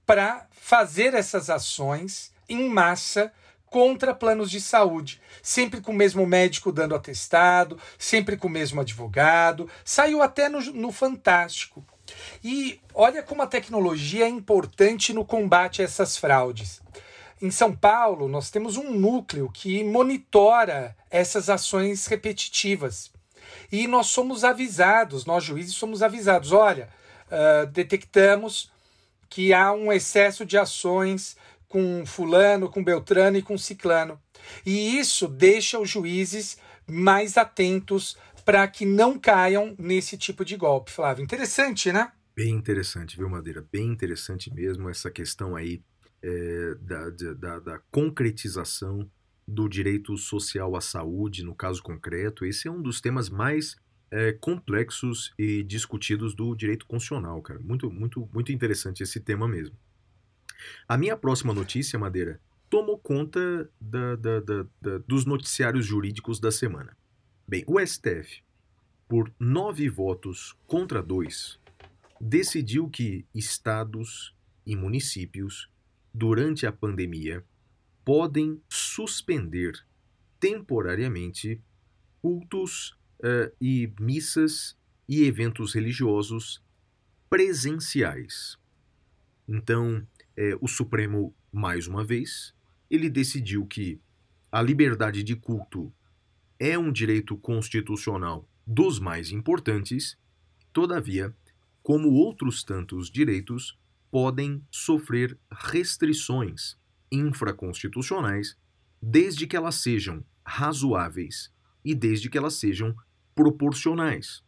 para 0.07 0.47
fazer 0.53 1.15
essas 1.15 1.51
ações 1.51 2.33
em 2.49 2.69
massa 2.69 3.33
contra 3.67 4.15
planos 4.15 4.51
de 4.51 4.61
saúde, 4.61 5.21
sempre 5.43 5.81
com 5.81 5.91
o 5.91 5.97
mesmo 5.97 6.25
médico 6.25 6.71
dando 6.71 6.95
atestado, 6.95 7.77
sempre 7.99 8.37
com 8.37 8.47
o 8.47 8.51
mesmo 8.51 8.81
advogado, 8.81 9.69
saiu 9.85 10.23
até 10.23 10.49
no, 10.49 10.61
no 10.61 10.93
Fantástico. 10.93 11.85
E 12.43 12.81
olha 12.95 13.23
como 13.23 13.43
a 13.43 13.47
tecnologia 13.47 14.25
é 14.25 14.29
importante 14.29 15.13
no 15.13 15.25
combate 15.25 15.83
a 15.83 15.85
essas 15.85 16.17
fraudes. 16.17 16.83
Em 17.41 17.51
São 17.51 17.75
Paulo, 17.75 18.29
nós 18.29 18.51
temos 18.51 18.77
um 18.77 18.93
núcleo 18.93 19.51
que 19.53 19.83
monitora 19.85 20.97
essas 21.11 21.51
ações 21.51 22.07
repetitivas. 22.07 23.11
E 23.71 23.87
nós 23.87 24.07
somos 24.07 24.45
avisados, 24.45 25.27
nós 25.27 25.45
juízes 25.45 25.75
somos 25.75 26.03
avisados: 26.03 26.53
olha, 26.53 26.89
uh, 27.27 27.67
detectamos 27.67 28.71
que 29.29 29.53
há 29.53 29.73
um 29.73 29.93
excesso 29.93 30.47
de 30.47 30.57
ações 30.57 31.37
com 31.69 32.07
Fulano, 32.07 32.69
com 32.69 32.85
Beltrano 32.85 33.37
e 33.37 33.43
com 33.43 33.59
Ciclano. 33.59 34.21
E 34.65 34.99
isso 34.99 35.27
deixa 35.27 35.79
os 35.79 35.91
juízes 35.91 36.57
mais 36.87 37.37
atentos 37.37 38.17
para 38.45 38.67
que 38.69 38.85
não 38.85 39.19
caiam 39.19 39.75
nesse 39.79 40.19
tipo 40.19 40.45
de 40.45 40.57
golpe, 40.57 40.91
Flávio. 40.91 41.25
Interessante, 41.25 41.93
né? 41.93 42.13
Bem 42.37 42.55
interessante, 42.55 43.17
viu, 43.17 43.29
Madeira? 43.29 43.65
Bem 43.73 43.87
interessante 43.87 44.53
mesmo 44.53 44.89
essa 44.89 45.11
questão 45.11 45.55
aí 45.55 45.83
é, 46.23 46.75
da, 46.81 47.11
da, 47.11 47.59
da, 47.61 47.79
concretização 47.91 49.09
do 49.47 49.69
direito 49.69 50.17
social 50.17 50.75
à 50.75 50.81
saúde, 50.81 51.45
no 51.45 51.55
caso 51.55 51.83
concreto. 51.83 52.45
Esse 52.45 52.67
é 52.67 52.71
um 52.71 52.83
dos 52.83 53.01
temas 53.01 53.29
mais 53.29 53.77
é, 54.11 54.33
complexos 54.33 55.33
e 55.39 55.63
discutidos 55.63 56.35
do 56.35 56.55
direito 56.55 56.87
constitucional, 56.87 57.41
cara. 57.41 57.61
Muito, 57.61 57.91
muito, 57.91 58.29
muito 58.33 58.51
interessante 58.51 59.03
esse 59.03 59.21
tema 59.21 59.47
mesmo. 59.47 59.77
A 60.89 60.97
minha 60.97 61.17
próxima 61.17 61.53
notícia, 61.53 61.99
Madeira, 61.99 62.41
tomou 62.71 62.99
conta 62.99 63.71
da, 63.81 64.17
da, 64.17 64.41
da, 64.41 64.99
dos 65.07 65.25
noticiários 65.25 65.87
jurídicos 65.87 66.41
da 66.41 66.51
semana. 66.51 66.97
Bem, 67.47 67.63
o 67.67 67.79
STF, 67.79 68.43
por 69.07 69.31
nove 69.39 69.87
votos 69.87 70.57
contra 70.67 71.03
dois, 71.03 71.61
decidiu 72.19 72.89
que 72.89 73.27
estados 73.35 74.35
e 74.65 74.75
municípios, 74.75 75.69
durante 76.13 76.67
a 76.67 76.73
pandemia, 76.73 77.45
podem 78.03 78.63
suspender 78.67 79.75
temporariamente 80.41 81.61
cultos 82.23 82.97
uh, 83.19 83.55
e 83.61 83.93
missas 84.01 84.75
e 85.07 85.25
eventos 85.25 85.75
religiosos 85.75 86.65
presenciais. 87.29 88.57
Então, 89.47 90.07
é, 90.35 90.57
o 90.63 90.67
Supremo, 90.67 91.35
mais 91.53 91.87
uma 91.87 92.03
vez, 92.03 92.55
ele 92.91 93.11
decidiu 93.11 93.67
que 93.67 94.01
a 94.51 94.63
liberdade 94.63 95.23
de 95.23 95.37
culto 95.37 95.93
é 96.65 96.79
um 96.79 96.91
direito 96.91 97.37
constitucional 97.37 98.49
dos 98.67 98.99
mais 98.99 99.31
importantes, 99.31 100.17
todavia, 100.73 101.37
como 101.83 102.11
outros 102.11 102.65
tantos 102.65 103.11
direitos, 103.11 103.79
podem 104.11 104.67
sofrer 104.71 105.39
restrições 105.51 106.79
infraconstitucionais 107.13 108.57
desde 109.03 109.47
que 109.47 109.55
elas 109.55 109.75
sejam 109.75 110.25
razoáveis 110.43 111.53
e 111.85 111.95
desde 111.95 112.31
que 112.31 112.39
elas 112.39 112.55
sejam 112.55 112.97
proporcionais. 113.35 114.43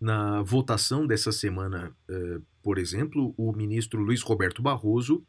Na 0.00 0.40
votação 0.40 1.06
dessa 1.06 1.32
semana, 1.32 1.94
eh, 2.08 2.40
por 2.62 2.78
exemplo, 2.78 3.34
o 3.36 3.52
ministro 3.52 4.00
Luiz 4.00 4.22
Roberto 4.22 4.62
Barroso 4.62 5.22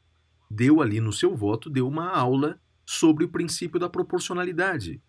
deu 0.49 0.81
ali 0.81 1.01
no 1.01 1.11
seu 1.11 1.35
voto, 1.35 1.69
deu 1.69 1.85
uma 1.85 2.09
aula 2.09 2.57
sobre 2.85 3.25
o 3.25 3.29
princípio 3.29 3.77
da 3.77 3.89
proporcionalidade. 3.89 5.01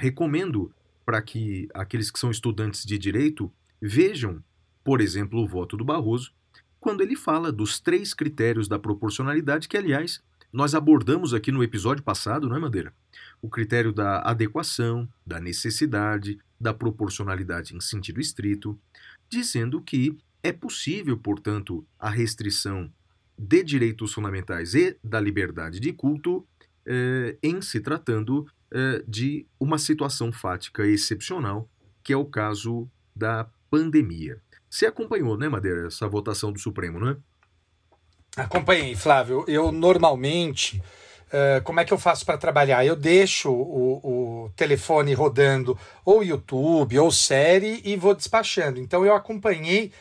Recomendo 0.00 0.72
para 1.04 1.20
que 1.20 1.68
aqueles 1.74 2.10
que 2.10 2.18
são 2.18 2.30
estudantes 2.30 2.86
de 2.86 2.96
direito 2.96 3.52
vejam, 3.82 4.42
por 4.82 4.98
exemplo, 4.98 5.38
o 5.38 5.46
voto 5.46 5.76
do 5.76 5.84
Barroso, 5.84 6.32
quando 6.80 7.02
ele 7.02 7.14
fala 7.14 7.52
dos 7.52 7.78
três 7.78 8.14
critérios 8.14 8.66
da 8.66 8.78
proporcionalidade, 8.78 9.68
que, 9.68 9.76
aliás, 9.76 10.22
nós 10.50 10.74
abordamos 10.74 11.34
aqui 11.34 11.52
no 11.52 11.62
episódio 11.62 12.02
passado, 12.02 12.48
não 12.48 12.56
é, 12.56 12.58
Madeira? 12.58 12.94
O 13.42 13.50
critério 13.50 13.92
da 13.92 14.22
adequação, 14.22 15.06
da 15.26 15.38
necessidade, 15.38 16.38
da 16.58 16.72
proporcionalidade 16.72 17.76
em 17.76 17.80
sentido 17.80 18.22
estrito, 18.22 18.80
dizendo 19.28 19.82
que 19.82 20.16
é 20.42 20.50
possível, 20.50 21.18
portanto, 21.18 21.86
a 21.98 22.08
restrição 22.08 22.90
de 23.36 23.62
direitos 23.62 24.14
fundamentais 24.14 24.74
e 24.74 24.96
da 25.04 25.20
liberdade 25.20 25.78
de 25.78 25.92
culto 25.92 26.46
eh, 26.86 27.36
em 27.42 27.60
se 27.60 27.80
tratando 27.80 28.46
eh, 28.72 29.02
de 29.06 29.46
uma 29.58 29.78
situação 29.78 30.30
fática 30.30 30.86
excepcional, 30.86 31.68
que 32.04 32.12
é 32.12 32.16
o 32.16 32.24
caso 32.24 32.88
da 33.14 33.48
pandemia. 33.70 34.40
Você 34.68 34.86
acompanhou, 34.86 35.36
né, 35.36 35.48
Madeira, 35.48 35.88
essa 35.88 36.08
votação 36.08 36.52
do 36.52 36.58
Supremo, 36.60 37.00
não 37.00 37.08
é? 37.10 37.16
Acompanhei, 38.36 38.94
Flávio. 38.94 39.44
Eu 39.48 39.72
normalmente, 39.72 40.80
eh, 41.32 41.60
como 41.64 41.80
é 41.80 41.84
que 41.84 41.92
eu 41.92 41.98
faço 41.98 42.24
para 42.24 42.38
trabalhar? 42.38 42.84
Eu 42.84 42.94
deixo 42.94 43.50
o, 43.50 44.44
o 44.44 44.50
telefone 44.50 45.14
rodando 45.14 45.76
ou 46.04 46.22
YouTube 46.22 46.98
ou 46.98 47.10
série 47.10 47.80
e 47.84 47.96
vou 47.96 48.14
despachando. 48.14 48.78
Então 48.78 49.04
eu 49.04 49.14
acompanhei 49.14 49.92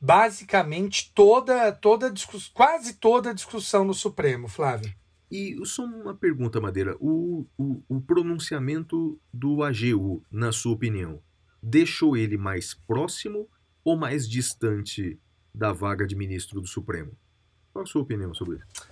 basicamente 0.00 1.10
toda, 1.14 1.72
toda 1.72 2.12
quase 2.54 2.94
toda 2.94 3.30
a 3.30 3.34
discussão 3.34 3.84
no 3.84 3.94
Supremo, 3.94 4.48
Flávio. 4.48 4.92
E 5.30 5.56
só 5.64 5.84
uma 5.84 6.14
pergunta, 6.14 6.60
Madeira. 6.60 6.96
O, 7.00 7.46
o, 7.56 7.82
o 7.88 8.00
pronunciamento 8.00 9.20
do 9.32 9.62
AGU, 9.62 10.22
na 10.30 10.52
sua 10.52 10.72
opinião, 10.72 11.20
deixou 11.62 12.16
ele 12.16 12.36
mais 12.36 12.74
próximo 12.74 13.48
ou 13.84 13.96
mais 13.96 14.28
distante 14.28 15.18
da 15.54 15.72
vaga 15.72 16.06
de 16.06 16.16
ministro 16.16 16.60
do 16.60 16.66
Supremo? 16.66 17.12
Qual 17.72 17.82
a 17.82 17.86
sua 17.86 18.02
opinião 18.02 18.34
sobre 18.34 18.56
isso? 18.56 18.88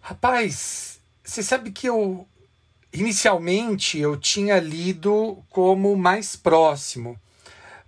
Rapaz, 0.00 1.00
você 1.22 1.42
sabe 1.42 1.70
que 1.70 1.88
eu 1.88 2.26
inicialmente 2.92 3.98
eu 3.98 4.16
tinha 4.16 4.58
lido 4.58 5.38
como 5.48 5.96
mais 5.96 6.36
próximo. 6.36 7.18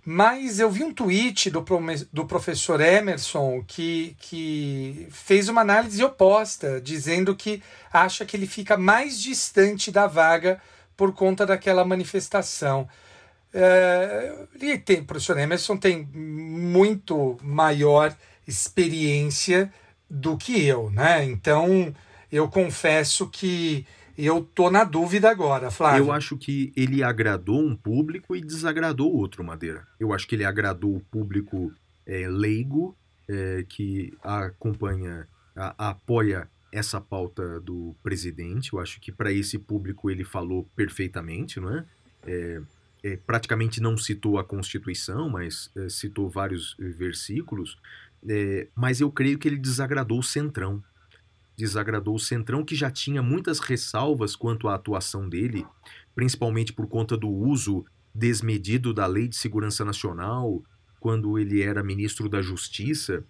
Mas 0.05 0.59
eu 0.59 0.69
vi 0.69 0.83
um 0.83 0.93
tweet 0.93 1.49
do, 1.49 1.63
do 2.11 2.25
professor 2.25 2.81
Emerson 2.81 3.63
que, 3.65 4.17
que 4.19 5.07
fez 5.09 5.47
uma 5.47 5.61
análise 5.61 6.03
oposta, 6.03 6.81
dizendo 6.81 7.33
que 7.35 7.63
acha 7.91 8.25
que 8.25 8.35
ele 8.35 8.45
fica 8.45 8.75
mais 8.75 9.21
distante 9.21 9.91
da 9.91 10.05
vaga 10.05 10.61
por 10.97 11.13
conta 11.13 11.45
daquela 11.45 11.85
manifestação. 11.85 12.87
É, 13.53 14.45
tem, 14.83 14.99
o 14.99 15.05
professor 15.05 15.37
Emerson 15.37 15.77
tem 15.77 16.05
muito 16.13 17.37
maior 17.41 18.13
experiência 18.45 19.71
do 20.09 20.35
que 20.35 20.65
eu, 20.65 20.89
né? 20.89 21.23
Então 21.23 21.95
eu 22.31 22.49
confesso 22.49 23.29
que 23.29 23.85
eu 24.17 24.43
tô 24.43 24.69
na 24.69 24.83
dúvida 24.83 25.29
agora, 25.29 25.69
Flávio. 25.71 26.05
Eu 26.05 26.11
acho 26.11 26.37
que 26.37 26.71
ele 26.75 27.03
agradou 27.03 27.59
um 27.61 27.75
público 27.75 28.35
e 28.35 28.41
desagradou 28.41 29.11
outro, 29.13 29.43
Madeira. 29.43 29.87
Eu 29.99 30.13
acho 30.13 30.27
que 30.27 30.35
ele 30.35 30.45
agradou 30.45 30.95
o 30.95 30.99
público 30.99 31.71
é, 32.05 32.27
leigo, 32.27 32.95
é, 33.27 33.65
que 33.67 34.13
acompanha, 34.23 35.27
a- 35.55 35.89
apoia 35.89 36.47
essa 36.71 36.99
pauta 36.99 37.59
do 37.59 37.95
presidente. 38.03 38.73
Eu 38.73 38.79
acho 38.79 38.99
que 38.99 39.11
para 39.11 39.31
esse 39.31 39.57
público 39.59 40.09
ele 40.09 40.23
falou 40.23 40.67
perfeitamente, 40.75 41.59
não 41.59 41.75
é? 41.77 41.85
É, 42.25 42.61
é, 43.03 43.17
praticamente 43.17 43.81
não 43.81 43.97
citou 43.97 44.37
a 44.39 44.43
Constituição, 44.43 45.29
mas 45.29 45.69
é, 45.75 45.89
citou 45.89 46.29
vários 46.29 46.75
versículos. 46.79 47.77
É, 48.27 48.67
mas 48.75 49.01
eu 49.01 49.11
creio 49.11 49.37
que 49.37 49.47
ele 49.47 49.57
desagradou 49.57 50.19
o 50.19 50.23
Centrão. 50.23 50.81
Desagradou 51.57 52.15
o 52.15 52.19
Centrão, 52.19 52.63
que 52.63 52.75
já 52.75 52.89
tinha 52.89 53.21
muitas 53.21 53.59
ressalvas 53.59 54.35
quanto 54.35 54.67
à 54.67 54.75
atuação 54.75 55.29
dele, 55.29 55.65
principalmente 56.15 56.73
por 56.73 56.87
conta 56.87 57.15
do 57.15 57.29
uso 57.29 57.85
desmedido 58.13 58.93
da 58.93 59.05
Lei 59.05 59.27
de 59.27 59.35
Segurança 59.35 59.83
Nacional, 59.83 60.63
quando 60.99 61.37
ele 61.37 61.61
era 61.61 61.83
ministro 61.83 62.29
da 62.29 62.41
Justiça. 62.41 63.23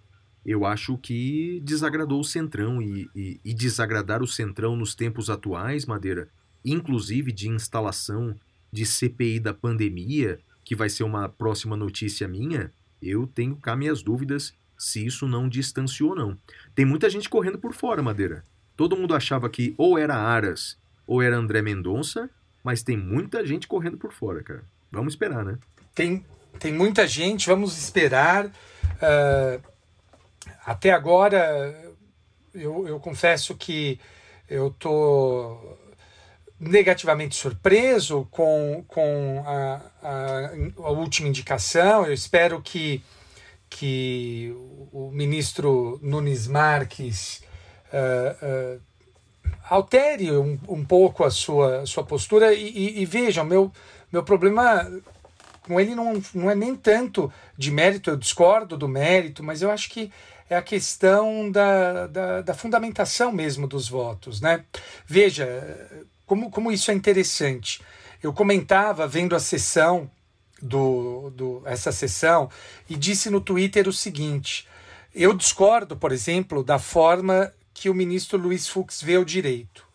Eu 0.44 0.64
acho 0.64 0.96
que 0.98 1.60
desagradou 1.64 2.20
o 2.20 2.24
Centrão 2.24 2.80
e, 2.80 3.08
e, 3.14 3.40
e 3.44 3.54
desagradar 3.54 4.22
o 4.22 4.26
Centrão 4.26 4.76
nos 4.76 4.94
tempos 4.94 5.30
atuais, 5.30 5.86
Madeira, 5.86 6.28
inclusive 6.64 7.32
de 7.32 7.48
instalação 7.48 8.34
de 8.70 8.84
CPI 8.84 9.40
da 9.40 9.54
pandemia, 9.54 10.38
que 10.64 10.74
vai 10.74 10.88
ser 10.88 11.04
uma 11.04 11.28
próxima 11.28 11.76
notícia 11.76 12.26
minha, 12.26 12.72
eu 13.00 13.26
tenho 13.26 13.56
cá 13.56 13.76
minhas 13.76 14.02
dúvidas 14.02 14.54
se 14.84 15.04
isso 15.04 15.26
não 15.26 15.48
distanciou 15.48 16.10
ou 16.10 16.16
não. 16.16 16.38
Tem 16.74 16.84
muita 16.84 17.08
gente 17.08 17.28
correndo 17.28 17.58
por 17.58 17.72
fora, 17.72 18.02
Madeira. 18.02 18.44
Todo 18.76 18.96
mundo 18.96 19.14
achava 19.14 19.48
que 19.48 19.74
ou 19.78 19.98
era 19.98 20.14
Aras 20.14 20.76
ou 21.06 21.22
era 21.22 21.36
André 21.36 21.62
Mendonça, 21.62 22.28
mas 22.62 22.82
tem 22.82 22.96
muita 22.96 23.46
gente 23.46 23.66
correndo 23.66 23.96
por 23.96 24.12
fora, 24.12 24.42
cara. 24.42 24.64
Vamos 24.90 25.14
esperar, 25.14 25.44
né? 25.44 25.58
Tem, 25.94 26.24
tem 26.58 26.72
muita 26.72 27.06
gente, 27.06 27.46
vamos 27.46 27.76
esperar. 27.78 28.50
Ah, 29.00 29.58
até 30.64 30.92
agora, 30.92 31.94
eu, 32.54 32.86
eu 32.86 33.00
confesso 33.00 33.54
que 33.54 33.98
eu 34.48 34.70
tô 34.78 35.76
negativamente 36.58 37.34
surpreso 37.36 38.26
com, 38.30 38.84
com 38.86 39.42
a, 39.46 39.80
a, 40.02 40.50
a 40.78 40.90
última 40.90 41.28
indicação. 41.28 42.06
Eu 42.06 42.12
espero 42.12 42.60
que, 42.62 43.02
que 43.74 44.54
o 44.92 45.10
ministro 45.10 45.98
Nunes 46.00 46.46
Marques 46.46 47.42
ah, 47.92 48.36
ah, 48.40 48.76
altere 49.68 50.30
um, 50.30 50.56
um 50.68 50.84
pouco 50.84 51.24
a 51.24 51.30
sua, 51.30 51.84
sua 51.84 52.04
postura 52.04 52.54
e, 52.54 52.68
e, 52.68 53.02
e 53.02 53.04
vejam, 53.04 53.44
meu, 53.44 53.72
meu 54.12 54.22
problema 54.22 54.88
com 55.62 55.80
ele 55.80 55.92
não, 55.92 56.22
não 56.32 56.48
é 56.48 56.54
nem 56.54 56.76
tanto 56.76 57.32
de 57.58 57.72
mérito, 57.72 58.10
eu 58.10 58.16
discordo 58.16 58.76
do 58.76 58.86
mérito, 58.86 59.42
mas 59.42 59.60
eu 59.60 59.72
acho 59.72 59.90
que 59.90 60.12
é 60.48 60.56
a 60.56 60.62
questão 60.62 61.50
da, 61.50 62.06
da, 62.06 62.42
da 62.42 62.54
fundamentação 62.54 63.32
mesmo 63.32 63.66
dos 63.66 63.88
votos. 63.88 64.40
Né? 64.40 64.64
Veja 65.04 65.48
como, 66.26 66.48
como 66.48 66.70
isso 66.70 66.92
é 66.92 66.94
interessante. 66.94 67.80
Eu 68.22 68.32
comentava 68.32 69.08
vendo 69.08 69.34
a 69.34 69.40
sessão 69.40 70.08
do, 70.64 71.30
do 71.30 71.62
essa 71.66 71.92
sessão 71.92 72.50
e 72.88 72.96
disse 72.96 73.28
no 73.28 73.40
Twitter 73.40 73.86
o 73.86 73.92
seguinte: 73.92 74.66
eu 75.14 75.34
discordo, 75.34 75.96
por 75.96 76.10
exemplo, 76.10 76.64
da 76.64 76.78
forma 76.78 77.52
que 77.74 77.90
o 77.90 77.94
ministro 77.94 78.38
Luiz 78.38 78.66
Fux 78.66 79.02
vê 79.02 79.18
o 79.18 79.24
direito. 79.24 79.86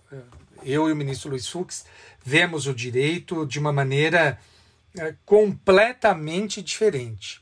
Eu 0.63 0.89
e 0.89 0.91
o 0.91 0.95
ministro 0.95 1.29
Luiz 1.29 1.47
Fux 1.47 1.85
vemos 2.23 2.67
o 2.67 2.73
direito 2.73 3.45
de 3.45 3.57
uma 3.59 3.71
maneira 3.71 4.37
é, 4.97 5.15
completamente 5.25 6.61
diferente. 6.61 7.41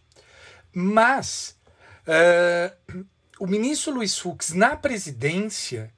Mas 0.72 1.56
é, 2.06 2.74
o 3.40 3.48
ministro 3.48 3.94
Luiz 3.94 4.18
Fux, 4.18 4.54
na 4.54 4.76
presidência, 4.76 5.92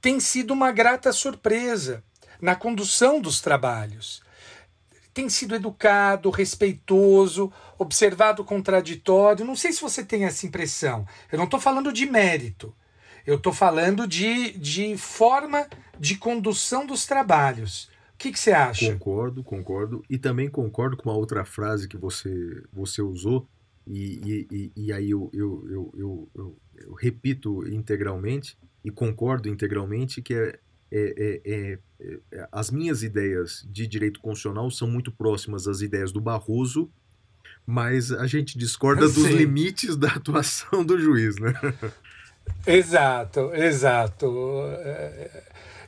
tem 0.00 0.18
sido 0.18 0.52
uma 0.52 0.72
grata 0.72 1.12
surpresa 1.12 2.02
na 2.40 2.56
condução 2.56 3.20
dos 3.20 3.40
trabalhos. 3.40 4.23
Tem 5.14 5.28
sido 5.28 5.54
educado, 5.54 6.28
respeitoso, 6.28 7.52
observado 7.78 8.44
contraditório. 8.44 9.44
Não 9.44 9.54
sei 9.54 9.72
se 9.72 9.80
você 9.80 10.04
tem 10.04 10.24
essa 10.24 10.44
impressão. 10.44 11.06
Eu 11.30 11.38
não 11.38 11.44
estou 11.44 11.60
falando 11.60 11.92
de 11.92 12.04
mérito. 12.04 12.74
Eu 13.24 13.36
estou 13.36 13.52
falando 13.52 14.06
de, 14.06 14.58
de 14.58 14.96
forma 14.98 15.66
de 15.98 16.16
condução 16.16 16.84
dos 16.84 17.06
trabalhos. 17.06 17.84
O 18.14 18.18
que, 18.18 18.36
você 18.36 18.52
acha? 18.52 18.92
Concordo, 18.92 19.42
concordo. 19.42 20.04
E 20.10 20.18
também 20.18 20.48
concordo 20.48 20.96
com 20.96 21.08
uma 21.08 21.16
outra 21.16 21.44
frase 21.44 21.88
que 21.88 21.96
você, 21.96 22.62
você 22.72 23.00
usou, 23.00 23.46
e, 23.86 24.46
e, 24.50 24.72
e 24.74 24.92
aí 24.92 25.10
eu, 25.10 25.30
eu, 25.32 25.94
eu, 25.94 26.28
eu 26.34 26.94
repito 26.94 27.66
integralmente 27.68 28.56
e 28.84 28.90
concordo 28.90 29.48
integralmente 29.48 30.22
que 30.22 30.34
é, 30.34 30.58
é, 30.96 31.40
é, 31.44 31.78
é, 32.00 32.48
as 32.52 32.70
minhas 32.70 33.02
ideias 33.02 33.66
de 33.68 33.86
direito 33.86 34.20
constitucional 34.20 34.70
são 34.70 34.88
muito 34.88 35.10
próximas 35.10 35.66
às 35.66 35.80
ideias 35.80 36.12
do 36.12 36.20
Barroso, 36.20 36.90
mas 37.66 38.12
a 38.12 38.26
gente 38.26 38.56
discorda 38.56 39.02
dos 39.02 39.14
Sim. 39.24 39.36
limites 39.36 39.96
da 39.96 40.08
atuação 40.08 40.84
do 40.84 40.98
juiz, 40.98 41.36
né? 41.36 41.52
Exato, 42.66 43.54
exato. 43.54 44.26
É, 44.78 45.42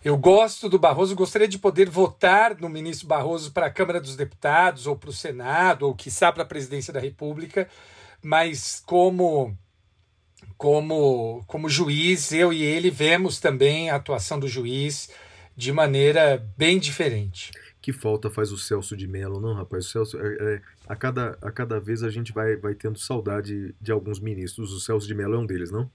Eu 0.07 0.17
gosto 0.17 0.69
do 0.69 0.79
Barroso, 0.79 1.17
gostaria 1.17 1.49
de 1.49 1.59
poder 1.59 1.91
votar 1.91 2.57
no 2.61 2.69
ministro 2.69 3.09
Barroso 3.09 3.51
para 3.51 3.67
a 3.67 3.71
Câmara 3.71 4.01
dos 4.01 4.15
Deputados, 4.15 4.87
ou 4.87 4.97
para 4.97 5.11
o 5.11 5.13
Senado, 5.13 5.85
ou 5.85 5.97
quiçá 5.97 6.31
para 6.31 6.45
a 6.45 6.47
presidência 6.47 6.93
da 6.93 7.01
República, 7.01 7.69
mas 8.23 8.81
como, 8.87 9.59
como, 10.57 11.45
como 11.47 11.69
juiz, 11.69 12.33
eu 12.33 12.53
e 12.53 12.63
ele 12.63 12.91
vemos 12.91 13.39
também 13.39 13.91
a 13.91 13.97
atuação 13.97 14.39
do 14.39 14.49
juiz 14.49 15.11
de 15.57 15.73
maneira 15.73 16.47
bem 16.57 16.79
diferente. 16.79 17.51
Que 17.81 17.93
falta 17.93 18.29
faz 18.29 18.51
o 18.51 18.59
Celso 18.59 18.97
de 18.97 19.07
Mello, 19.07 19.41
não, 19.41 19.55
rapaz? 19.55 19.87
O 19.87 19.91
Celso, 19.91 20.19
é, 20.19 20.27
é, 20.27 20.63
a, 20.89 20.97
cada, 20.97 21.39
a 21.41 21.51
cada 21.53 21.79
vez 21.79 22.03
a 22.03 22.11
gente 22.11 22.33
vai, 22.33 22.57
vai 22.57 22.75
tendo 22.75 22.99
saudade 22.99 23.75
de 23.81 23.93
alguns 23.93 24.19
ministros. 24.19 24.73
O 24.73 24.81
Celso 24.81 25.07
de 25.07 25.15
Mello 25.15 25.35
é 25.35 25.39
um 25.39 25.47
deles, 25.47 25.71
não? 25.71 25.89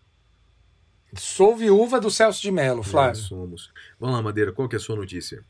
Sou 1.13 1.57
viúva 1.57 1.99
do 1.99 2.09
Celso 2.09 2.41
de 2.41 2.51
Mello, 2.51 2.81
Flávio. 2.83 3.21
somos. 3.21 3.69
Vamos 3.99 4.15
lá, 4.15 4.21
Madeira, 4.21 4.53
qual 4.53 4.69
que 4.69 4.75
é 4.75 4.77
a 4.77 4.81
sua 4.81 4.95
notícia? 4.95 5.43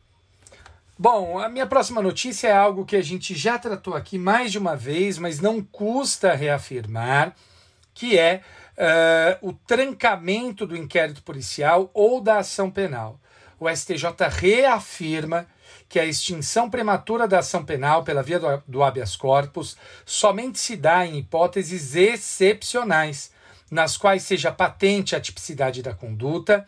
Bom, 0.98 1.38
a 1.38 1.48
minha 1.48 1.68
próxima 1.68 2.02
notícia 2.02 2.48
é 2.48 2.52
algo 2.52 2.86
que 2.86 2.96
a 2.96 3.02
gente 3.02 3.36
já 3.36 3.60
tratou 3.60 3.94
aqui 3.94 4.18
mais 4.18 4.52
de 4.52 4.58
uma 4.58 4.76
vez, 4.76 5.18
mas 5.18 5.40
não 5.40 5.62
custa 5.62 6.34
reafirmar, 6.34 7.36
que 7.94 8.18
é 8.18 8.44
eh, 8.78 9.38
o 9.42 9.54
trancamento 9.54 10.66
do 10.66 10.76
inquérito 10.76 11.22
policial 11.24 11.90
ou 11.94 12.22
da 12.22 12.40
ação 12.40 12.70
penal. 12.72 13.20
O 13.60 13.70
STJ 13.70 14.06
reafirma 14.30 15.48
que 15.88 16.00
a 16.00 16.06
extinção 16.06 16.70
prematura 16.70 17.28
da 17.28 17.40
ação 17.40 17.66
penal 17.66 18.04
pela 18.04 18.24
via 18.24 18.40
do, 18.40 18.64
do 18.68 18.82
habeas 18.82 19.16
corpus 19.16 19.76
somente 20.06 20.58
se 20.58 20.76
dá 20.76 21.06
em 21.06 21.18
hipóteses 21.18 21.96
excepcionais, 21.96 23.32
nas 23.70 23.98
quais 23.98 24.24
seja 24.24 24.52
patente 24.52 25.16
a 25.16 25.22
tipicidade 25.22 25.84
da 25.84 25.94
conduta, 25.94 26.68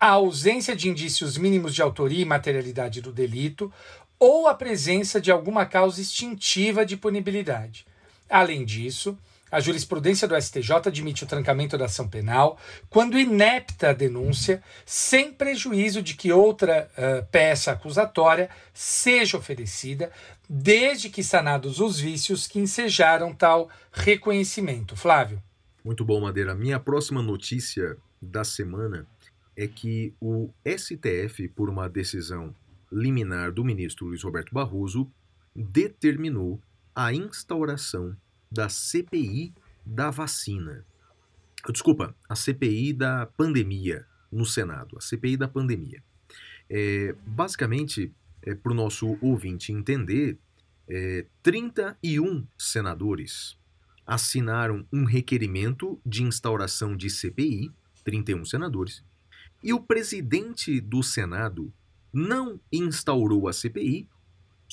a 0.00 0.08
ausência 0.08 0.74
de 0.74 0.88
indícios 0.88 1.36
mínimos 1.36 1.74
de 1.74 1.82
autoria 1.82 2.22
e 2.22 2.24
materialidade 2.24 3.00
do 3.00 3.12
delito 3.12 3.72
ou 4.18 4.46
a 4.48 4.54
presença 4.54 5.20
de 5.20 5.30
alguma 5.30 5.66
causa 5.66 6.00
extintiva 6.00 6.84
de 6.86 6.96
punibilidade. 6.96 7.86
Além 8.28 8.64
disso, 8.64 9.18
a 9.52 9.60
jurisprudência 9.60 10.26
do 10.26 10.34
STJ 10.40 10.72
admite 10.86 11.24
o 11.24 11.26
trancamento 11.26 11.76
da 11.76 11.84
ação 11.84 12.08
penal 12.08 12.58
quando 12.88 13.18
inepta 13.18 13.90
a 13.90 13.92
denúncia, 13.92 14.62
sem 14.86 15.30
prejuízo 15.30 16.02
de 16.02 16.14
que 16.14 16.32
outra 16.32 16.90
eh, 16.96 17.20
peça 17.30 17.72
acusatória 17.72 18.48
seja 18.72 19.36
oferecida, 19.36 20.10
desde 20.48 21.10
que 21.10 21.22
sanados 21.22 21.80
os 21.80 22.00
vícios 22.00 22.46
que 22.46 22.58
ensejaram 22.58 23.34
tal 23.34 23.68
reconhecimento. 23.92 24.96
Flávio. 24.96 25.42
Muito 25.84 26.02
bom, 26.02 26.18
Madeira. 26.22 26.54
Minha 26.54 26.80
próxima 26.80 27.20
notícia 27.20 27.98
da 28.22 28.44
semana 28.44 29.06
é 29.54 29.68
que 29.68 30.14
o 30.18 30.48
STF, 30.66 31.48
por 31.48 31.68
uma 31.68 31.90
decisão 31.90 32.54
liminar 32.90 33.52
do 33.52 33.62
ministro 33.62 34.06
Luiz 34.06 34.22
Roberto 34.22 34.54
Barroso, 34.54 35.10
determinou 35.54 36.58
a 36.94 37.12
instauração 37.12 38.16
da 38.52 38.68
CPI 38.68 39.54
da 39.84 40.10
vacina. 40.10 40.84
Desculpa, 41.70 42.14
a 42.28 42.34
CPI 42.34 42.92
da 42.92 43.26
pandemia 43.26 44.06
no 44.30 44.44
Senado, 44.44 44.96
a 44.98 45.00
CPI 45.00 45.36
da 45.36 45.48
pandemia. 45.48 46.02
É, 46.68 47.14
basicamente, 47.26 48.12
é, 48.42 48.54
para 48.54 48.72
o 48.72 48.74
nosso 48.74 49.16
ouvinte 49.20 49.72
entender, 49.72 50.38
é, 50.88 51.24
31 51.42 52.46
senadores 52.58 53.56
assinaram 54.06 54.86
um 54.92 55.04
requerimento 55.04 56.00
de 56.04 56.22
instauração 56.22 56.96
de 56.96 57.08
CPI, 57.08 57.70
31 58.04 58.44
senadores, 58.44 59.02
e 59.62 59.72
o 59.72 59.80
presidente 59.80 60.80
do 60.80 61.02
Senado 61.02 61.72
não 62.12 62.60
instaurou 62.70 63.48
a 63.48 63.52
CPI 63.52 64.08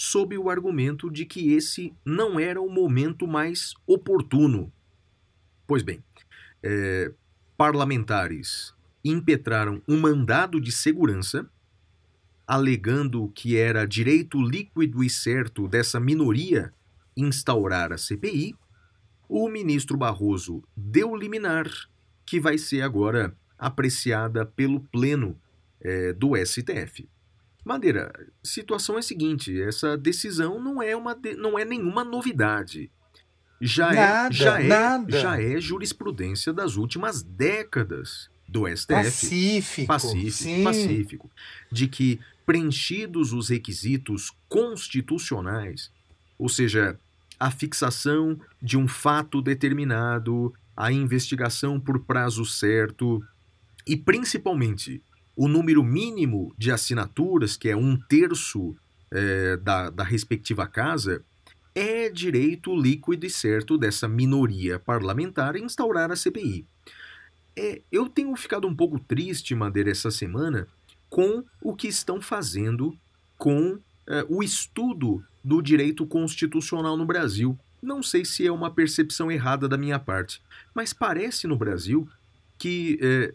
sob 0.01 0.37
o 0.37 0.49
argumento 0.49 1.11
de 1.11 1.25
que 1.25 1.51
esse 1.51 1.93
não 2.05 2.39
era 2.39 2.61
o 2.61 2.69
momento 2.69 3.27
mais 3.27 3.73
oportuno. 3.85 4.71
Pois 5.67 5.83
bem, 5.83 6.01
é, 6.63 7.11
parlamentares 7.57 8.73
impetraram 9.03 9.81
um 9.85 9.99
mandado 9.99 10.61
de 10.61 10.71
segurança, 10.71 11.45
alegando 12.47 13.29
que 13.35 13.57
era 13.57 13.85
direito 13.85 14.41
líquido 14.41 15.03
e 15.03 15.09
certo 15.09 15.67
dessa 15.67 15.99
minoria 15.99 16.73
instaurar 17.17 17.91
a 17.91 17.97
CPI. 17.97 18.55
O 19.27 19.49
ministro 19.49 19.97
Barroso 19.97 20.63
deu 20.77 21.13
liminar, 21.13 21.67
que 22.25 22.39
vai 22.39 22.57
ser 22.57 22.83
agora 22.83 23.35
apreciada 23.57 24.45
pelo 24.45 24.79
Pleno 24.79 25.37
é, 25.81 26.13
do 26.13 26.37
STF. 26.37 27.09
Madeira, 27.69 28.11
situação 28.43 28.95
é 28.95 28.99
a 28.99 29.03
seguinte: 29.03 29.61
essa 29.61 29.97
decisão 29.97 30.59
não 30.61 30.81
é, 30.81 30.95
uma 30.95 31.13
de- 31.15 31.35
não 31.35 31.57
é 31.57 31.63
nenhuma 31.63 32.03
novidade. 32.03 32.89
Já, 33.61 33.91
Nada, 33.93 34.27
é, 34.29 34.31
já, 34.31 34.59
é, 34.61 34.67
nada. 34.67 35.19
já 35.19 35.41
é 35.41 35.59
jurisprudência 35.59 36.51
das 36.53 36.75
últimas 36.77 37.21
décadas 37.21 38.29
do 38.47 38.65
STF. 38.67 38.93
Pacífico. 38.93 39.87
Pacífico, 39.87 40.31
sim. 40.31 40.63
pacífico. 40.63 41.31
De 41.71 41.87
que, 41.87 42.19
preenchidos 42.45 43.31
os 43.33 43.49
requisitos 43.49 44.31
constitucionais, 44.47 45.91
ou 46.37 46.49
seja, 46.49 46.97
a 47.39 47.51
fixação 47.51 48.39
de 48.61 48.77
um 48.77 48.87
fato 48.87 49.41
determinado, 49.41 50.53
a 50.75 50.91
investigação 50.91 51.79
por 51.79 51.99
prazo 52.05 52.45
certo 52.45 53.23
e, 53.85 53.95
principalmente, 53.95 55.01
o 55.39 55.47
número 55.47 55.81
mínimo 55.81 56.53
de 56.57 56.69
assinaturas, 56.69 57.55
que 57.55 57.69
é 57.69 57.75
um 57.75 57.95
terço 57.95 58.75
eh, 59.09 59.55
da, 59.55 59.89
da 59.89 60.03
respectiva 60.03 60.67
casa, 60.67 61.23
é 61.73 62.09
direito 62.09 62.75
líquido 62.75 63.25
e 63.25 63.29
certo 63.29 63.77
dessa 63.77 64.05
minoria 64.05 64.79
parlamentar 64.79 65.55
instaurar 65.55 66.11
a 66.11 66.15
CPI. 66.17 66.65
É, 67.55 67.81
eu 67.89 68.09
tenho 68.09 68.35
ficado 68.35 68.67
um 68.67 68.75
pouco 68.75 68.99
triste, 68.99 69.55
Madeira, 69.55 69.89
essa 69.89 70.11
semana 70.11 70.67
com 71.09 71.41
o 71.61 71.73
que 71.73 71.87
estão 71.87 72.19
fazendo 72.19 72.93
com 73.37 73.79
eh, 74.07 74.25
o 74.27 74.43
estudo 74.43 75.23
do 75.41 75.61
direito 75.61 76.05
constitucional 76.05 76.97
no 76.97 77.05
Brasil. 77.05 77.57
Não 77.81 78.03
sei 78.03 78.25
se 78.25 78.45
é 78.45 78.51
uma 78.51 78.69
percepção 78.69 79.31
errada 79.31 79.69
da 79.69 79.77
minha 79.77 79.99
parte, 79.99 80.41
mas 80.75 80.91
parece 80.91 81.47
no 81.47 81.55
Brasil 81.55 82.09
que 82.59 82.99
eh, 83.01 83.31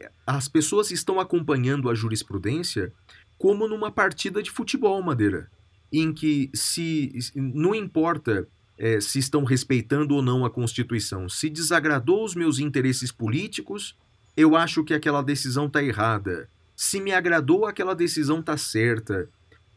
eh, 0.00 0.10
as 0.26 0.48
pessoas 0.48 0.90
estão 0.90 1.20
acompanhando 1.20 1.90
a 1.90 1.94
jurisprudência 1.94 2.90
como 3.36 3.68
numa 3.68 3.92
partida 3.92 4.42
de 4.42 4.50
futebol, 4.50 5.02
Madeira, 5.02 5.50
em 5.92 6.12
que 6.12 6.50
se 6.54 7.12
não 7.36 7.74
importa 7.74 8.48
eh, 8.78 9.00
se 9.00 9.18
estão 9.18 9.44
respeitando 9.44 10.14
ou 10.14 10.22
não 10.22 10.46
a 10.46 10.50
Constituição, 10.50 11.28
se 11.28 11.50
desagradou 11.50 12.24
os 12.24 12.34
meus 12.34 12.58
interesses 12.58 13.12
políticos, 13.12 13.94
eu 14.34 14.56
acho 14.56 14.82
que 14.82 14.94
aquela 14.94 15.22
decisão 15.22 15.66
está 15.66 15.82
errada. 15.82 16.48
Se 16.74 17.00
me 17.00 17.12
agradou, 17.12 17.66
aquela 17.66 17.94
decisão 17.94 18.42
tá 18.42 18.56
certa. 18.56 19.28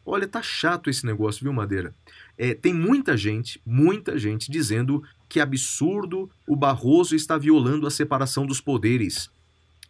Olha, 0.06 0.28
tá 0.28 0.42
chato 0.42 0.90
esse 0.90 1.06
negócio, 1.06 1.44
viu, 1.44 1.52
Madeira? 1.52 1.94
É, 2.38 2.54
tem 2.54 2.74
muita 2.74 3.18
gente, 3.18 3.60
muita 3.66 4.18
gente 4.18 4.52
dizendo 4.52 5.04
que 5.28 5.40
absurdo 5.40 6.30
o 6.48 6.56
Barroso 6.56 7.16
está 7.16 7.38
violando 7.38 7.88
a 7.88 7.92
separação 7.92 8.46
dos 8.46 8.62
poderes. 8.62 9.30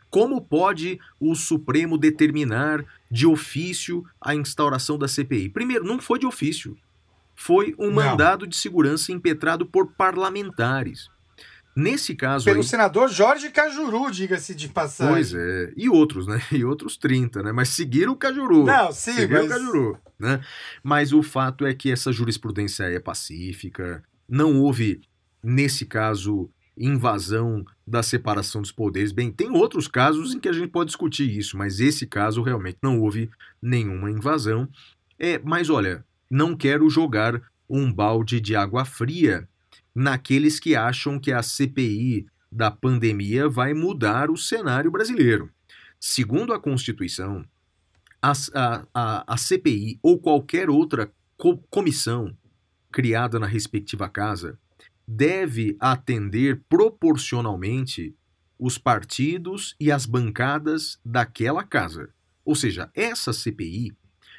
Como 0.10 0.42
pode 0.42 1.00
o 1.20 1.36
Supremo 1.36 1.98
determinar 1.98 2.86
de 3.12 3.28
ofício 3.28 4.06
a 4.22 4.34
instauração 4.34 4.98
da 4.98 5.08
CPI? 5.08 5.50
Primeiro, 5.50 5.84
não 5.84 6.00
foi 6.00 6.18
de 6.18 6.26
ofício. 6.26 6.78
Foi 7.36 7.76
um 7.78 7.88
Não. 7.88 7.94
mandado 7.94 8.48
de 8.48 8.56
segurança 8.56 9.12
impetrado 9.12 9.66
por 9.66 9.92
parlamentares. 9.92 11.10
Nesse 11.80 12.16
caso 12.16 12.44
Pelo 12.44 12.62
aí, 12.62 12.64
senador 12.64 13.08
Jorge 13.08 13.52
Cajuru, 13.52 14.10
diga-se 14.10 14.56
de 14.56 14.68
passagem. 14.68 15.14
Pois 15.14 15.32
é, 15.32 15.72
e 15.78 15.88
outros, 15.88 16.26
né? 16.26 16.42
E 16.52 16.66
outros 16.66 16.98
30, 16.98 17.44
né? 17.44 17.52
Mas 17.52 17.70
seguiram 17.70 18.14
o 18.14 18.16
Cajuru. 18.16 18.64
Não, 18.64 18.92
sim, 18.92 19.14
seguiram 19.14 19.44
mas- 19.44 19.46
o 19.46 19.50
Cajuru, 19.50 19.98
né? 20.18 20.42
Mas 20.82 21.14
o 21.14 21.22
fato 21.22 21.68
é 21.68 21.76
que 21.76 21.92
essa 21.92 22.12
jurisprudência 22.12 22.86
é 22.86 23.00
pacífica, 23.00 24.04
não 24.28 24.60
houve, 24.60 25.02
nesse 25.44 25.86
caso, 25.86 26.50
invasão 26.76 27.64
da 27.86 28.02
separação 28.02 28.60
dos 28.64 28.72
poderes. 28.72 29.12
Bem, 29.12 29.32
tem 29.32 29.52
outros 29.52 29.88
casos 29.88 30.34
em 30.34 30.40
que 30.40 30.50
a 30.50 30.54
gente 30.54 30.70
pode 30.70 30.88
discutir 30.88 31.30
isso, 31.30 31.56
mas 31.56 31.80
esse 31.80 32.08
caso 32.08 32.42
realmente 32.42 32.80
não 32.82 33.00
houve 33.00 33.30
nenhuma 33.62 34.10
invasão. 34.10 34.68
É, 35.20 35.38
mas 35.44 35.70
olha, 35.70 36.04
não 36.28 36.58
quero 36.58 36.90
jogar 36.90 37.40
um 37.70 37.94
balde 37.94 38.42
de 38.42 38.56
água 38.56 38.84
fria 38.84 39.48
naqueles 39.98 40.60
que 40.60 40.76
acham 40.76 41.20
que 41.20 41.32
a 41.32 41.42
CPI 41.42 42.28
da 42.52 42.70
pandemia 42.70 43.50
vai 43.50 43.74
mudar 43.74 44.30
o 44.30 44.38
cenário 44.38 44.92
brasileiro. 44.92 45.50
Segundo 46.00 46.54
a 46.54 46.60
Constituição, 46.60 47.44
a, 48.22 48.32
a, 48.54 48.88
a, 48.94 49.34
a 49.34 49.38
CPI 49.38 49.98
ou 50.04 50.20
qualquer 50.20 50.70
outra 50.70 51.12
co- 51.36 51.58
comissão 51.72 52.38
criada 52.92 53.40
na 53.40 53.48
respectiva 53.48 54.08
casa 54.08 54.60
deve 55.08 55.76
atender 55.80 56.62
proporcionalmente 56.70 58.16
os 58.60 58.78
partidos 58.78 59.76
e 59.80 59.92
as 59.92 60.06
bancadas 60.06 61.00
daquela 61.04 61.64
casa. 61.64 62.14
Ou 62.46 62.54
seja, 62.54 62.92
essa 62.94 63.34
CPI 63.34 63.94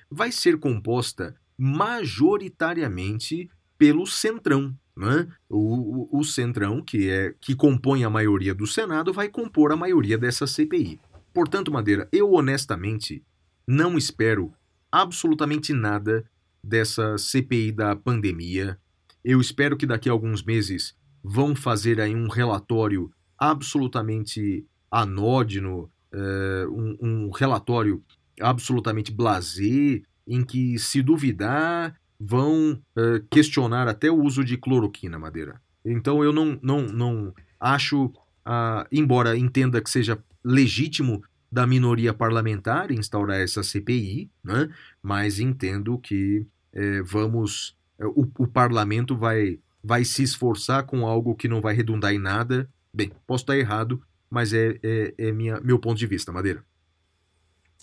vai 0.08 0.30
ser 0.30 0.56
composta 0.58 1.34
majoritariamente 1.58 3.50
pelo 3.76 4.06
Centrão. 4.06 4.72
Né? 4.98 5.28
O, 5.48 6.16
o, 6.16 6.18
o 6.18 6.24
Centrão, 6.24 6.82
que, 6.82 7.08
é, 7.08 7.32
que 7.40 7.54
compõe 7.54 8.02
a 8.02 8.10
maioria 8.10 8.52
do 8.52 8.66
Senado, 8.66 9.12
vai 9.12 9.28
compor 9.28 9.70
a 9.70 9.76
maioria 9.76 10.18
dessa 10.18 10.44
CPI. 10.44 11.00
Portanto, 11.32 11.70
Madeira, 11.70 12.08
eu 12.10 12.32
honestamente 12.32 13.22
não 13.64 13.96
espero 13.96 14.52
absolutamente 14.90 15.72
nada 15.72 16.24
dessa 16.64 17.16
CPI 17.16 17.70
da 17.70 17.94
pandemia. 17.94 18.76
Eu 19.24 19.40
espero 19.40 19.76
que 19.76 19.86
daqui 19.86 20.08
a 20.08 20.12
alguns 20.12 20.42
meses 20.42 20.96
vão 21.22 21.54
fazer 21.54 22.00
aí 22.00 22.12
um 22.12 22.26
relatório 22.26 23.08
absolutamente 23.38 24.66
anódino, 24.90 25.88
eh, 26.12 26.66
um, 26.68 26.96
um 27.00 27.30
relatório 27.30 28.02
absolutamente 28.40 29.12
blasé, 29.12 30.02
em 30.26 30.42
que, 30.44 30.76
se 30.76 31.02
duvidar, 31.02 31.94
vão 32.20 32.80
eh, 32.96 33.22
questionar 33.30 33.86
até 33.88 34.10
o 34.10 34.20
uso 34.22 34.44
de 34.44 34.56
cloroquina, 34.56 35.18
Madeira. 35.18 35.60
Então 35.84 36.22
eu 36.24 36.32
não, 36.32 36.58
não, 36.62 36.82
não 36.82 37.34
acho, 37.60 38.12
ah, 38.44 38.86
embora 38.90 39.36
entenda 39.36 39.80
que 39.80 39.88
seja 39.90 40.18
legítimo 40.44 41.22
da 41.50 41.66
minoria 41.66 42.12
parlamentar 42.12 42.90
instaurar 42.90 43.40
essa 43.40 43.62
CPI, 43.62 44.30
né? 44.44 44.68
mas 45.02 45.38
entendo 45.40 45.98
que 45.98 46.46
eh, 46.72 47.00
vamos. 47.04 47.76
eh, 47.98 48.06
o, 48.06 48.28
o 48.38 48.46
parlamento 48.46 49.16
vai, 49.16 49.58
vai 49.82 50.04
se 50.04 50.22
esforçar 50.22 50.84
com 50.84 51.06
algo 51.06 51.34
que 51.34 51.48
não 51.48 51.60
vai 51.60 51.74
redundar 51.74 52.12
em 52.12 52.18
nada. 52.18 52.68
Bem, 52.92 53.12
posso 53.26 53.44
estar 53.44 53.56
errado, 53.56 54.02
mas 54.28 54.52
é, 54.52 54.78
é, 54.82 55.14
é 55.18 55.32
minha, 55.32 55.60
meu 55.60 55.78
ponto 55.78 55.98
de 55.98 56.06
vista, 56.06 56.32
Madeira. 56.32 56.64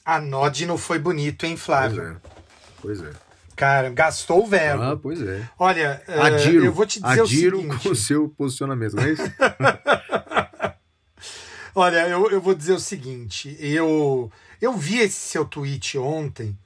Anódino 0.03 0.77
foi 0.77 0.99
bonito, 0.99 1.45
hein, 1.45 1.57
Pois 1.77 1.95
Flávio? 1.95 2.01
é. 2.01 2.21
Pois 2.81 3.01
é. 3.01 3.11
Cara, 3.55 3.89
gastou 3.89 4.43
o 4.43 4.47
verbo. 4.47 4.83
Ah, 4.83 4.97
pois 4.97 5.21
é. 5.21 5.47
Olha, 5.57 6.01
eh, 6.07 6.19
Adiro, 6.19 6.65
eu 6.65 6.73
vou 6.73 6.85
te 6.85 7.01
dizer 7.01 7.21
adiro 7.21 7.57
o 7.57 7.61
seguinte. 7.61 7.83
com 7.83 7.89
o 7.89 7.95
seu 7.95 8.29
posicionamento, 8.29 8.95
não 8.95 9.03
é 9.03 9.11
isso? 9.11 9.23
Olha, 11.73 12.07
eu, 12.07 12.31
eu 12.31 12.39
vou 12.41 12.55
dizer 12.55 12.73
o 12.73 12.79
seguinte, 12.79 13.55
eu, 13.59 14.31
eu 14.61 14.73
vi 14.73 14.99
esse 14.99 15.19
seu 15.29 15.43
tweet 15.43 15.97
ontem 15.97 16.57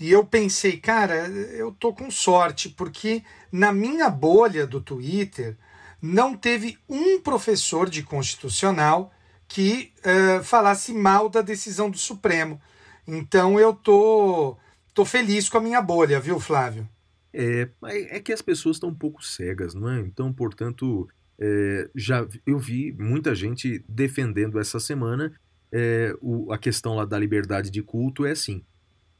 e 0.00 0.10
eu 0.10 0.24
pensei, 0.24 0.78
cara, 0.78 1.26
eu 1.28 1.70
tô 1.72 1.92
com 1.92 2.10
sorte, 2.10 2.68
porque 2.70 3.22
na 3.52 3.72
minha 3.72 4.08
bolha 4.08 4.66
do 4.66 4.80
Twitter 4.80 5.56
não 6.00 6.34
teve 6.34 6.78
um 6.88 7.20
professor 7.20 7.90
de 7.90 8.02
constitucional 8.02 9.12
que 9.46 9.92
eh, 10.04 10.40
falasse 10.42 10.92
mal 10.92 11.28
da 11.28 11.42
decisão 11.42 11.90
do 11.90 11.98
Supremo. 11.98 12.60
Então 13.06 13.58
eu 13.58 13.74
tô, 13.74 14.56
tô 14.94 15.04
feliz 15.04 15.48
com 15.48 15.58
a 15.58 15.60
minha 15.60 15.80
bolha, 15.82 16.20
viu, 16.20 16.38
Flávio? 16.40 16.88
É, 17.32 17.68
é 17.84 18.20
que 18.20 18.32
as 18.32 18.42
pessoas 18.42 18.76
estão 18.76 18.88
um 18.88 18.94
pouco 18.94 19.24
cegas, 19.24 19.74
não 19.74 19.88
é? 19.88 20.00
Então, 20.00 20.32
portanto, 20.32 21.08
é, 21.38 21.88
já 21.94 22.26
eu 22.46 22.58
vi 22.58 22.92
muita 22.98 23.34
gente 23.34 23.84
defendendo 23.88 24.58
essa 24.58 24.80
semana 24.80 25.32
é, 25.70 26.14
o- 26.22 26.50
a 26.50 26.56
questão 26.58 26.96
lá 26.96 27.04
da 27.04 27.18
liberdade 27.18 27.70
de 27.70 27.82
culto 27.82 28.24
é 28.24 28.30
assim. 28.30 28.64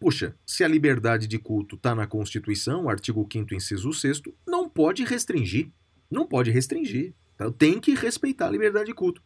Puxa, 0.01 0.35
se 0.47 0.65
a 0.65 0.69
liberdade 0.69 1.27
de 1.27 1.39
culto 1.39 1.77
está 1.77 1.95
na 1.95 2.07
Constituição, 2.07 2.89
artigo 2.89 3.27
5º, 3.27 3.53
inciso 3.53 3.93
6 3.93 4.23
não 4.47 4.69
pode 4.69 5.05
restringir. 5.05 5.69
Não 6.11 6.27
pode 6.27 6.51
restringir. 6.51 7.13
tá? 7.37 7.51
Tem 7.51 7.79
que 7.79 7.95
respeitar 7.95 8.47
a 8.47 8.51
liberdade 8.51 8.87
de 8.87 8.95
culto. 8.95 9.23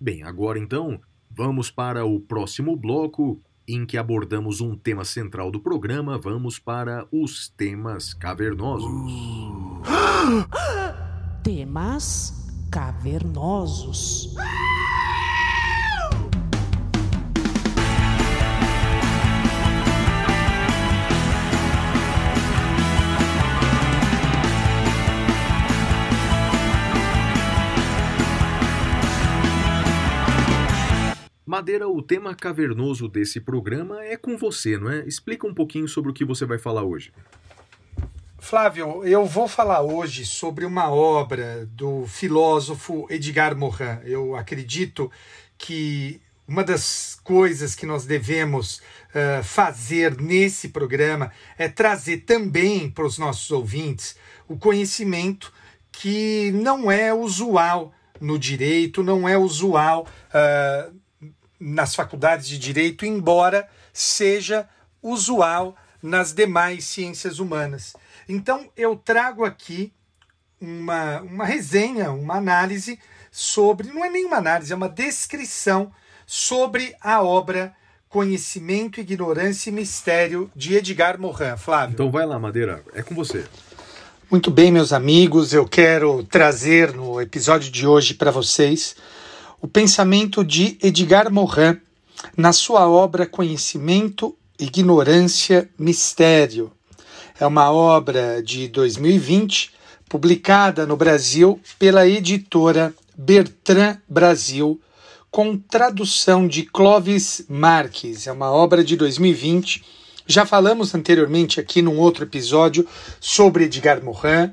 Bem, 0.00 0.22
agora 0.22 0.58
então, 0.58 0.98
vamos 1.30 1.70
para 1.70 2.02
o 2.04 2.20
próximo 2.20 2.76
bloco 2.76 3.40
em 3.68 3.84
que 3.84 3.98
abordamos 3.98 4.60
um 4.60 4.76
tema 4.76 5.04
central 5.04 5.50
do 5.50 5.60
programa. 5.60 6.18
Vamos 6.18 6.58
para 6.58 7.06
os 7.12 7.48
temas 7.48 8.14
cavernosos. 8.14 9.12
Temas 11.42 12.45
cavernosos. 12.76 14.34
Madeira, 31.46 31.88
o 31.88 32.02
tema 32.02 32.34
cavernoso 32.34 33.08
desse 33.08 33.40
programa 33.40 34.04
é 34.04 34.18
com 34.18 34.36
você, 34.36 34.76
não 34.76 34.90
é? 34.90 35.06
Explica 35.06 35.46
um 35.46 35.54
pouquinho 35.54 35.88
sobre 35.88 36.10
o 36.10 36.12
que 36.12 36.26
você 36.26 36.44
vai 36.44 36.58
falar 36.58 36.84
hoje. 36.84 37.10
Flávio, 38.38 39.04
eu 39.04 39.24
vou 39.24 39.48
falar 39.48 39.80
hoje 39.82 40.24
sobre 40.24 40.64
uma 40.64 40.90
obra 40.90 41.66
do 41.66 42.06
filósofo 42.06 43.06
Edgar 43.10 43.56
Morin. 43.56 43.98
Eu 44.04 44.36
acredito 44.36 45.10
que 45.58 46.20
uma 46.46 46.62
das 46.62 47.18
coisas 47.24 47.74
que 47.74 47.86
nós 47.86 48.04
devemos 48.04 48.80
eh, 49.14 49.42
fazer 49.42 50.20
nesse 50.20 50.68
programa 50.68 51.32
é 51.58 51.68
trazer 51.68 52.18
também 52.18 52.88
para 52.90 53.06
os 53.06 53.18
nossos 53.18 53.50
ouvintes 53.50 54.16
o 54.46 54.56
conhecimento 54.56 55.52
que 55.90 56.52
não 56.52 56.90
é 56.90 57.12
usual 57.12 57.92
no 58.20 58.38
direito, 58.38 59.02
não 59.02 59.28
é 59.28 59.36
usual 59.36 60.06
ah, 60.32 60.90
nas 61.58 61.94
faculdades 61.94 62.46
de 62.48 62.58
direito, 62.58 63.04
embora 63.04 63.68
seja 63.92 64.68
usual 65.02 65.74
nas 66.02 66.32
demais 66.32 66.84
ciências 66.84 67.38
humanas. 67.38 67.94
Então, 68.28 68.68
eu 68.76 68.96
trago 68.96 69.44
aqui 69.44 69.92
uma, 70.60 71.20
uma 71.20 71.44
resenha, 71.44 72.10
uma 72.10 72.36
análise 72.36 72.98
sobre, 73.30 73.88
não 73.88 74.04
é 74.04 74.10
nem 74.10 74.24
uma 74.24 74.36
análise, 74.36 74.72
é 74.72 74.76
uma 74.76 74.88
descrição 74.88 75.92
sobre 76.26 76.94
a 77.00 77.22
obra 77.22 77.74
Conhecimento, 78.08 79.00
Ignorância 79.00 79.68
e 79.68 79.72
Mistério 79.72 80.50
de 80.56 80.74
Edgar 80.74 81.20
Morin. 81.20 81.56
Flávio. 81.58 81.94
Então 81.94 82.10
vai 82.10 82.24
lá, 82.24 82.38
Madeira, 82.38 82.82
é 82.94 83.02
com 83.02 83.14
você. 83.14 83.44
Muito 84.30 84.50
bem, 84.50 84.72
meus 84.72 84.92
amigos, 84.92 85.52
eu 85.52 85.68
quero 85.68 86.24
trazer 86.24 86.92
no 86.92 87.20
episódio 87.20 87.70
de 87.70 87.86
hoje 87.86 88.14
para 88.14 88.30
vocês 88.30 88.96
o 89.60 89.68
pensamento 89.68 90.44
de 90.44 90.78
Edgar 90.82 91.30
Morin 91.30 91.78
na 92.36 92.52
sua 92.52 92.88
obra 92.88 93.26
Conhecimento, 93.26 94.36
Ignorância, 94.58 95.68
Mistério. 95.78 96.72
É 97.38 97.46
uma 97.46 97.70
obra 97.70 98.42
de 98.42 98.68
2020, 98.68 99.72
publicada 100.08 100.86
no 100.86 100.96
Brasil 100.96 101.60
pela 101.78 102.06
editora 102.06 102.94
Bertrand 103.16 103.98
Brasil, 104.08 104.80
com 105.30 105.56
tradução 105.56 106.48
de 106.48 106.62
Clovis 106.62 107.44
Marques. 107.48 108.26
É 108.26 108.32
uma 108.32 108.50
obra 108.50 108.82
de 108.82 108.96
2020 108.96 109.96
já 110.28 110.44
falamos 110.44 110.92
anteriormente 110.92 111.60
aqui 111.60 111.80
num 111.80 111.98
outro 111.98 112.24
episódio 112.24 112.86
sobre 113.20 113.64
Edgar 113.64 114.02
Morin, 114.02 114.52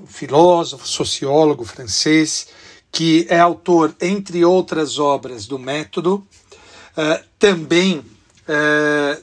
um 0.00 0.06
filósofo, 0.06 0.86
sociólogo 0.86 1.64
francês, 1.64 2.46
que 2.92 3.26
é 3.28 3.40
autor, 3.40 3.96
entre 4.00 4.44
outras 4.44 5.00
obras, 5.00 5.46
do 5.46 5.58
Método. 5.58 6.24
Uh, 6.96 7.24
também 7.36 7.98
uh, 7.98 9.22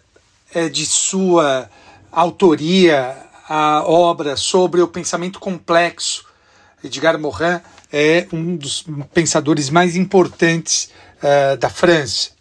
é 0.53 0.67
de 0.67 0.85
sua 0.85 1.69
autoria 2.11 3.17
a 3.47 3.83
obra 3.83 4.35
sobre 4.37 4.81
o 4.81 4.87
pensamento 4.87 5.39
complexo. 5.39 6.25
Edgar 6.83 7.19
Morin 7.19 7.59
é 7.91 8.27
um 8.31 8.55
dos 8.55 8.85
pensadores 9.13 9.69
mais 9.69 9.95
importantes 9.95 10.91
uh, 11.17 11.57
da 11.57 11.69
França. 11.69 12.31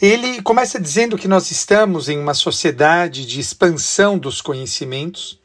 Ele 0.00 0.42
começa 0.42 0.80
dizendo 0.80 1.16
que 1.16 1.28
nós 1.28 1.50
estamos 1.50 2.08
em 2.08 2.18
uma 2.18 2.34
sociedade 2.34 3.26
de 3.26 3.38
expansão 3.38 4.18
dos 4.18 4.40
conhecimentos, 4.40 5.38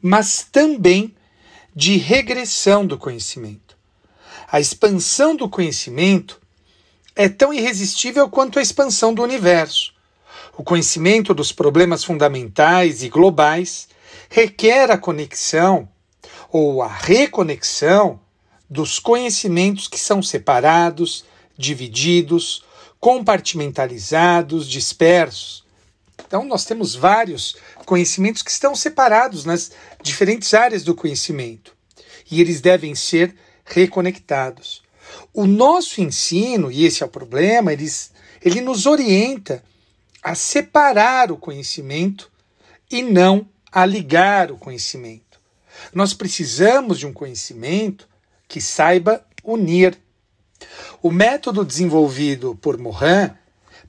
mas 0.00 0.46
também 0.50 1.14
de 1.74 1.96
regressão 1.96 2.86
do 2.86 2.98
conhecimento. 2.98 3.76
A 4.50 4.60
expansão 4.60 5.34
do 5.34 5.48
conhecimento 5.48 6.40
é 7.14 7.28
tão 7.28 7.52
irresistível 7.52 8.28
quanto 8.28 8.58
a 8.58 8.62
expansão 8.62 9.14
do 9.14 9.22
universo. 9.22 9.92
O 10.56 10.62
conhecimento 10.62 11.32
dos 11.32 11.50
problemas 11.50 12.04
fundamentais 12.04 13.02
e 13.02 13.08
globais 13.08 13.88
requer 14.28 14.90
a 14.90 14.98
conexão 14.98 15.88
ou 16.50 16.82
a 16.82 16.88
reconexão 16.88 18.20
dos 18.68 18.98
conhecimentos 18.98 19.88
que 19.88 19.98
são 19.98 20.22
separados, 20.22 21.24
divididos 21.56 22.64
compartimentalizados, 23.00 24.68
dispersos. 24.68 25.64
Então, 26.24 26.44
nós 26.44 26.64
temos 26.64 26.94
vários 26.94 27.56
conhecimentos 27.84 28.42
que 28.42 28.50
estão 28.50 28.74
separados 28.74 29.44
nas 29.44 29.72
diferentes 30.02 30.54
áreas 30.54 30.84
do 30.84 30.94
conhecimento 30.94 31.74
e 32.30 32.40
eles 32.40 32.60
devem 32.60 32.94
ser 32.94 33.34
reconectados. 33.64 34.82
O 35.32 35.46
nosso 35.46 36.00
ensino, 36.00 36.70
e 36.70 36.84
esse 36.84 37.02
é 37.02 37.06
o 37.06 37.08
problema, 37.08 37.72
eles, 37.72 38.12
ele 38.42 38.60
nos 38.60 38.86
orienta 38.86 39.62
a 40.22 40.34
separar 40.34 41.32
o 41.32 41.36
conhecimento 41.36 42.30
e 42.90 43.02
não 43.02 43.48
a 43.70 43.84
ligar 43.84 44.52
o 44.52 44.58
conhecimento. 44.58 45.40
Nós 45.92 46.14
precisamos 46.14 46.98
de 46.98 47.06
um 47.06 47.12
conhecimento 47.12 48.08
que 48.46 48.60
saiba 48.60 49.24
unir 49.42 49.98
o 51.02 51.10
método 51.10 51.64
desenvolvido 51.64 52.54
por 52.56 52.78
Morin 52.78 53.30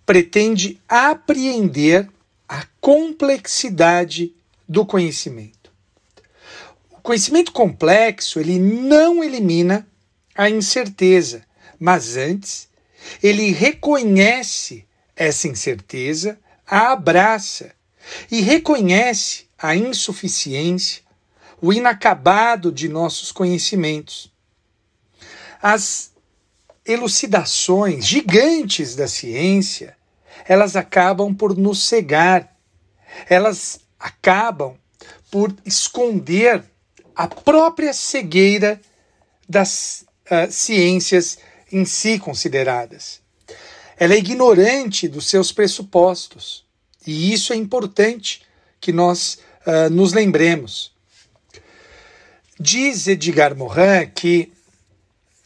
pretende 0.05 0.81
apreender 0.87 2.09
a 2.47 2.65
complexidade 2.81 4.33
do 4.67 4.85
conhecimento. 4.85 5.71
O 6.91 7.01
conhecimento 7.01 7.51
complexo, 7.51 8.39
ele 8.39 8.59
não 8.59 9.23
elimina 9.23 9.87
a 10.35 10.49
incerteza, 10.49 11.43
mas 11.79 12.17
antes 12.17 12.67
ele 13.21 13.51
reconhece 13.51 14.85
essa 15.15 15.47
incerteza, 15.47 16.39
a 16.65 16.91
abraça 16.91 17.73
e 18.31 18.41
reconhece 18.41 19.45
a 19.57 19.75
insuficiência, 19.75 21.03
o 21.61 21.71
inacabado 21.71 22.71
de 22.71 22.89
nossos 22.89 23.31
conhecimentos. 23.31 24.31
As 25.61 26.11
elucidações 26.85 28.05
gigantes 28.05 28.95
da 28.95 29.07
ciência, 29.07 29.95
elas 30.45 30.75
acabam 30.75 31.33
por 31.33 31.55
nos 31.55 31.87
cegar, 31.87 32.53
elas 33.29 33.79
acabam 33.97 34.75
por 35.31 35.55
esconder 35.65 36.63
a 37.15 37.27
própria 37.27 37.93
cegueira 37.93 38.81
das 39.47 40.05
uh, 40.25 40.51
ciências 40.51 41.37
em 41.71 41.85
si 41.85 42.19
consideradas. 42.19 43.22
Ela 43.97 44.13
é 44.13 44.17
ignorante 44.17 45.07
dos 45.07 45.27
seus 45.27 45.51
pressupostos, 45.51 46.65
e 47.05 47.33
isso 47.33 47.53
é 47.53 47.55
importante 47.55 48.41
que 48.79 48.91
nós 48.91 49.39
uh, 49.65 49.89
nos 49.89 50.13
lembremos. 50.13 50.91
Diz 52.59 53.07
Edgar 53.07 53.55
Morin 53.55 54.09
que 54.13 54.51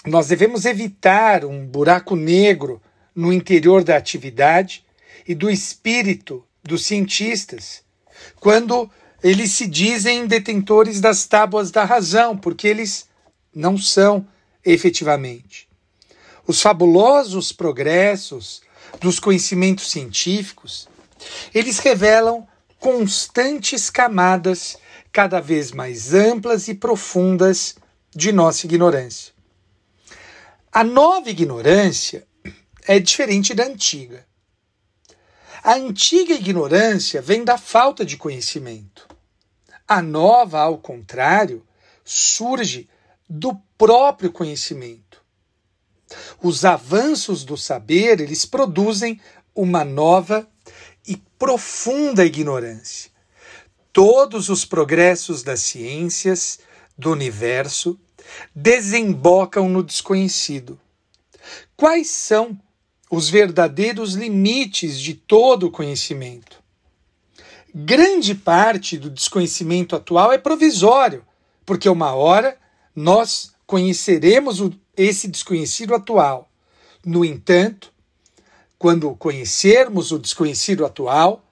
nós 0.06 0.28
devemos 0.28 0.66
evitar 0.66 1.44
um 1.46 1.66
buraco 1.66 2.16
negro 2.16 2.82
no 3.14 3.34
interior 3.34 3.84
da 3.84 3.98
atividade 3.98 4.86
e 5.28 5.36
do 5.36 5.50
espírito 5.50 6.46
dos 6.64 6.86
cientistas, 6.86 7.82
quando 8.40 8.90
eles 9.24 9.52
se 9.52 9.68
dizem 9.68 10.28
detentores 10.28 11.02
das 11.02 11.26
tábuas 11.26 11.72
da 11.72 11.84
razão, 11.84 12.38
porque 12.38 12.68
eles 12.68 13.08
não 13.54 13.78
são 13.78 14.26
efetivamente. 14.64 15.67
Os 16.48 16.62
fabulosos 16.62 17.52
progressos 17.52 18.62
dos 19.02 19.20
conhecimentos 19.20 19.92
científicos, 19.92 20.88
eles 21.54 21.78
revelam 21.80 22.48
constantes 22.80 23.90
camadas 23.90 24.78
cada 25.12 25.42
vez 25.42 25.74
mais 25.74 26.14
amplas 26.14 26.70
e 26.70 26.74
profundas 26.74 27.76
de 28.16 28.32
nossa 28.32 28.66
ignorância. 28.66 29.34
A 30.72 30.86
nova 30.86 31.30
ignorância 31.30 32.26
é 32.88 32.98
diferente 32.98 33.54
da 33.54 33.66
antiga. 33.66 34.26
A 35.62 35.74
antiga 35.74 36.34
ignorância 36.34 37.22
vem 37.22 37.44
da 37.44 37.58
falta 37.58 38.06
de 38.06 38.16
conhecimento. 38.16 39.06
A 39.86 40.02
nova, 40.02 40.62
ao 40.62 40.78
contrário, 40.78 41.66
surge 42.06 42.88
do 43.30 43.54
próprio 43.78 44.32
conhecimento. 44.32 45.07
Os 46.42 46.64
avanços 46.66 47.44
do 47.44 47.58
saber, 47.58 48.20
eles 48.20 48.46
produzem 48.46 49.20
uma 49.54 49.84
nova 49.84 50.48
e 51.08 51.18
profunda 51.38 52.26
ignorância. 52.26 53.12
Todos 53.92 54.50
os 54.50 54.64
progressos 54.64 55.42
das 55.42 55.62
ciências, 55.62 56.60
do 56.98 57.12
universo, 57.12 58.00
desembocam 58.54 59.70
no 59.70 59.84
desconhecido. 59.84 60.80
Quais 61.76 62.10
são 62.10 62.60
os 63.10 63.30
verdadeiros 63.30 64.14
limites 64.14 65.00
de 65.00 65.14
todo 65.14 65.68
o 65.68 65.72
conhecimento? 65.72 66.62
Grande 67.74 68.34
parte 68.34 68.98
do 68.98 69.10
desconhecimento 69.10 69.96
atual 69.96 70.32
é 70.32 70.38
provisório, 70.38 71.26
porque 71.66 71.88
uma 71.88 72.14
hora 72.14 72.58
nós 72.96 73.54
conheceremos 73.68 74.64
esse 74.96 75.28
desconhecido 75.28 75.94
atual. 75.94 76.50
No 77.06 77.24
entanto, 77.24 77.94
quando 78.80 79.14
conhecermos 79.16 80.12
o 80.12 80.18
desconhecido 80.18 80.86
atual, 80.86 81.44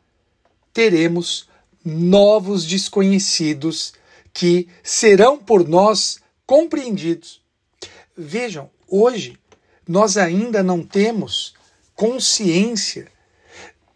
teremos 0.73 1.47
novos 1.83 2.65
desconhecidos 2.65 3.93
que 4.33 4.67
serão 4.81 5.37
por 5.37 5.67
nós 5.67 6.19
compreendidos. 6.45 7.41
Vejam, 8.17 8.69
hoje 8.87 9.37
nós 9.87 10.17
ainda 10.17 10.63
não 10.63 10.83
temos 10.83 11.53
consciência 11.95 13.11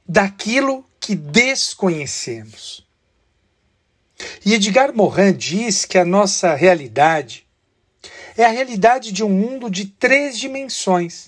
daquilo 0.07 0.85
que 0.99 1.15
desconhecemos. 1.15 2.85
E 4.45 4.53
Edgar 4.53 4.93
Morin 4.93 5.33
diz 5.33 5.85
que 5.85 5.97
a 5.97 6.05
nossa 6.05 6.53
realidade 6.53 7.48
é 8.41 8.45
a 8.45 8.49
realidade 8.49 9.11
de 9.11 9.21
um 9.21 9.29
mundo 9.29 9.69
de 9.69 9.85
três 9.85 10.39
dimensões, 10.39 11.27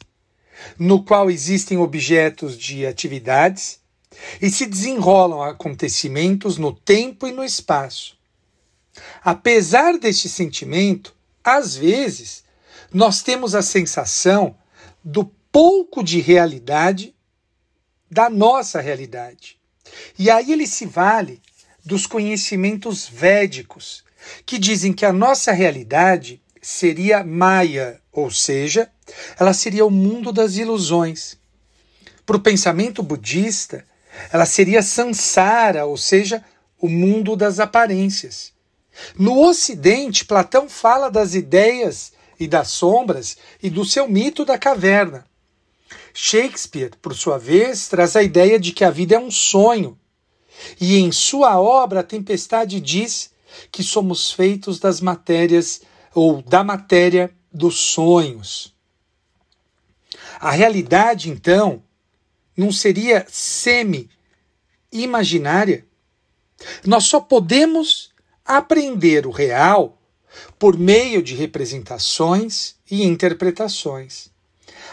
no 0.80 1.04
qual 1.04 1.30
existem 1.30 1.78
objetos 1.78 2.58
de 2.58 2.86
atividades 2.86 3.82
e 4.42 4.50
se 4.50 4.66
desenrolam 4.66 5.42
acontecimentos 5.42 6.58
no 6.58 6.74
tempo 6.74 7.28
e 7.28 7.34
no 7.34 7.44
espaço. 7.44 8.18
Apesar 9.22 9.98
deste 9.98 10.30
sentimento, 10.30 11.14
às 11.44 11.76
vezes 11.76 12.46
nós 12.94 13.22
temos 13.22 13.56
a 13.56 13.62
sensação 13.62 14.56
do 15.04 15.26
pouco 15.52 16.02
de 16.02 16.22
realidade 16.22 17.14
da 18.10 18.30
nossa 18.30 18.80
realidade. 18.80 19.60
E 20.18 20.30
aí 20.30 20.54
ele 20.54 20.66
se 20.66 20.86
vale 20.86 21.42
dos 21.84 22.08
conhecimentos 22.08 23.06
védicos 23.06 24.02
que 24.46 24.58
dizem 24.58 24.94
que 24.94 25.06
a 25.06 25.12
nossa 25.12 25.52
realidade 25.52 26.42
seria 26.62 27.24
Maya, 27.24 28.00
ou 28.12 28.30
seja, 28.30 28.90
ela 29.40 29.54
seria 29.54 29.86
o 29.86 29.90
mundo 29.90 30.32
das 30.32 30.56
ilusões. 30.56 31.38
Para 32.26 32.38
o 32.38 32.42
pensamento 32.42 33.02
budista, 33.02 33.84
ela 34.32 34.46
seria 34.46 34.84
Sansara, 34.84 35.86
ou 35.86 35.98
seja, 35.98 36.44
o 36.80 36.88
mundo 36.88 37.36
das 37.36 37.60
aparências. 37.60 38.54
No 39.18 39.40
Ocidente, 39.40 40.26
Platão 40.26 40.70
fala 40.70 41.10
das 41.10 41.34
ideias 41.34 42.12
e 42.40 42.48
das 42.48 42.70
sombras 42.70 43.38
e 43.62 43.70
do 43.70 43.86
seu 43.86 44.08
mito 44.08 44.46
da 44.46 44.58
caverna. 44.58 45.26
Shakespeare, 46.14 46.92
por 47.02 47.16
sua 47.16 47.38
vez, 47.38 47.88
traz 47.88 48.16
a 48.16 48.24
ideia 48.24 48.60
de 48.60 48.72
que 48.72 48.84
a 48.84 48.92
vida 48.92 49.16
é 49.16 49.20
um 49.20 49.32
sonho. 49.32 49.98
E 50.80 50.98
em 50.98 51.12
sua 51.12 51.60
obra, 51.60 52.02
A 52.02 52.04
Tempestade 52.04 52.80
diz 52.80 53.32
que 53.72 53.84
somos 53.84 54.32
feitos 54.32 54.80
das 54.80 55.02
matérias 55.02 55.82
ou 56.14 56.42
da 56.42 56.64
matéria 56.64 57.32
dos 57.52 57.80
sonhos. 57.80 58.74
A 60.40 60.52
realidade, 60.52 61.30
então, 61.30 61.84
não 62.56 62.72
seria 62.72 63.26
semi-imaginária? 63.30 65.86
Nós 66.86 67.06
só 67.06 67.20
podemos 67.20 68.12
aprender 68.46 69.26
o 69.26 69.32
real 69.32 69.98
por 70.58 70.78
meio 70.78 71.22
de 71.22 71.36
representações 71.36 72.76
e 72.90 73.04
interpretações. 73.04 74.32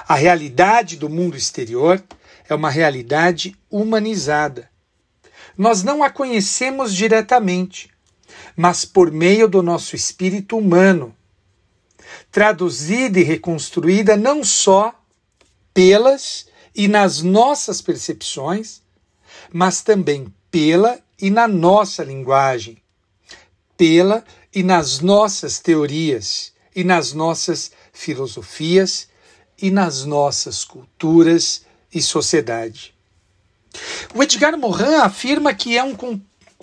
A 0.07 0.15
realidade 0.15 0.97
do 0.97 1.09
mundo 1.09 1.37
exterior 1.37 2.03
é 2.49 2.55
uma 2.55 2.71
realidade 2.71 3.57
humanizada. 3.71 4.71
Nós 5.57 5.83
não 5.83 6.03
a 6.03 6.11
conhecemos 6.11 6.95
diretamente, 6.95 7.91
mas 8.57 8.85
por 8.85 9.11
meio 9.11 9.49
do 9.49 9.63
nosso 9.63 9.95
espírito 9.95 10.57
humano, 10.57 11.15
traduzida 12.31 13.19
e 13.19 13.23
reconstruída 13.23 14.17
não 14.17 14.43
só 14.43 14.95
pelas 15.73 16.47
e 16.75 16.89
nas 16.89 17.23
nossas 17.23 17.81
percepções, 17.81 18.83
mas 19.53 19.83
também 19.83 20.33
pela 20.51 20.99
e 21.21 21.31
na 21.31 21.49
nossa 21.49 22.05
linguagem, 22.05 22.79
pela 23.77 24.25
e 24.55 24.63
nas 24.63 25.01
nossas 25.01 25.59
teorias 25.59 26.53
e 26.75 26.85
nas 26.85 27.13
nossas 27.13 27.73
filosofias 27.93 29.09
e 29.61 29.71
nas 29.71 30.05
nossas 30.05 30.65
culturas 30.65 31.67
e 31.93 32.01
sociedade. 32.01 32.95
O 34.15 34.23
Edgar 34.23 34.57
Morin 34.57 34.95
afirma 34.95 35.53
que 35.53 35.77
é 35.77 35.83
um, 35.83 35.97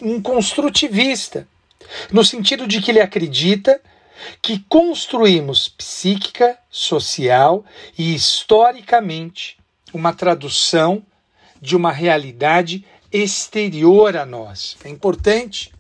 um 0.02 0.22
construtivista, 0.22 1.48
no 2.12 2.24
sentido 2.24 2.68
de 2.68 2.82
que 2.82 2.92
ele 2.92 3.02
acredita 3.02 3.82
que 4.42 4.60
construímos 4.70 5.68
psíquica, 5.68 6.58
social 6.70 7.66
e 7.98 8.16
historicamente 8.16 9.58
uma 9.94 10.14
tradução 10.14 11.06
de 11.62 11.76
uma 11.76 11.92
realidade 11.92 12.86
exterior 13.12 14.18
a 14.18 14.26
nós. 14.26 14.78
É 14.84 14.90
importante 14.90 15.74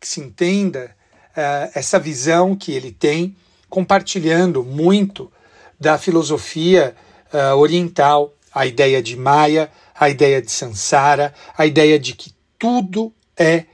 que 0.00 0.06
se 0.06 0.20
entenda 0.20 0.94
uh, 1.30 1.70
essa 1.74 1.98
visão 1.98 2.54
que 2.54 2.72
ele 2.72 2.92
tem, 2.92 3.36
compartilhando 3.68 4.62
muito 4.62 5.32
da 5.80 5.96
filosofia 5.96 6.94
uh, 7.32 7.56
oriental, 7.56 8.34
a 8.54 8.66
ideia 8.66 9.02
de 9.02 9.16
Maya, 9.16 9.70
a 9.94 10.10
ideia 10.10 10.42
de 10.42 10.50
Sansara, 10.50 11.32
a 11.56 11.64
ideia 11.64 11.98
de 11.98 12.14
que 12.14 12.32
tudo 12.58 13.12
é 13.36 13.64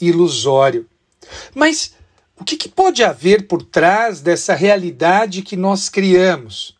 ilusório. 0.00 0.86
Mas 1.54 1.94
o 2.38 2.44
que, 2.44 2.56
que 2.56 2.68
pode 2.68 3.02
haver 3.02 3.46
por 3.46 3.62
trás 3.62 4.20
dessa 4.20 4.54
realidade 4.54 5.42
que 5.42 5.56
nós 5.56 5.88
criamos? 5.88 6.76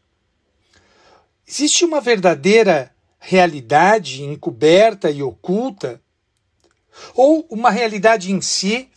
Existe 1.46 1.84
uma 1.84 2.00
verdadeira 2.00 2.92
realidade 3.18 4.22
encoberta 4.22 5.10
e 5.10 5.22
oculta? 5.22 6.00
Ou 7.14 7.46
uma 7.50 7.70
realidade 7.70 8.32
em 8.32 8.40
si 8.40 8.88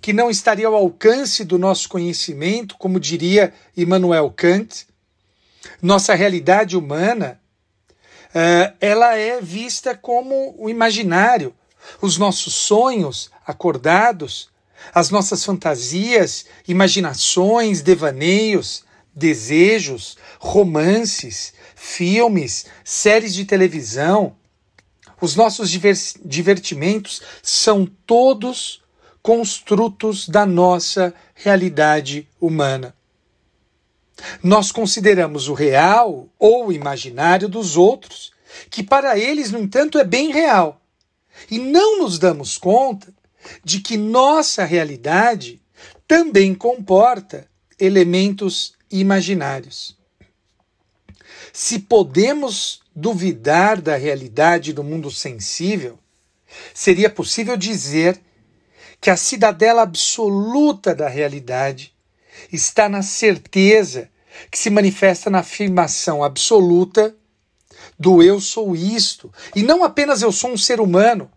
que 0.00 0.12
não 0.12 0.30
estaria 0.30 0.66
ao 0.66 0.74
alcance 0.74 1.44
do 1.44 1.58
nosso 1.58 1.88
conhecimento, 1.88 2.76
como 2.76 3.00
diria 3.00 3.52
Immanuel 3.76 4.32
Kant? 4.34 4.86
Nossa 5.82 6.14
realidade 6.14 6.76
humana, 6.76 7.40
uh, 8.30 8.76
ela 8.80 9.16
é 9.16 9.40
vista 9.40 9.96
como 9.96 10.54
o 10.58 10.70
imaginário, 10.70 11.54
os 12.00 12.18
nossos 12.18 12.54
sonhos 12.54 13.30
acordados, 13.46 14.50
as 14.94 15.10
nossas 15.10 15.44
fantasias, 15.44 16.46
imaginações, 16.66 17.82
devaneios, 17.82 18.84
desejos, 19.14 20.16
romances, 20.38 21.54
filmes, 21.74 22.66
séries 22.84 23.34
de 23.34 23.44
televisão, 23.44 24.36
os 25.20 25.34
nossos 25.34 25.70
divertimentos 26.24 27.22
são 27.42 27.86
todos 28.06 28.82
construtos 29.22 30.28
da 30.28 30.44
nossa 30.44 31.14
realidade 31.34 32.28
humana. 32.40 32.94
Nós 34.42 34.70
consideramos 34.70 35.48
o 35.48 35.54
real 35.54 36.28
ou 36.38 36.68
o 36.68 36.72
imaginário 36.72 37.48
dos 37.48 37.76
outros, 37.76 38.32
que 38.70 38.82
para 38.82 39.18
eles, 39.18 39.50
no 39.50 39.58
entanto, 39.58 39.98
é 39.98 40.04
bem 40.04 40.30
real. 40.30 40.80
E 41.50 41.58
não 41.58 41.98
nos 41.98 42.18
damos 42.18 42.56
conta 42.56 43.12
de 43.64 43.80
que 43.80 43.96
nossa 43.96 44.64
realidade 44.64 45.60
também 46.06 46.54
comporta 46.54 47.48
elementos 47.78 48.74
imaginários. 48.90 49.96
Se 51.52 51.78
podemos 51.78 52.80
duvidar 52.94 53.80
da 53.80 53.96
realidade 53.96 54.72
do 54.72 54.84
mundo 54.84 55.10
sensível, 55.10 55.98
seria 56.72 57.10
possível 57.10 57.56
dizer 57.56 58.20
que 59.00 59.10
a 59.10 59.16
cidadela 59.16 59.82
absoluta 59.82 60.94
da 60.94 61.08
realidade 61.08 61.94
está 62.52 62.88
na 62.88 63.02
certeza 63.02 64.08
que 64.50 64.58
se 64.58 64.70
manifesta 64.70 65.30
na 65.30 65.40
afirmação 65.40 66.22
absoluta 66.22 67.14
do 67.98 68.22
eu 68.22 68.40
sou 68.40 68.76
isto, 68.76 69.32
e 69.54 69.62
não 69.62 69.82
apenas 69.82 70.22
eu 70.22 70.30
sou 70.30 70.52
um 70.52 70.58
ser 70.58 70.80
humano, 70.80 71.30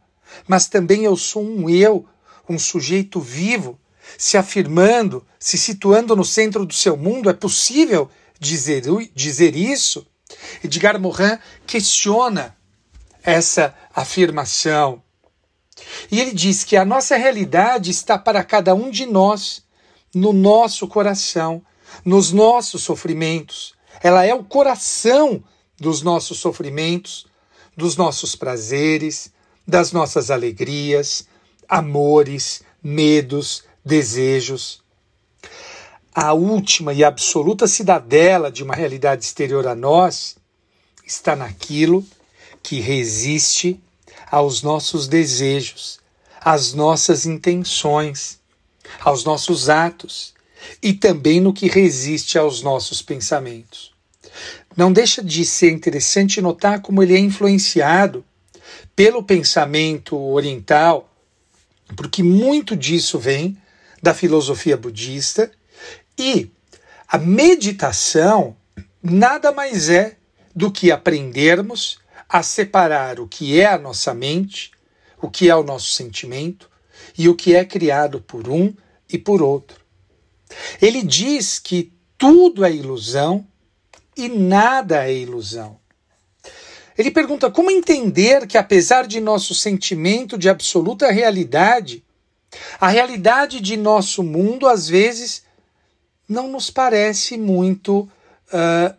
mas 0.47 0.67
também 0.67 1.03
eu 1.03 1.15
sou 1.15 1.43
um 1.43 1.69
eu, 1.69 2.05
um 2.47 2.57
sujeito 2.57 3.19
vivo, 3.19 3.80
se 4.17 4.38
afirmando, 4.38 5.25
se 5.39 5.57
situando 5.57 6.15
no 6.15 6.25
centro 6.25 6.65
do 6.65 6.73
seu 6.73 6.97
mundo. 6.97 7.30
É 7.30 7.34
possível 7.34 8.09
dizer, 8.39 8.84
dizer 9.13 9.55
isso? 9.55 10.05
Edgar 10.63 10.99
Morin 10.99 11.38
questiona 11.65 12.55
essa 13.23 13.75
afirmação. 13.93 15.01
E 16.11 16.19
ele 16.19 16.34
diz 16.34 16.63
que 16.63 16.75
a 16.75 16.86
nossa 16.86 17.15
realidade 17.15 17.91
está 17.91 18.17
para 18.17 18.43
cada 18.43 18.73
um 18.75 18.89
de 18.89 19.05
nós, 19.05 19.63
no 20.13 20.34
nosso 20.34 20.88
coração, 20.88 21.63
nos 22.03 22.32
nossos 22.32 22.84
sofrimentos. 22.84 23.73
Ela 24.01 24.25
é 24.25 24.34
o 24.34 24.43
coração 24.43 25.43
dos 25.80 26.01
nossos 26.01 26.39
sofrimentos, 26.39 27.25
dos 27.75 27.95
nossos 27.95 28.36
prazeres, 28.36 29.32
das 29.70 29.91
nossas 29.91 30.32
alegrias, 30.32 31.28
amores, 31.67 32.61
medos, 32.84 33.63
desejos. 33.86 34.82
A 36.13 36.34
última 36.34 36.91
e 36.93 37.03
absoluta 37.03 37.67
cidadela 37.67 38.51
de 38.51 38.63
uma 38.63 38.76
realidade 38.76 39.24
exterior 39.24 39.67
a 39.67 39.76
nós 39.76 40.36
está 41.05 41.36
naquilo 41.36 42.05
que 42.61 42.80
resiste 42.80 43.80
aos 44.30 44.61
nossos 44.61 45.07
desejos, 45.07 45.99
às 46.41 46.74
nossas 46.74 47.26
intenções, 47.26 48.39
aos 48.99 49.24
nossos 49.24 49.70
atos 49.70 50.34
e 50.82 50.93
também 50.93 51.39
no 51.39 51.53
que 51.53 51.67
resiste 51.67 52.38
aos 52.38 52.61
nossos 52.61 53.01
pensamentos. 53.01 53.93
Não 54.76 54.91
deixa 54.91 55.24
de 55.24 55.45
ser 55.45 55.72
interessante 55.72 56.41
notar 56.41 56.82
como 56.82 57.01
ele 57.01 57.15
é 57.15 57.20
influenciado 57.20 58.26
pelo 58.95 59.24
pensamento 59.24 60.17
oriental, 60.17 61.13
porque 61.95 62.22
muito 62.24 62.76
disso 62.76 63.17
vem 63.17 63.57
da 64.01 64.13
filosofia 64.13 64.78
budista 64.78 65.51
e 66.17 66.51
a 67.07 67.17
meditação 67.17 68.55
nada 69.01 69.51
mais 69.51 69.89
é 69.89 70.17
do 70.55 70.72
que 70.72 70.91
aprendermos 70.91 71.99
a 72.28 72.43
separar 72.43 73.20
o 73.20 73.28
que 73.28 73.59
é 73.59 73.65
a 73.65 73.78
nossa 73.78 74.13
mente, 74.13 74.72
o 75.22 75.30
que 75.30 75.49
é 75.49 75.55
o 75.55 75.63
nosso 75.63 75.93
sentimento 75.93 76.70
e 77.17 77.28
o 77.28 77.36
que 77.36 77.55
é 77.55 77.65
criado 77.65 78.22
por 78.22 78.47
um 78.47 78.74
e 79.11 79.17
por 79.17 79.41
outro. 79.41 79.80
Ele 80.82 81.01
diz 81.01 81.59
que 81.59 81.91
tudo 82.17 82.65
é 82.65 82.72
ilusão 82.72 83.47
e 84.15 84.28
nada 84.28 85.07
é 85.07 85.13
ilusão. 85.13 85.80
Ele 87.00 87.10
pergunta 87.10 87.50
como 87.50 87.72
entender 87.72 88.45
que, 88.45 88.58
apesar 88.58 89.08
de 89.08 89.22
nosso 89.22 89.56
sentimento 89.56 90.38
de 90.38 90.50
absoluta 90.50 91.10
realidade, 91.10 92.04
A 92.80 92.88
realidade 92.88 93.60
de 93.60 93.78
nosso 93.78 94.24
mundo, 94.24 94.68
às 94.68 94.88
vezes, 94.88 95.43
não 96.28 96.47
nos 96.47 96.70
parece 96.70 97.38
muito 97.38 98.10
ah, 98.52 98.95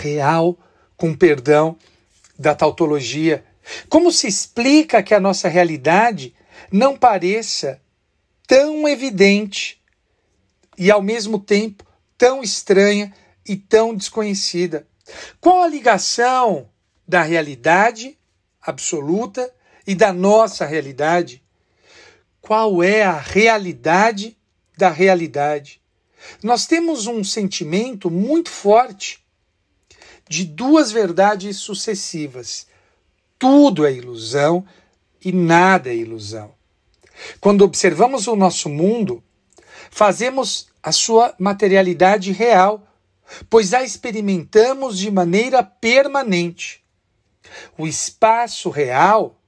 real, 0.00 0.58
com 0.96 1.14
perdão 1.14 1.76
da 2.38 2.54
tautologia. 2.54 3.44
Como 3.88 4.10
se 4.10 4.26
explica 4.26 5.02
que 5.02 5.14
a 5.14 5.20
nossa 5.20 5.48
realidade 5.48 6.34
não 6.72 6.96
pareça 6.96 7.80
tão 8.46 8.88
evidente 8.88 9.80
e, 10.76 10.90
ao 10.90 11.02
mesmo 11.02 11.38
tempo, 11.38 11.84
tão 12.16 12.42
estranha 12.42 13.12
e 13.46 13.56
tão 13.56 13.94
desconhecida? 13.94 14.86
Qual 15.40 15.62
a 15.62 15.68
ligação 15.68 16.68
da 17.08 17.22
realidade 17.22 18.18
absoluta 18.60 19.50
e 19.86 19.94
da 19.94 20.12
nossa 20.12 20.66
realidade? 20.66 21.42
Qual 22.40 22.82
é 22.82 23.02
a 23.02 23.18
realidade 23.18 24.36
da 24.76 24.90
realidade? 24.90 25.80
Nós 26.42 26.66
temos 26.66 27.06
um 27.06 27.24
sentimento 27.24 28.10
muito 28.10 28.50
forte 28.50 29.24
de 30.28 30.44
duas 30.44 30.92
verdades 30.92 31.56
sucessivas. 31.56 32.66
Tudo 33.38 33.86
é 33.86 33.92
ilusão 33.92 34.66
e 35.24 35.32
nada 35.32 35.88
é 35.88 35.96
ilusão. 35.96 36.52
Quando 37.40 37.62
observamos 37.64 38.26
o 38.26 38.36
nosso 38.36 38.68
mundo, 38.68 39.22
fazemos 39.90 40.68
a 40.82 40.92
sua 40.92 41.34
materialidade 41.38 42.32
real, 42.32 42.86
pois 43.48 43.72
a 43.72 43.82
experimentamos 43.82 44.98
de 44.98 45.10
maneira 45.10 45.62
permanente. 45.62 46.84
O 47.76 47.86
espaço 47.86 48.70
real 48.70 49.40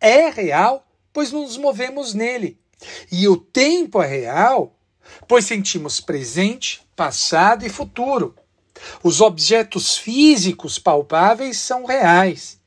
é 0.00 0.28
real, 0.28 0.86
pois 1.12 1.30
nos 1.32 1.56
movemos 1.56 2.14
nele. 2.14 2.58
E 3.10 3.28
o 3.28 3.36
tempo 3.36 4.02
é 4.02 4.06
real, 4.06 4.76
pois 5.28 5.44
sentimos 5.44 6.00
presente, 6.00 6.82
passado 6.96 7.64
e 7.64 7.68
futuro. 7.68 8.34
Os 9.02 9.20
objetos 9.20 9.96
físicos 9.96 10.78
palpáveis 10.78 11.58
são 11.58 11.84
reais. 11.84 12.58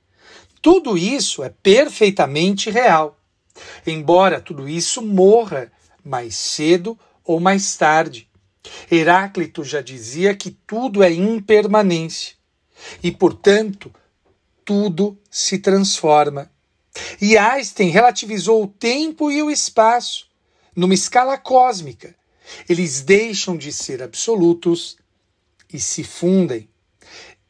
Tudo 0.62 0.98
isso 0.98 1.44
é 1.44 1.50
perfeitamente 1.50 2.70
real. 2.70 3.20
Embora 3.86 4.42
tudo 4.42 4.68
isso 4.68 5.02
morra 5.02 5.72
mais 6.04 6.36
cedo 6.36 6.98
ou 7.24 7.40
mais 7.40 7.76
tarde. 7.76 8.30
Heráclito 8.92 9.64
já 9.64 9.82
dizia 9.82 10.36
que 10.36 10.52
tudo 10.52 11.04
é 11.04 11.12
impermanência 11.12 12.36
e, 13.02 13.12
portanto, 13.12 13.94
tudo 14.66 15.18
se 15.30 15.60
transforma. 15.60 16.52
E 17.22 17.38
Einstein 17.38 17.90
relativizou 17.90 18.64
o 18.64 18.68
tempo 18.68 19.32
e 19.32 19.42
o 19.44 19.52
espaço 19.52 20.28
numa 20.76 20.94
escala 20.94 21.38
cósmica. 21.38 22.16
Eles 22.68 23.02
deixam 23.02 23.56
de 23.56 23.72
ser 23.72 24.02
absolutos 24.02 24.98
e 25.72 25.80
se 25.80 26.04
fundem. 26.04 26.68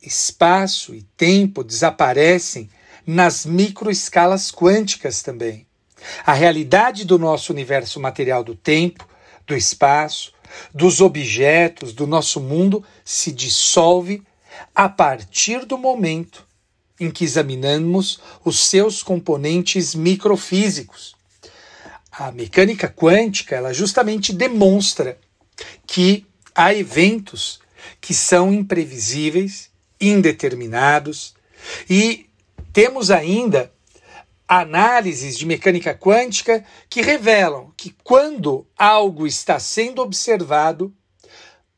Espaço 0.02 0.94
e 0.94 1.02
tempo 1.18 1.64
desaparecem 1.64 2.70
nas 3.06 3.46
microescalas 3.46 4.52
quânticas 4.52 5.22
também. 5.22 5.66
A 6.26 6.34
realidade 6.34 7.06
do 7.06 7.18
nosso 7.18 7.52
universo 7.52 8.00
material 8.00 8.44
do 8.44 8.56
tempo, 8.56 9.08
do 9.48 9.56
espaço, 9.56 10.34
dos 10.74 11.02
objetos, 11.02 11.94
do 11.94 12.06
nosso 12.06 12.40
mundo 12.40 12.84
se 13.04 13.32
dissolve 13.32 14.24
a 14.74 14.88
partir 14.88 15.66
do 15.66 15.78
momento 15.78 16.45
em 17.00 17.12
que 17.12 17.24
examinamos 17.24 18.20
os 18.44 18.60
seus 18.60 19.04
componentes 19.04 19.94
microfísicos. 19.96 21.16
A 22.12 22.32
mecânica 22.32 22.88
quântica, 22.88 23.56
ela 23.56 23.74
justamente 23.74 24.32
demonstra 24.32 25.18
que 25.86 26.26
há 26.54 26.74
eventos 26.74 27.60
que 28.00 28.14
são 28.14 28.54
imprevisíveis, 28.54 29.70
indeterminados, 30.00 31.36
e 31.90 32.28
temos 32.72 33.12
ainda 33.12 33.72
análises 34.48 35.38
de 35.38 35.46
mecânica 35.46 35.94
quântica 35.94 36.64
que 36.90 37.02
revelam 37.02 37.74
que 37.76 37.96
quando 38.04 38.68
algo 38.78 39.26
está 39.26 39.60
sendo 39.60 40.02
observado, 40.02 40.94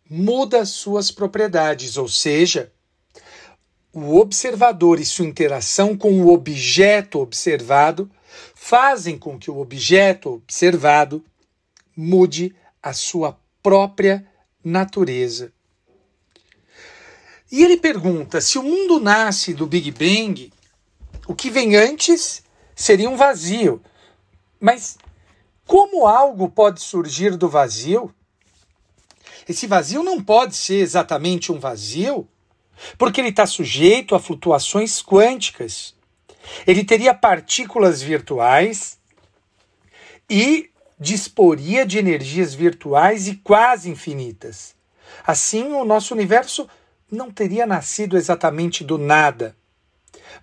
muda 0.09 0.65
suas 0.65 1.11
propriedades, 1.11 1.97
ou 1.97 2.07
seja, 2.07 2.71
o 3.99 4.19
observador 4.19 4.99
e 4.99 5.05
sua 5.05 5.25
interação 5.25 5.97
com 5.97 6.21
o 6.21 6.31
objeto 6.31 7.19
observado 7.19 8.09
fazem 8.53 9.17
com 9.17 9.39
que 9.39 9.49
o 9.49 9.57
objeto 9.57 10.33
observado 10.33 11.25
mude 11.95 12.55
a 12.81 12.93
sua 12.93 13.39
própria 13.63 14.23
natureza. 14.63 15.51
E 17.51 17.63
ele 17.63 17.77
pergunta: 17.77 18.39
se 18.39 18.59
o 18.59 18.63
mundo 18.63 18.99
nasce 18.99 19.51
do 19.51 19.65
Big 19.65 19.89
Bang, 19.89 20.53
o 21.27 21.33
que 21.33 21.49
vem 21.49 21.75
antes 21.75 22.43
seria 22.75 23.09
um 23.09 23.17
vazio. 23.17 23.81
Mas 24.59 24.99
como 25.65 26.05
algo 26.05 26.49
pode 26.49 26.81
surgir 26.81 27.35
do 27.35 27.49
vazio? 27.49 28.13
Esse 29.49 29.65
vazio 29.65 30.03
não 30.03 30.23
pode 30.23 30.55
ser 30.55 30.81
exatamente 30.81 31.51
um 31.51 31.59
vazio, 31.59 32.27
porque 32.97 33.21
ele 33.21 33.29
está 33.29 33.45
sujeito 33.45 34.15
a 34.15 34.19
flutuações 34.19 35.01
quânticas. 35.01 35.95
Ele 36.65 36.83
teria 36.83 37.13
partículas 37.13 38.01
virtuais 38.01 38.97
e 40.29 40.69
disporia 40.99 41.85
de 41.85 41.97
energias 41.97 42.53
virtuais 42.53 43.27
e 43.27 43.35
quase 43.35 43.89
infinitas. 43.89 44.75
Assim, 45.25 45.71
o 45.73 45.85
nosso 45.85 46.13
universo 46.13 46.67
não 47.09 47.31
teria 47.31 47.65
nascido 47.65 48.17
exatamente 48.17 48.83
do 48.83 48.97
nada, 48.97 49.55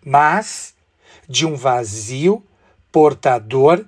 mas 0.05 0.74
de 1.28 1.47
um 1.47 1.55
vazio 1.55 2.43
portador 2.91 3.85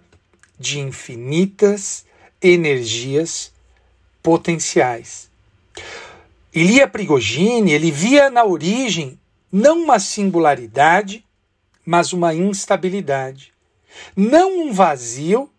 de 0.59 0.81
infinitas 0.81 2.05
energias 2.43 3.53
potenciais. 4.23 5.31
Ilia 6.57 6.89
Prigogine, 6.89 7.71
ele 7.71 7.91
via 7.91 8.31
na 8.31 8.43
origem 8.43 9.21
não 9.53 9.83
uma 9.83 9.99
singularidade, 9.99 11.23
mas 11.85 12.15
uma 12.15 12.33
instabilidade. 12.33 13.53
Não 14.17 14.61
um 14.61 14.73
vazio, 14.73 15.51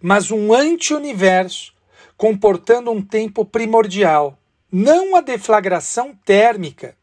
mas 0.00 0.30
um 0.30 0.54
anti-universo, 0.54 1.74
comportando 2.16 2.90
um 2.90 3.02
tempo 3.02 3.44
primordial. 3.44 4.38
Não 4.72 5.14
a 5.14 5.20
deflagração 5.20 6.18
térmica, 6.24 6.96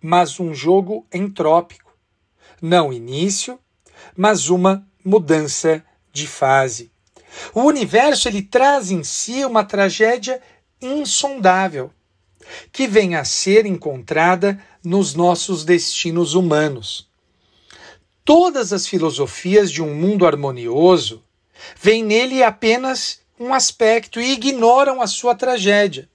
mas 0.00 0.40
um 0.40 0.54
jogo 0.54 1.06
entrópico. 1.12 1.94
Não 2.62 2.90
início, 2.90 3.58
mas 4.16 4.48
uma 4.48 4.88
mudança 5.04 5.84
de 6.10 6.26
fase. 6.26 6.90
O 7.52 7.60
universo 7.64 8.26
ele 8.26 8.40
traz 8.40 8.90
em 8.90 9.04
si 9.04 9.44
uma 9.44 9.64
tragédia 9.64 10.40
insondável, 10.80 11.92
que 12.72 12.86
vem 12.86 13.14
a 13.14 13.24
ser 13.24 13.66
encontrada 13.66 14.62
nos 14.82 15.14
nossos 15.14 15.64
destinos 15.64 16.34
humanos. 16.34 17.08
Todas 18.24 18.72
as 18.72 18.86
filosofias 18.86 19.70
de 19.70 19.82
um 19.82 19.94
mundo 19.94 20.26
harmonioso 20.26 21.22
veem 21.80 22.02
nele 22.04 22.42
apenas 22.42 23.20
um 23.38 23.52
aspecto 23.52 24.20
e 24.20 24.32
ignoram 24.32 25.02
a 25.02 25.06
sua 25.06 25.34
tragédia. 25.34 26.08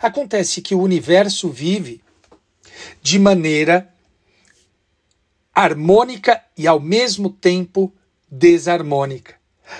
Acontece 0.00 0.62
que 0.62 0.74
o 0.74 0.80
universo 0.80 1.50
vive 1.50 2.02
de 3.02 3.18
maneira 3.18 3.92
harmônica 5.54 6.42
e 6.56 6.66
ao 6.66 6.80
mesmo 6.80 7.30
tempo 7.30 7.92
desarmônica. 8.30 9.34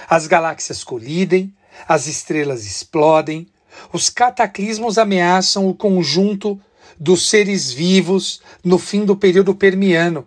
As 0.08 0.26
galáxias 0.26 0.82
colidem, 0.82 1.54
as 1.86 2.06
estrelas 2.06 2.66
explodem, 2.66 3.46
os 3.92 4.10
cataclismos 4.10 4.98
ameaçam 4.98 5.68
o 5.68 5.74
conjunto 5.74 6.60
dos 6.98 7.28
seres 7.28 7.72
vivos 7.72 8.40
no 8.64 8.78
fim 8.78 9.04
do 9.04 9.16
período 9.16 9.54
permiano. 9.54 10.26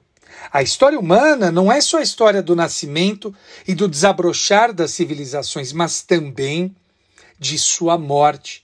A 0.51 0.61
história 0.61 0.99
humana 0.99 1.51
não 1.51 1.71
é 1.71 1.79
só 1.79 1.97
a 1.97 2.01
história 2.01 2.41
do 2.41 2.55
nascimento 2.55 3.33
e 3.67 3.73
do 3.73 3.87
desabrochar 3.87 4.73
das 4.73 4.91
civilizações, 4.91 5.71
mas 5.71 6.01
também 6.01 6.75
de 7.39 7.57
sua 7.57 7.97
morte. 7.97 8.63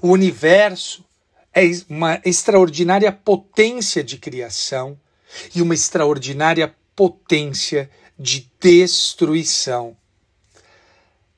O 0.00 0.08
universo 0.08 1.04
é 1.52 1.62
uma 1.88 2.20
extraordinária 2.24 3.12
potência 3.12 4.02
de 4.02 4.18
criação 4.18 4.98
e 5.54 5.62
uma 5.62 5.74
extraordinária 5.74 6.74
potência 6.94 7.90
de 8.18 8.50
destruição. 8.60 9.96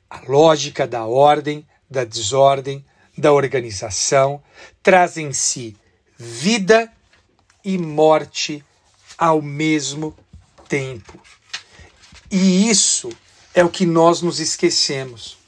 A 0.08 0.20
lógica 0.28 0.86
da 0.86 1.04
ordem, 1.06 1.66
da 1.90 2.04
desordem, 2.04 2.84
da 3.16 3.32
organização 3.32 4.42
traz 4.82 5.16
em 5.16 5.32
si 5.32 5.76
vida 6.18 6.90
e 7.64 7.78
morte 7.78 8.64
ao 9.16 9.40
mesmo 9.40 10.16
tempo. 10.68 11.20
E 12.30 12.68
isso 12.68 13.10
é 13.54 13.64
o 13.64 13.70
que 13.70 13.86
nós 13.86 14.20
nos 14.20 14.40
esquecemos. 14.40 15.38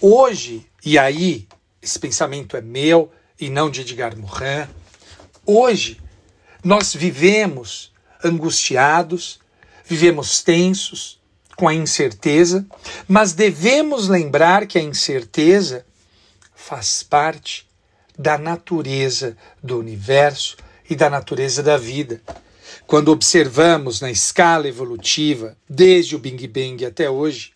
Hoje, 0.00 0.66
e 0.84 0.98
aí, 0.98 1.46
esse 1.82 1.98
pensamento 1.98 2.56
é 2.56 2.60
meu 2.60 3.12
e 3.38 3.50
não 3.50 3.70
de 3.70 3.82
Edgar 3.82 4.16
Morin, 4.16 4.68
hoje 5.44 6.00
nós 6.64 6.94
vivemos 6.94 7.92
angustiados, 8.24 9.38
vivemos 9.84 10.42
tensos, 10.42 11.20
com 11.56 11.66
a 11.66 11.74
incerteza, 11.74 12.66
mas 13.08 13.32
devemos 13.32 14.08
lembrar 14.08 14.66
que 14.66 14.78
a 14.78 14.82
incerteza 14.82 15.86
faz 16.54 17.02
parte 17.02 17.66
da 18.18 18.36
natureza 18.36 19.36
do 19.62 19.78
universo 19.78 20.56
e 20.88 20.94
da 20.94 21.08
natureza 21.08 21.62
da 21.62 21.76
vida. 21.76 22.20
Quando 22.86 23.10
observamos 23.10 24.00
na 24.00 24.10
escala 24.10 24.68
evolutiva, 24.68 25.56
desde 25.68 26.14
o 26.14 26.18
Big 26.18 26.46
Bang 26.46 26.84
até 26.84 27.10
hoje, 27.10 27.52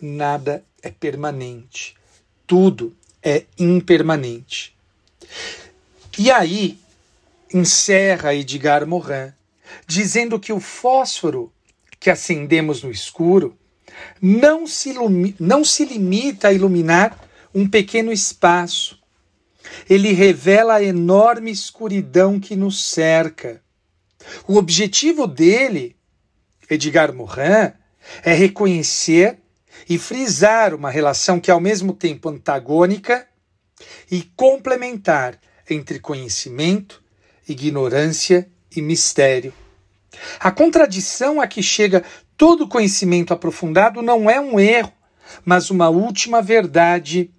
nada 0.00 0.64
é 0.82 0.90
permanente. 0.90 1.94
Tudo 2.46 2.96
é 3.22 3.44
impermanente. 3.58 4.76
E 6.18 6.30
aí, 6.30 6.78
encerra 7.52 8.34
Edgar 8.34 8.86
Morin, 8.86 9.32
dizendo 9.86 10.40
que 10.40 10.52
o 10.52 10.60
fósforo 10.60 11.52
que 12.04 12.10
acendemos 12.10 12.82
no 12.82 12.90
escuro 12.90 13.56
não 14.20 14.66
se, 14.66 14.94
não 15.40 15.64
se 15.64 15.86
limita 15.86 16.48
a 16.48 16.52
iluminar 16.52 17.18
um 17.54 17.66
pequeno 17.66 18.12
espaço. 18.12 19.00
Ele 19.88 20.12
revela 20.12 20.74
a 20.74 20.82
enorme 20.82 21.50
escuridão 21.50 22.38
que 22.38 22.54
nos 22.54 22.90
cerca. 22.90 23.62
O 24.46 24.58
objetivo 24.58 25.26
dele, 25.26 25.96
Edgar 26.68 27.14
Morin, 27.14 27.72
é 28.22 28.34
reconhecer 28.34 29.38
e 29.88 29.96
frisar 29.96 30.74
uma 30.74 30.90
relação 30.90 31.40
que 31.40 31.50
é 31.50 31.54
ao 31.54 31.60
mesmo 31.60 31.94
tempo 31.94 32.28
antagônica 32.28 33.26
e 34.10 34.30
complementar 34.36 35.40
entre 35.70 35.98
conhecimento, 35.98 37.02
ignorância 37.48 38.46
e 38.76 38.82
mistério. 38.82 39.54
A 40.40 40.50
contradição 40.50 41.40
a 41.40 41.46
que 41.46 41.62
chega 41.62 42.04
todo 42.36 42.68
conhecimento 42.68 43.32
aprofundado 43.32 44.02
não 44.02 44.28
é 44.28 44.40
um 44.40 44.58
erro, 44.58 44.92
mas 45.44 45.70
uma 45.70 45.88
última 45.88 46.42
verdade 46.42 47.30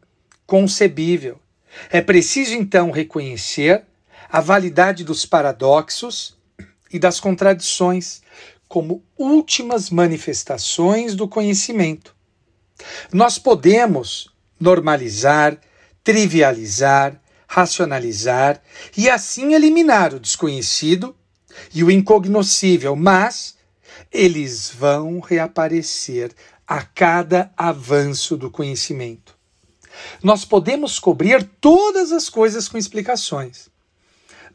concebível. 0.45 1.39
É 1.89 2.01
preciso 2.01 2.53
então 2.53 2.91
reconhecer 2.91 3.83
a 4.29 4.41
validade 4.41 5.03
dos 5.03 5.25
paradoxos 5.25 6.37
e 6.91 6.99
das 6.99 7.19
contradições 7.19 8.21
como 8.67 9.03
últimas 9.17 9.89
manifestações 9.89 11.15
do 11.15 11.27
conhecimento. 11.27 12.15
Nós 13.11 13.37
podemos 13.37 14.29
normalizar, 14.59 15.57
trivializar, 16.03 17.21
racionalizar 17.47 18.61
e 18.97 19.09
assim 19.09 19.53
eliminar 19.53 20.13
o 20.13 20.19
desconhecido 20.19 21.15
e 21.73 21.83
o 21.83 21.91
incognoscível, 21.91 22.95
mas 22.95 23.55
eles 24.11 24.69
vão 24.69 25.19
reaparecer 25.19 26.31
a 26.67 26.81
cada 26.81 27.51
avanço 27.55 28.35
do 28.35 28.49
conhecimento. 28.49 29.35
Nós 30.21 30.43
podemos 30.43 30.99
cobrir 30.99 31.43
todas 31.61 32.11
as 32.11 32.29
coisas 32.29 32.67
com 32.67 32.77
explicações, 32.77 33.69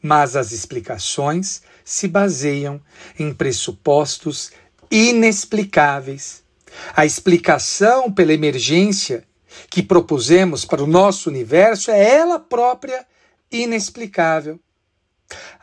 mas 0.01 0.35
as 0.35 0.51
explicações 0.51 1.61
se 1.83 2.07
baseiam 2.07 2.81
em 3.17 3.33
pressupostos 3.33 4.51
inexplicáveis. 4.89 6.43
A 6.95 7.05
explicação 7.05 8.11
pela 8.11 8.33
emergência 8.33 9.25
que 9.69 9.83
propusemos 9.83 10.63
para 10.63 10.83
o 10.83 10.87
nosso 10.87 11.29
universo 11.29 11.91
é 11.91 12.15
ela 12.15 12.39
própria 12.39 13.05
inexplicável. 13.51 14.59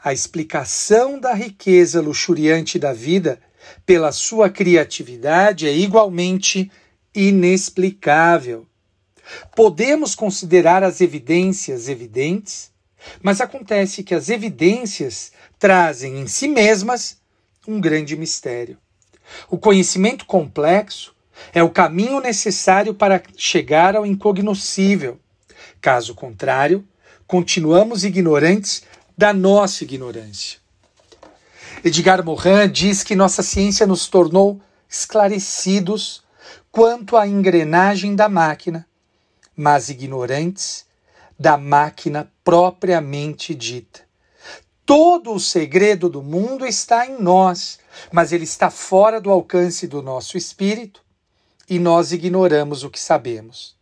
A 0.02 0.12
explicação 0.12 1.18
da 1.18 1.34
riqueza 1.34 2.00
luxuriante 2.00 2.78
da 2.78 2.92
vida 2.92 3.40
pela 3.84 4.12
sua 4.12 4.48
criatividade 4.48 5.66
é 5.66 5.76
igualmente 5.76 6.70
inexplicável. 7.14 8.66
Podemos 9.54 10.14
considerar 10.14 10.82
as 10.82 11.00
evidências 11.00 11.88
evidentes, 11.88 12.70
mas 13.22 13.40
acontece 13.40 14.02
que 14.02 14.14
as 14.14 14.28
evidências 14.28 15.32
trazem 15.58 16.18
em 16.20 16.26
si 16.26 16.48
mesmas 16.48 17.18
um 17.66 17.80
grande 17.80 18.16
mistério. 18.16 18.78
O 19.50 19.58
conhecimento 19.58 20.24
complexo 20.24 21.14
é 21.52 21.62
o 21.62 21.70
caminho 21.70 22.20
necessário 22.20 22.94
para 22.94 23.22
chegar 23.36 23.94
ao 23.94 24.06
incognoscível. 24.06 25.20
Caso 25.80 26.14
contrário, 26.14 26.86
continuamos 27.26 28.04
ignorantes 28.04 28.82
da 29.18 29.32
nossa 29.32 29.82
ignorância. 29.82 30.60
Edgar 31.84 32.24
Morin 32.24 32.70
diz 32.70 33.02
que 33.02 33.16
nossa 33.16 33.42
ciência 33.42 33.84
nos 33.84 34.06
tornou 34.06 34.60
esclarecidos 34.88 36.22
quanto 36.70 37.16
à 37.16 37.26
engrenagem 37.26 38.14
da 38.14 38.28
máquina, 38.28 38.86
mas 39.56 39.88
ignorantes 39.88 40.86
da 41.36 41.56
máquina 41.56 42.30
propriamente 42.44 43.56
dita. 43.56 44.02
Todo 44.86 45.34
o 45.34 45.40
segredo 45.40 46.08
do 46.08 46.22
mundo 46.22 46.64
está 46.64 47.04
em 47.04 47.20
nós, 47.20 47.80
mas 48.12 48.30
ele 48.32 48.44
está 48.44 48.70
fora 48.70 49.20
do 49.20 49.32
alcance 49.32 49.88
do 49.88 50.00
nosso 50.00 50.38
espírito 50.38 51.02
e 51.68 51.80
nós 51.80 52.12
ignoramos 52.12 52.84
o 52.84 52.90
que 52.90 53.00
sabemos. 53.00 53.74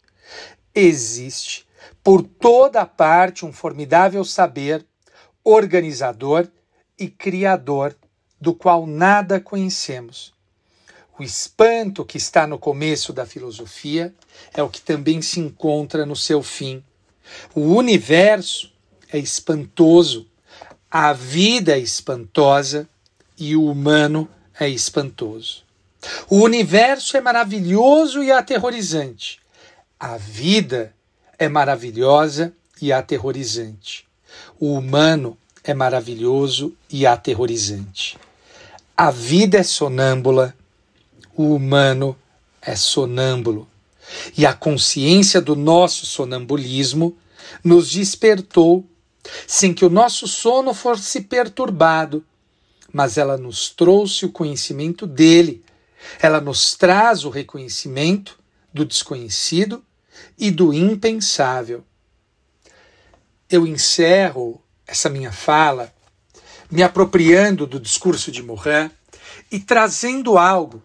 Existe 0.75 1.67
por 2.03 2.23
toda 2.23 2.87
parte 2.87 3.45
um 3.45 3.53
formidável 3.53 4.25
saber 4.25 4.85
organizador 5.49 6.49
e 6.99 7.07
criador, 7.07 7.95
do 8.41 8.53
qual 8.53 8.85
nada 8.85 9.39
conhecemos. 9.39 10.35
O 11.17 11.23
espanto 11.23 12.05
que 12.05 12.19
está 12.19 12.49
no 12.49 12.59
começo 12.59 13.13
da 13.13 13.25
filosofia 13.25 14.13
é 14.53 14.61
o 14.61 14.69
que 14.69 14.81
também 14.81 15.23
se 15.23 15.39
encontra 15.39 16.05
no 16.05 16.17
seu 16.17 16.43
fim. 16.43 16.83
O 17.55 17.61
universo 17.77 18.73
é 19.11 19.19
espantoso, 19.19 20.27
a 20.91 21.13
vida 21.13 21.77
é 21.77 21.79
espantosa 21.79 22.89
e 23.39 23.55
o 23.55 23.67
humano 23.67 24.29
é 24.59 24.69
espantoso. 24.69 25.65
O 26.29 26.41
universo 26.41 27.17
é 27.17 27.21
maravilhoso 27.21 28.23
e 28.23 28.33
aterrorizante. 28.33 29.41
A 29.99 30.17
vida 30.17 30.93
é 31.39 31.49
maravilhosa 31.49 32.53
e 32.83 32.93
aterrorizante. 32.93 34.07
O 34.59 34.75
humano 34.75 35.37
é 35.63 35.75
maravilhoso 35.75 36.75
e 36.91 37.07
aterrorizante. 37.07 38.19
A 38.97 39.11
vida 39.11 39.59
é 39.59 39.63
sonâmbula, 39.63 40.55
o 41.37 41.55
humano 41.55 42.17
é 42.63 42.75
sonâmbulo. 42.75 43.69
E 44.37 44.47
a 44.47 44.55
consciência 44.55 45.41
do 45.41 45.57
nosso 45.57 46.07
sonambulismo 46.07 47.17
nos 47.63 47.91
despertou 47.91 48.85
sem 49.47 49.75
que 49.75 49.85
o 49.85 49.91
nosso 49.91 50.29
sono 50.29 50.73
fosse 50.73 51.23
perturbado, 51.23 52.25
mas 52.93 53.19
ela 53.19 53.37
nos 53.37 53.69
trouxe 53.69 54.25
o 54.25 54.33
conhecimento 54.33 55.07
dele. 55.07 55.65
Ela 56.21 56.41
nos 56.41 56.77
traz 56.77 57.25
o 57.25 57.31
reconhecimento 57.31 58.39
do 58.73 58.85
desconhecido 58.85 59.83
e 60.39 60.51
do 60.51 60.73
impensável 60.73 61.85
eu 63.51 63.67
encerro 63.67 64.63
essa 64.87 65.09
minha 65.09 65.33
fala 65.33 65.93
me 66.71 66.83
apropriando 66.83 67.67
do 67.67 67.79
discurso 67.79 68.31
de 68.31 68.43
Morin 68.43 68.91
e 69.51 69.61
trazendo 69.61 70.37
algo 70.37 70.83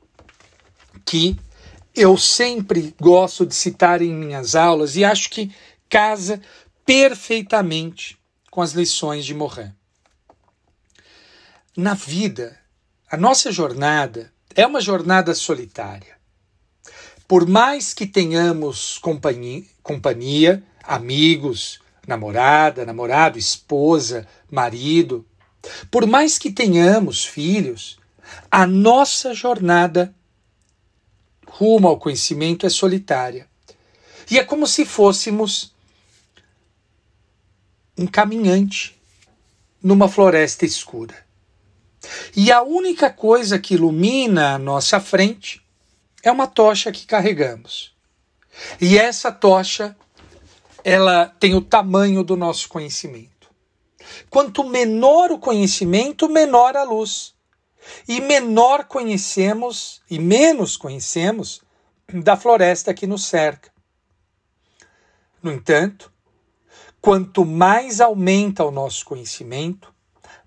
que 1.05 1.37
eu 1.95 2.17
sempre 2.17 2.95
gosto 2.99 3.45
de 3.45 3.55
citar 3.55 4.01
em 4.01 4.13
minhas 4.13 4.55
aulas 4.55 4.95
e 4.95 5.03
acho 5.03 5.29
que 5.29 5.53
casa 5.89 6.41
perfeitamente 6.85 8.17
com 8.49 8.61
as 8.61 8.73
lições 8.73 9.25
de 9.25 9.33
Morin. 9.33 9.71
Na 11.75 11.93
vida, 11.93 12.59
a 13.09 13.17
nossa 13.17 13.51
jornada 13.51 14.31
é 14.55 14.65
uma 14.65 14.81
jornada 14.81 15.33
solitária. 15.33 16.17
Por 17.27 17.47
mais 17.47 17.93
que 17.93 18.05
tenhamos 18.05 18.97
companhia, 18.97 19.63
companhia 19.81 20.63
amigos, 20.83 21.79
namorada, 22.07 22.85
namorado, 22.85 23.37
esposa, 23.37 24.27
marido. 24.49 25.25
Por 25.89 26.05
mais 26.07 26.37
que 26.37 26.51
tenhamos 26.51 27.25
filhos, 27.25 27.99
a 28.49 28.65
nossa 28.65 29.33
jornada 29.33 30.13
rumo 31.47 31.87
ao 31.87 31.99
conhecimento 31.99 32.65
é 32.65 32.69
solitária. 32.69 33.47
E 34.29 34.39
é 34.39 34.43
como 34.43 34.65
se 34.65 34.85
fôssemos 34.85 35.73
um 37.97 38.07
caminhante 38.07 38.99
numa 39.83 40.07
floresta 40.07 40.65
escura. 40.65 41.15
E 42.35 42.51
a 42.51 42.61
única 42.61 43.09
coisa 43.09 43.59
que 43.59 43.75
ilumina 43.75 44.53
a 44.55 44.57
nossa 44.57 44.99
frente 44.99 45.61
é 46.23 46.31
uma 46.31 46.47
tocha 46.47 46.91
que 46.91 47.05
carregamos. 47.05 47.93
E 48.79 48.97
essa 48.97 49.31
tocha, 49.31 49.95
ela 50.83 51.27
tem 51.39 51.55
o 51.55 51.61
tamanho 51.61 52.23
do 52.23 52.35
nosso 52.35 52.69
conhecimento. 52.69 53.49
Quanto 54.29 54.63
menor 54.63 55.31
o 55.31 55.39
conhecimento, 55.39 56.29
menor 56.29 56.75
a 56.75 56.83
luz. 56.83 57.33
E 58.07 58.21
menor 58.21 58.85
conhecemos 58.85 60.01
e 60.09 60.19
menos 60.19 60.77
conhecemos 60.77 61.61
da 62.13 62.35
floresta 62.35 62.93
que 62.93 63.07
nos 63.07 63.25
cerca. 63.25 63.71
No 65.41 65.51
entanto, 65.51 66.11
quanto 67.01 67.43
mais 67.43 67.99
aumenta 67.99 68.63
o 68.63 68.71
nosso 68.71 69.03
conhecimento, 69.05 69.91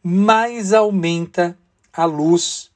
mais 0.03 0.73
aumenta 0.73 1.59
a 1.93 2.05
luz 2.05 2.71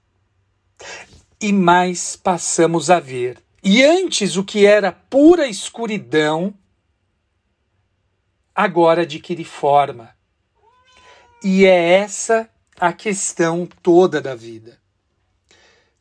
e 1.40 1.52
mais 1.52 2.16
passamos 2.16 2.90
a 2.90 2.98
ver. 2.98 3.38
E 3.62 3.84
antes 3.84 4.36
o 4.36 4.44
que 4.44 4.66
era 4.66 4.90
pura 4.90 5.46
escuridão, 5.46 6.54
agora 8.58 9.02
adquire 9.02 9.44
forma. 9.44 10.12
E 11.44 11.64
é 11.64 11.90
essa 11.92 12.50
a 12.76 12.92
questão 12.92 13.68
toda 13.84 14.20
da 14.20 14.34
vida. 14.34 14.80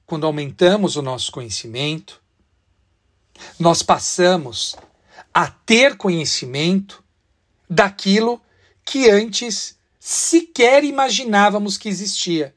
Quando 0.08 0.26
aumentamos 0.26 0.96
o 0.96 1.04
nosso 1.04 1.32
conhecimento, 1.32 2.20
nós 3.60 3.84
passamos 3.84 4.76
a 5.32 5.46
ter 5.52 5.98
conhecimento 5.98 7.04
daquilo 7.70 8.42
que 8.84 9.08
antes 9.08 9.78
sequer 10.00 10.84
imaginávamos 10.84 11.78
que 11.78 11.88
existia. 11.88 12.56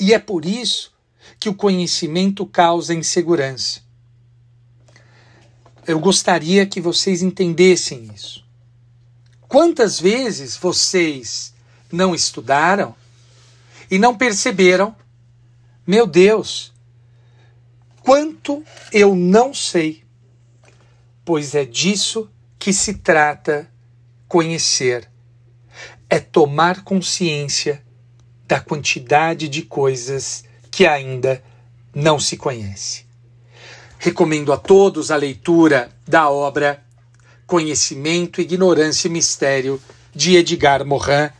E 0.00 0.14
é 0.14 0.18
por 0.18 0.46
isso 0.46 0.94
que 1.38 1.50
o 1.50 1.54
conhecimento 1.54 2.46
causa 2.46 2.94
insegurança. 2.94 3.82
Eu 5.86 6.00
gostaria 6.00 6.64
que 6.64 6.80
vocês 6.80 7.20
entendessem 7.20 8.10
isso. 8.14 8.45
Quantas 9.56 9.98
vezes 9.98 10.54
vocês 10.54 11.54
não 11.90 12.14
estudaram 12.14 12.94
e 13.90 13.98
não 13.98 14.14
perceberam? 14.14 14.94
Meu 15.86 16.06
Deus, 16.06 16.74
quanto 18.02 18.62
eu 18.92 19.14
não 19.14 19.54
sei, 19.54 20.04
pois 21.24 21.54
é 21.54 21.64
disso 21.64 22.30
que 22.58 22.70
se 22.70 22.98
trata 22.98 23.66
conhecer. 24.28 25.10
É 26.10 26.20
tomar 26.20 26.84
consciência 26.84 27.82
da 28.46 28.60
quantidade 28.60 29.48
de 29.48 29.62
coisas 29.62 30.44
que 30.70 30.86
ainda 30.86 31.42
não 31.94 32.20
se 32.20 32.36
conhece. 32.36 33.06
Recomendo 33.98 34.52
a 34.52 34.58
todos 34.58 35.10
a 35.10 35.16
leitura 35.16 35.90
da 36.06 36.28
obra 36.28 36.85
Conhecimento, 37.46 38.40
Ignorância 38.40 39.06
e 39.06 39.10
Mistério 39.10 39.80
de 40.14 40.36
Edgar 40.36 40.84
Morin. 40.84 41.30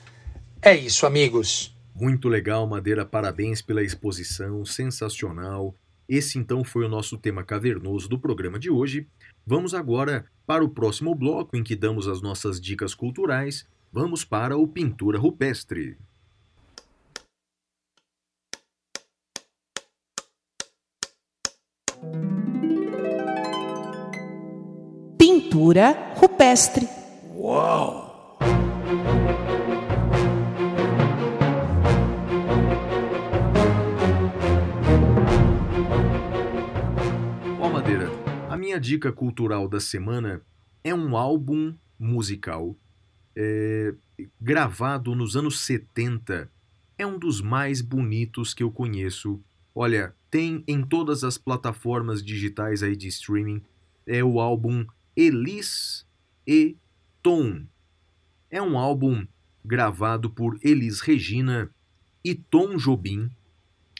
É 0.62 0.76
isso, 0.76 1.04
amigos. 1.04 1.74
Muito 1.94 2.28
legal, 2.28 2.66
Madeira. 2.66 3.04
Parabéns 3.04 3.60
pela 3.60 3.82
exposição, 3.82 4.64
sensacional. 4.64 5.74
Esse 6.08 6.38
então 6.38 6.62
foi 6.62 6.84
o 6.84 6.88
nosso 6.88 7.18
tema 7.18 7.42
cavernoso 7.42 8.08
do 8.08 8.18
programa 8.18 8.58
de 8.58 8.70
hoje. 8.70 9.06
Vamos 9.44 9.74
agora 9.74 10.26
para 10.46 10.64
o 10.64 10.68
próximo 10.68 11.14
bloco 11.14 11.56
em 11.56 11.64
que 11.64 11.74
damos 11.74 12.06
as 12.06 12.22
nossas 12.22 12.60
dicas 12.60 12.94
culturais. 12.94 13.66
Vamos 13.92 14.24
para 14.24 14.56
o 14.56 14.68
Pintura 14.68 15.18
Rupestre. 15.18 15.96
Pintura 25.56 26.12
rupestre. 26.16 26.86
Ó, 37.58 37.70
Madeira, 37.72 38.10
a 38.50 38.56
minha 38.58 38.78
dica 38.78 39.10
cultural 39.10 39.66
da 39.66 39.80
semana 39.80 40.42
é 40.84 40.94
um 40.94 41.16
álbum 41.16 41.74
musical 41.98 42.76
é, 43.34 43.94
gravado 44.38 45.14
nos 45.14 45.36
anos 45.36 45.60
70. 45.60 46.50
É 46.98 47.06
um 47.06 47.18
dos 47.18 47.40
mais 47.40 47.80
bonitos 47.80 48.52
que 48.52 48.62
eu 48.62 48.70
conheço. 48.70 49.40
Olha, 49.74 50.14
tem 50.30 50.62
em 50.68 50.82
todas 50.82 51.24
as 51.24 51.38
plataformas 51.38 52.22
digitais 52.22 52.82
aí 52.82 52.94
de 52.94 53.08
streaming. 53.08 53.62
É 54.06 54.22
o 54.22 54.38
álbum 54.38 54.84
Elis 55.16 56.06
e 56.46 56.76
Tom. 57.22 57.64
É 58.50 58.60
um 58.60 58.78
álbum 58.78 59.26
gravado 59.64 60.28
por 60.28 60.58
Elis 60.62 61.00
Regina 61.00 61.70
e 62.22 62.34
Tom 62.34 62.76
Jobim. 62.76 63.30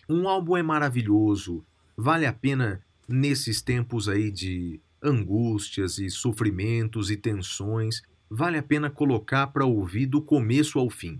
Um 0.07 0.29
álbum 0.29 0.59
é 0.59 0.63
maravilhoso, 0.63 1.65
vale 1.97 2.27
a 2.27 2.35
pena 2.35 2.85
nesses 3.09 3.63
tempos 3.63 4.11
aí 4.11 4.31
de 4.31 4.79
angústias 5.03 5.99
e 5.99 6.11
sofrimentos 6.11 7.11
e 7.11 7.17
tensões, 7.17 8.03
vale 8.29 8.59
a 8.59 8.63
pena 8.63 8.91
colocar 8.91 9.47
para 9.47 9.65
ouvir 9.65 10.05
do 10.05 10.21
começo 10.21 10.79
ao 10.79 10.91
fim. 10.91 11.19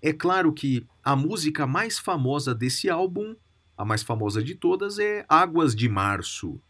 É 0.00 0.12
claro 0.12 0.52
que 0.52 0.86
a 1.02 1.16
música 1.16 1.66
mais 1.66 1.98
famosa 1.98 2.54
desse 2.54 2.88
álbum, 2.88 3.34
a 3.76 3.84
mais 3.84 4.04
famosa 4.04 4.44
de 4.44 4.54
todas, 4.54 5.00
é 5.00 5.24
Águas 5.28 5.74
de 5.74 5.88
Março, 5.88 6.60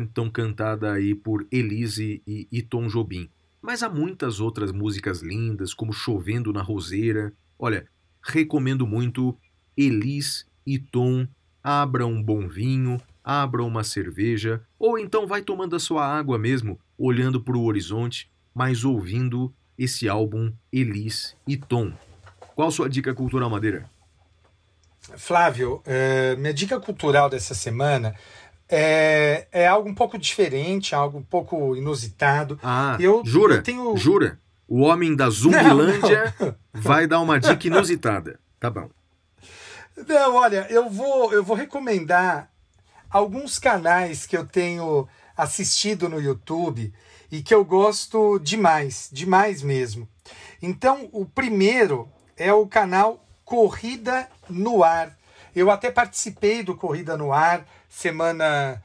então 0.00 0.30
cantada 0.30 0.92
aí 0.92 1.14
por 1.14 1.46
Elise 1.50 2.22
e, 2.26 2.62
Tom 2.62 2.86
Jobim. 2.86 3.28
Mas 3.60 3.82
há 3.82 3.88
muitas 3.88 4.40
outras 4.40 4.72
músicas 4.72 5.20
lindas, 5.20 5.74
como 5.74 5.92
Chovendo 5.92 6.52
na 6.52 6.62
Roseira. 6.62 7.32
Olha, 7.58 7.86
recomendo 8.22 8.86
muito 8.86 9.36
Elis 9.76 10.46
e 10.66 10.78
Tom. 10.78 11.26
Abra 11.62 12.06
um 12.06 12.20
bom 12.20 12.48
vinho, 12.48 13.00
abra 13.22 13.62
uma 13.62 13.84
cerveja, 13.84 14.62
ou 14.78 14.98
então 14.98 15.26
vai 15.26 15.42
tomando 15.42 15.76
a 15.76 15.78
sua 15.78 16.04
água 16.04 16.38
mesmo, 16.38 16.80
olhando 16.98 17.40
para 17.40 17.56
o 17.56 17.64
horizonte, 17.64 18.28
mas 18.52 18.84
ouvindo 18.84 19.54
esse 19.78 20.08
álbum 20.08 20.52
Elis 20.72 21.36
e 21.46 21.56
Tom. 21.56 21.92
Qual 22.54 22.70
sua 22.70 22.88
dica 22.88 23.14
cultural, 23.14 23.48
Madeira? 23.48 23.88
Flávio, 25.16 25.82
eh, 25.84 26.36
minha 26.36 26.54
dica 26.54 26.78
cultural 26.78 27.28
dessa 27.28 27.54
semana 27.54 28.14
é, 28.74 29.46
é 29.52 29.66
algo 29.68 29.88
um 29.88 29.94
pouco 29.94 30.16
diferente, 30.18 30.94
algo 30.94 31.18
um 31.18 31.22
pouco 31.22 31.76
inusitado. 31.76 32.58
Ah, 32.62 32.96
Eu- 32.98 33.22
jura? 33.24 33.56
eu 33.56 33.62
tenho- 33.62 33.96
Jura? 33.96 34.38
O 34.66 34.80
homem 34.80 35.14
da 35.14 35.28
Zumbilândia 35.28 36.34
vai 36.72 37.06
dar 37.06 37.20
uma 37.20 37.38
dica 37.38 37.66
inusitada. 37.66 38.40
Tá 38.58 38.70
bom. 38.70 38.88
Não, 40.08 40.36
olha, 40.36 40.66
eu 40.70 40.88
vou, 40.88 41.30
eu 41.34 41.44
vou 41.44 41.54
recomendar 41.54 42.48
alguns 43.10 43.58
canais 43.58 44.24
que 44.24 44.34
eu 44.36 44.46
tenho 44.46 45.06
assistido 45.36 46.08
no 46.08 46.18
YouTube 46.18 46.92
e 47.30 47.42
que 47.42 47.54
eu 47.54 47.62
gosto 47.64 48.38
demais, 48.38 49.10
demais 49.12 49.62
mesmo. 49.62 50.08
Então, 50.62 51.08
o 51.12 51.26
primeiro 51.26 52.08
é 52.36 52.50
o 52.52 52.66
canal 52.66 53.22
Corrida 53.44 54.26
no 54.48 54.82
Ar. 54.82 55.14
Eu 55.54 55.70
até 55.70 55.90
participei 55.90 56.62
do 56.62 56.74
Corrida 56.74 57.14
no 57.18 57.30
Ar 57.32 57.66
semana. 57.92 58.82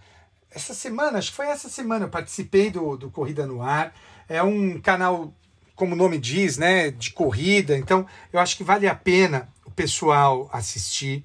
Essa 0.51 0.73
semana, 0.73 1.17
acho 1.17 1.31
que 1.31 1.38
foi 1.38 1.47
essa 1.47 1.69
semana, 1.69 2.05
eu 2.05 2.09
participei 2.09 2.69
do, 2.69 2.97
do 2.97 3.09
Corrida 3.09 3.45
no 3.45 3.61
Ar. 3.61 3.93
É 4.27 4.43
um 4.43 4.79
canal, 4.81 5.34
como 5.75 5.93
o 5.93 5.97
nome 5.97 6.17
diz, 6.17 6.57
né, 6.57 6.91
de 6.91 7.11
corrida. 7.11 7.77
Então, 7.77 8.05
eu 8.34 8.39
acho 8.39 8.57
que 8.57 8.63
vale 8.63 8.88
a 8.88 8.95
pena 8.95 9.47
o 9.65 9.71
pessoal 9.71 10.49
assistir. 10.51 11.23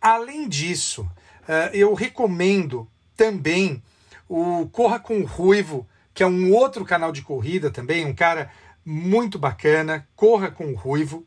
Além 0.00 0.48
disso, 0.48 1.08
eh, 1.48 1.70
eu 1.72 1.94
recomendo 1.94 2.86
também 3.16 3.82
o 4.28 4.68
Corra 4.70 4.98
com 4.98 5.20
o 5.20 5.24
Ruivo, 5.24 5.86
que 6.12 6.22
é 6.22 6.26
um 6.26 6.52
outro 6.52 6.84
canal 6.84 7.12
de 7.12 7.22
corrida 7.22 7.70
também, 7.70 8.04
um 8.04 8.14
cara 8.14 8.50
muito 8.84 9.38
bacana, 9.38 10.06
Corra 10.14 10.50
com 10.50 10.66
o 10.66 10.74
Ruivo. 10.74 11.24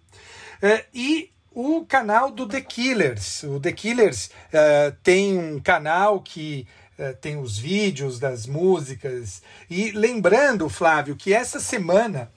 Eh, 0.61 0.85
e 0.93 1.31
o 1.59 1.83
canal 1.83 2.29
do 2.29 2.47
The 2.47 2.61
Killers. 2.61 3.41
O 3.41 3.59
The 3.59 3.71
Killers 3.71 4.29
eh, 4.53 4.93
tem 5.01 5.39
um 5.39 5.59
canal 5.59 6.21
que 6.21 6.67
eh, 6.99 7.13
tem 7.13 7.35
os 7.35 7.57
vídeos 7.57 8.19
das 8.19 8.45
músicas. 8.45 9.41
E 9.67 9.89
lembrando, 9.89 10.69
Flávio, 10.69 11.15
que 11.15 11.33
essa 11.33 11.59
semana 11.59 12.31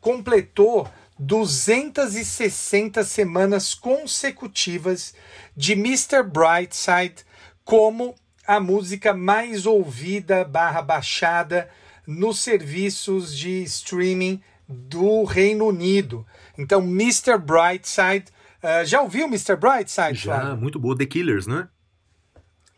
completou 0.00 0.90
260 1.20 3.04
semanas 3.04 3.74
consecutivas 3.74 5.14
de 5.56 5.74
Mr. 5.74 6.24
Brightside 6.24 7.24
como 7.64 8.16
a 8.44 8.58
música 8.58 9.14
mais 9.14 9.66
ouvida 9.66 10.42
barra 10.42 10.82
baixada 10.82 11.70
nos 12.04 12.40
serviços 12.40 13.38
de 13.38 13.62
streaming 13.62 14.42
do 14.68 15.22
Reino 15.22 15.68
Unido. 15.68 16.26
Então, 16.58 16.80
Mr. 16.82 17.38
Brightside. 17.38 18.36
Ah, 18.62 18.84
já 18.84 19.00
ouviu 19.00 19.26
Mr. 19.26 19.56
Brightside, 19.56 20.14
Já, 20.14 20.40
Flávio? 20.40 20.56
muito 20.56 20.78
boa. 20.78 20.96
The 20.96 21.06
Killers, 21.06 21.46
né? 21.46 21.68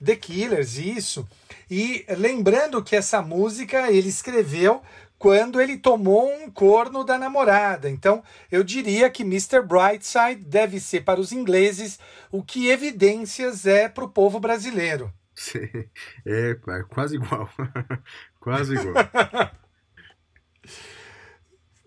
The 0.05 0.17
Killers, 0.17 0.77
isso. 0.77 1.27
E 1.71 2.05
lembrando 2.17 2.83
que 2.83 2.97
essa 2.97 3.21
música 3.23 3.91
ele 3.91 4.09
escreveu 4.09 4.83
quando 5.19 5.61
ele 5.61 5.77
tomou 5.77 6.33
um 6.35 6.51
corno 6.51 7.05
da 7.05 7.19
namorada. 7.19 7.91
Então, 7.91 8.23
eu 8.51 8.65
diria 8.65 9.11
que 9.11 9.23
Mr. 9.23 9.61
Brightside 9.61 10.43
deve 10.47 10.81
ser 10.81 11.05
para 11.05 11.21
os 11.21 11.31
ingleses 11.31 11.99
o 12.33 12.43
que 12.43 12.69
evidências 12.69 13.67
é 13.67 13.89
para 13.89 14.05
o 14.05 14.09
povo 14.09 14.41
brasileiro. 14.41 15.13
É, 16.27 16.51
é 16.51 16.83
quase 16.89 17.17
igual. 17.17 17.49
quase 18.41 18.75
igual. 18.75 18.95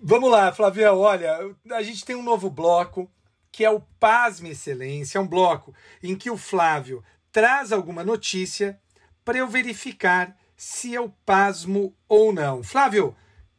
Vamos 0.02 0.32
lá, 0.32 0.52
Flavião. 0.52 1.00
Olha, 1.00 1.38
a 1.72 1.84
gente 1.84 2.04
tem 2.04 2.16
um 2.16 2.24
novo 2.24 2.50
bloco 2.50 3.10
que 3.54 3.64
é 3.64 3.70
o 3.70 3.80
Pasme 4.00 4.50
Excelência. 4.50 5.20
É 5.20 5.22
um 5.22 5.28
bloco 5.28 5.74
em 6.02 6.16
que 6.16 6.30
o 6.30 6.36
Flávio 6.36 7.04
traz 7.32 7.72
alguma 7.72 8.04
notícia 8.04 8.80
para 9.24 9.38
eu 9.38 9.48
verificar 9.48 10.36
se 10.58 10.92
eu 10.92 11.14
pasmo 11.24 11.96
ou 12.10 12.34
não. 12.34 12.64
Flávio, 12.64 13.16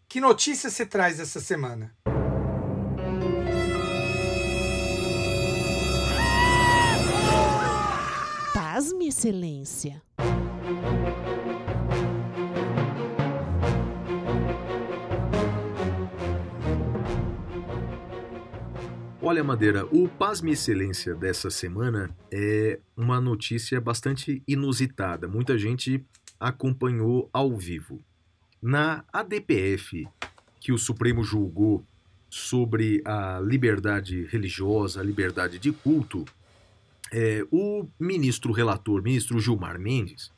que 0.08 0.20
notícia 0.20 0.68
você 0.68 0.84
traz 0.84 1.20
essa 1.20 1.40
semana? 1.40 1.94
Pasme, 8.52 9.08
Excelência. 9.08 10.02
Olha, 19.26 19.42
Madeira, 19.42 19.86
o 19.86 20.06
Pasme 20.06 20.52
Excelência 20.52 21.14
dessa 21.14 21.48
semana 21.48 22.14
é 22.30 22.78
uma 22.94 23.18
notícia 23.22 23.80
bastante 23.80 24.42
inusitada. 24.46 25.26
Muita 25.26 25.56
gente 25.56 26.04
acompanhou 26.38 27.30
ao 27.32 27.56
vivo. 27.56 28.04
Na 28.60 29.02
ADPF, 29.10 30.06
que 30.60 30.72
o 30.72 30.76
Supremo 30.76 31.24
julgou 31.24 31.82
sobre 32.28 33.00
a 33.02 33.40
liberdade 33.40 34.26
religiosa, 34.26 35.00
a 35.00 35.02
liberdade 35.02 35.58
de 35.58 35.72
culto, 35.72 36.26
é, 37.10 37.46
o 37.50 37.88
ministro 37.98 38.52
relator, 38.52 39.02
ministro 39.02 39.40
Gilmar 39.40 39.80
Mendes, 39.80 40.30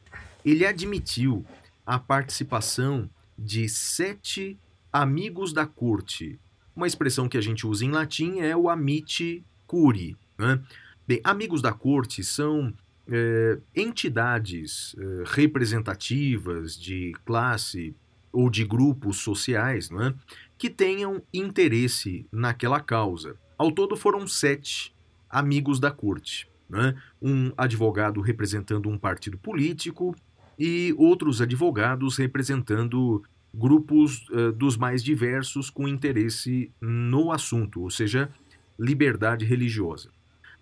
ele 0.44 0.64
admitiu 0.64 1.44
a 1.84 1.98
participação 1.98 3.10
de 3.36 3.68
sete 3.68 4.56
amigos 4.92 5.52
da 5.52 5.66
corte. 5.66 6.38
Uma 6.76 6.86
expressão 6.86 7.26
que 7.26 7.38
a 7.38 7.40
gente 7.40 7.66
usa 7.66 7.86
em 7.86 7.90
latim 7.90 8.40
é 8.40 8.54
o 8.54 8.68
amite 8.68 9.42
curi. 9.66 10.14
Né? 10.36 10.60
Bem, 11.08 11.20
amigos 11.24 11.62
da 11.62 11.72
corte 11.72 12.22
são 12.22 12.70
é, 13.08 13.58
entidades 13.74 14.94
é, 14.98 15.22
representativas 15.26 16.78
de 16.78 17.12
classe 17.24 17.96
ou 18.30 18.50
de 18.50 18.62
grupos 18.62 19.16
sociais 19.16 19.88
né, 19.88 20.14
que 20.58 20.68
tenham 20.68 21.22
interesse 21.32 22.26
naquela 22.30 22.78
causa. 22.78 23.36
Ao 23.56 23.72
todo 23.72 23.96
foram 23.96 24.26
sete 24.26 24.94
amigos 25.30 25.80
da 25.80 25.90
corte. 25.90 26.46
Né? 26.68 26.94
Um 27.22 27.52
advogado 27.56 28.20
representando 28.20 28.90
um 28.90 28.98
partido 28.98 29.38
político 29.38 30.14
e 30.58 30.94
outros 30.98 31.40
advogados 31.40 32.18
representando 32.18 33.22
grupos 33.56 34.28
uh, 34.28 34.52
dos 34.52 34.76
mais 34.76 35.02
diversos 35.02 35.70
com 35.70 35.88
interesse 35.88 36.70
no 36.80 37.32
assunto, 37.32 37.80
ou 37.80 37.90
seja, 37.90 38.30
liberdade 38.78 39.44
religiosa. 39.44 40.10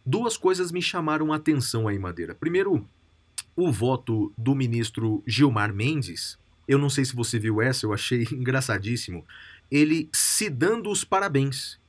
Duas 0.06 0.36
coisas 0.36 0.70
me 0.70 0.80
chamaram 0.80 1.32
a 1.32 1.36
atenção 1.36 1.88
aí, 1.88 1.98
Madeira. 1.98 2.34
Primeiro, 2.34 2.86
o 3.56 3.72
voto 3.72 4.32
do 4.38 4.54
ministro 4.54 5.22
Gilmar 5.26 5.74
Mendes. 5.74 6.38
Eu 6.68 6.78
não 6.78 6.88
sei 6.88 7.04
se 7.04 7.16
você 7.16 7.38
viu 7.38 7.60
essa, 7.60 7.84
eu 7.84 7.92
achei 7.92 8.26
engraçadíssimo. 8.32 9.24
Ele 9.70 10.08
se 10.12 10.48
dando 10.48 10.90
os 10.90 11.02
parabéns 11.04 11.80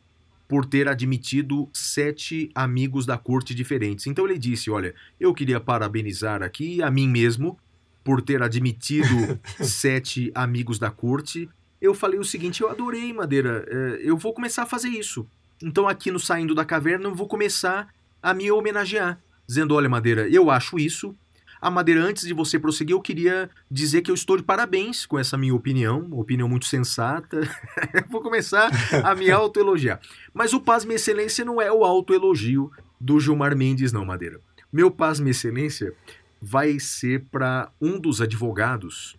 por 0.47 0.65
ter 0.65 0.87
admitido 0.87 1.69
sete 1.73 2.49
amigos 2.55 3.05
da 3.05 3.17
corte 3.17 3.53
diferentes. 3.53 4.07
Então 4.07 4.25
ele 4.25 4.37
disse: 4.37 4.71
Olha, 4.71 4.93
eu 5.19 5.33
queria 5.33 5.59
parabenizar 5.59 6.41
aqui 6.41 6.81
a 6.81 6.89
mim 6.89 7.07
mesmo 7.07 7.57
por 8.05 8.21
ter 8.21 8.43
admitido 8.43 9.39
sete 9.59 10.31
amigos 10.35 10.77
da 10.77 10.91
corte. 10.91 11.49
Eu 11.81 11.95
falei 11.95 12.19
o 12.19 12.23
seguinte: 12.23 12.61
eu 12.61 12.69
adorei, 12.69 13.11
Madeira, 13.11 13.65
é, 13.67 14.01
eu 14.03 14.15
vou 14.15 14.31
começar 14.31 14.63
a 14.63 14.67
fazer 14.67 14.89
isso. 14.89 15.27
Então, 15.61 15.87
aqui 15.87 16.11
no 16.11 16.19
Saindo 16.19 16.53
da 16.53 16.63
Caverna, 16.63 17.05
eu 17.05 17.15
vou 17.15 17.27
começar 17.27 17.87
a 18.21 18.33
me 18.33 18.49
homenagear, 18.51 19.19
dizendo: 19.47 19.73
olha, 19.73 19.89
Madeira, 19.89 20.29
eu 20.29 20.51
acho 20.51 20.77
isso. 20.77 21.15
A 21.59 21.71
Madeira, 21.71 22.03
antes 22.03 22.27
de 22.27 22.33
você 22.33 22.59
prosseguir, 22.59 22.93
eu 22.93 23.01
queria 23.01 23.49
dizer 23.71 24.03
que 24.03 24.11
eu 24.11 24.15
estou 24.15 24.37
de 24.37 24.43
parabéns 24.43 25.03
com 25.07 25.17
essa 25.17 25.35
minha 25.35 25.55
opinião, 25.55 26.07
opinião 26.11 26.47
muito 26.47 26.67
sensata. 26.67 27.41
vou 28.07 28.21
começar 28.21 28.69
a 29.03 29.15
me 29.15 29.31
autoelogiar. 29.31 29.99
Mas 30.31 30.53
o 30.53 30.59
Paz 30.59 30.85
Minha 30.85 30.97
Excelência 30.97 31.43
não 31.43 31.59
é 31.59 31.71
o 31.71 31.83
autoelogio 31.83 32.71
do 33.01 33.19
Gilmar 33.19 33.57
Mendes, 33.57 33.91
não, 33.91 34.05
Madeira. 34.05 34.39
Meu 34.71 34.91
Paz 34.91 35.19
Minha 35.19 35.31
Excelência 35.31 35.95
vai 36.41 36.79
ser 36.79 37.25
para 37.31 37.71
um 37.81 37.99
dos 37.99 38.21
advogados 38.21 39.17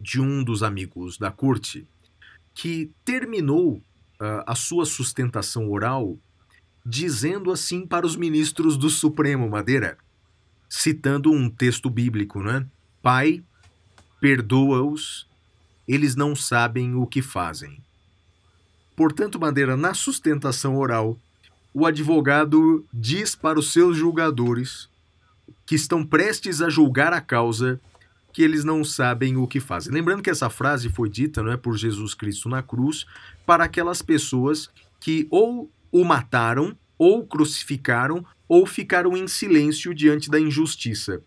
de 0.00 0.20
um 0.20 0.42
dos 0.44 0.62
amigos 0.62 1.18
da 1.18 1.30
corte 1.30 1.86
que 2.54 2.90
terminou 3.04 3.76
uh, 3.76 4.44
a 4.46 4.54
sua 4.54 4.86
sustentação 4.86 5.70
oral 5.70 6.18
dizendo 6.84 7.50
assim 7.50 7.86
para 7.86 8.06
os 8.06 8.14
ministros 8.14 8.76
do 8.76 8.90
Supremo 8.90 9.48
Madeira, 9.48 9.96
citando 10.68 11.32
um 11.32 11.48
texto 11.48 11.88
bíblico, 11.88 12.42
né? 12.42 12.66
Pai, 13.02 13.42
perdoa-os, 14.20 15.26
eles 15.88 16.14
não 16.14 16.36
sabem 16.36 16.94
o 16.94 17.06
que 17.06 17.22
fazem. 17.22 17.78
Portanto, 18.94 19.40
Madeira, 19.40 19.76
na 19.76 19.94
sustentação 19.94 20.76
oral, 20.76 21.18
o 21.72 21.86
advogado 21.86 22.86
diz 22.92 23.34
para 23.34 23.58
os 23.58 23.72
seus 23.72 23.96
julgadores 23.96 24.88
que 25.66 25.74
estão 25.74 26.04
prestes 26.04 26.60
a 26.60 26.68
julgar 26.68 27.12
a 27.12 27.20
causa 27.20 27.80
que 28.32 28.42
eles 28.42 28.64
não 28.64 28.82
sabem 28.82 29.36
o 29.36 29.46
que 29.46 29.60
fazem. 29.60 29.92
Lembrando 29.92 30.22
que 30.22 30.28
essa 30.28 30.50
frase 30.50 30.88
foi 30.88 31.08
dita 31.08 31.42
não 31.42 31.52
é, 31.52 31.56
por 31.56 31.76
Jesus 31.76 32.14
Cristo 32.14 32.48
na 32.48 32.62
cruz 32.62 33.06
para 33.46 33.64
aquelas 33.64 34.02
pessoas 34.02 34.68
que 35.00 35.28
ou 35.30 35.70
o 35.92 36.04
mataram, 36.04 36.76
ou 36.98 37.24
crucificaram, 37.24 38.24
ou 38.48 38.66
ficaram 38.66 39.16
em 39.16 39.28
silêncio 39.28 39.94
diante 39.94 40.28
da 40.28 40.40
injustiça. 40.40 41.22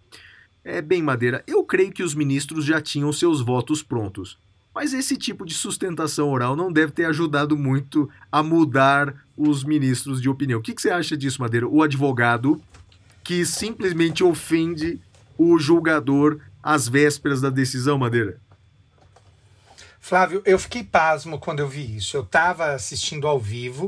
É 0.63 0.81
bem, 0.81 1.01
Madeira, 1.01 1.41
eu 1.47 1.63
creio 1.63 1.93
que 1.93 2.03
os 2.03 2.13
ministros 2.13 2.65
já 2.65 2.81
tinham 2.81 3.13
seus 3.13 3.39
votos 3.39 3.81
prontos. 3.81 4.37
Mas 4.75 4.93
esse 4.93 5.15
tipo 5.15 5.45
de 5.45 5.53
sustentação 5.53 6.29
oral 6.29 6.55
não 6.55 6.71
deve 6.71 6.91
ter 6.91 7.05
ajudado 7.05 7.57
muito 7.57 8.09
a 8.29 8.43
mudar 8.43 9.15
os 9.35 9.63
ministros 9.63 10.21
de 10.21 10.29
opinião. 10.29 10.59
O 10.59 10.61
que, 10.61 10.75
que 10.75 10.81
você 10.81 10.89
acha 10.89 11.15
disso, 11.15 11.41
Madeira? 11.41 11.67
O 11.67 11.81
advogado 11.81 12.61
que 13.27 13.45
simplesmente 13.45 14.23
ofende 14.23 15.01
o 15.37 15.59
julgador 15.59 16.39
às 16.63 16.87
vésperas 16.87 17.41
da 17.41 17.49
decisão, 17.49 17.97
Madeira? 17.97 18.39
Flávio, 19.99 20.41
eu 20.45 20.57
fiquei 20.57 20.81
pasmo 20.81 21.37
quando 21.37 21.59
eu 21.59 21.67
vi 21.67 21.97
isso. 21.97 22.15
Eu 22.15 22.21
estava 22.21 22.71
assistindo 22.71 23.27
ao 23.27 23.37
vivo, 23.37 23.87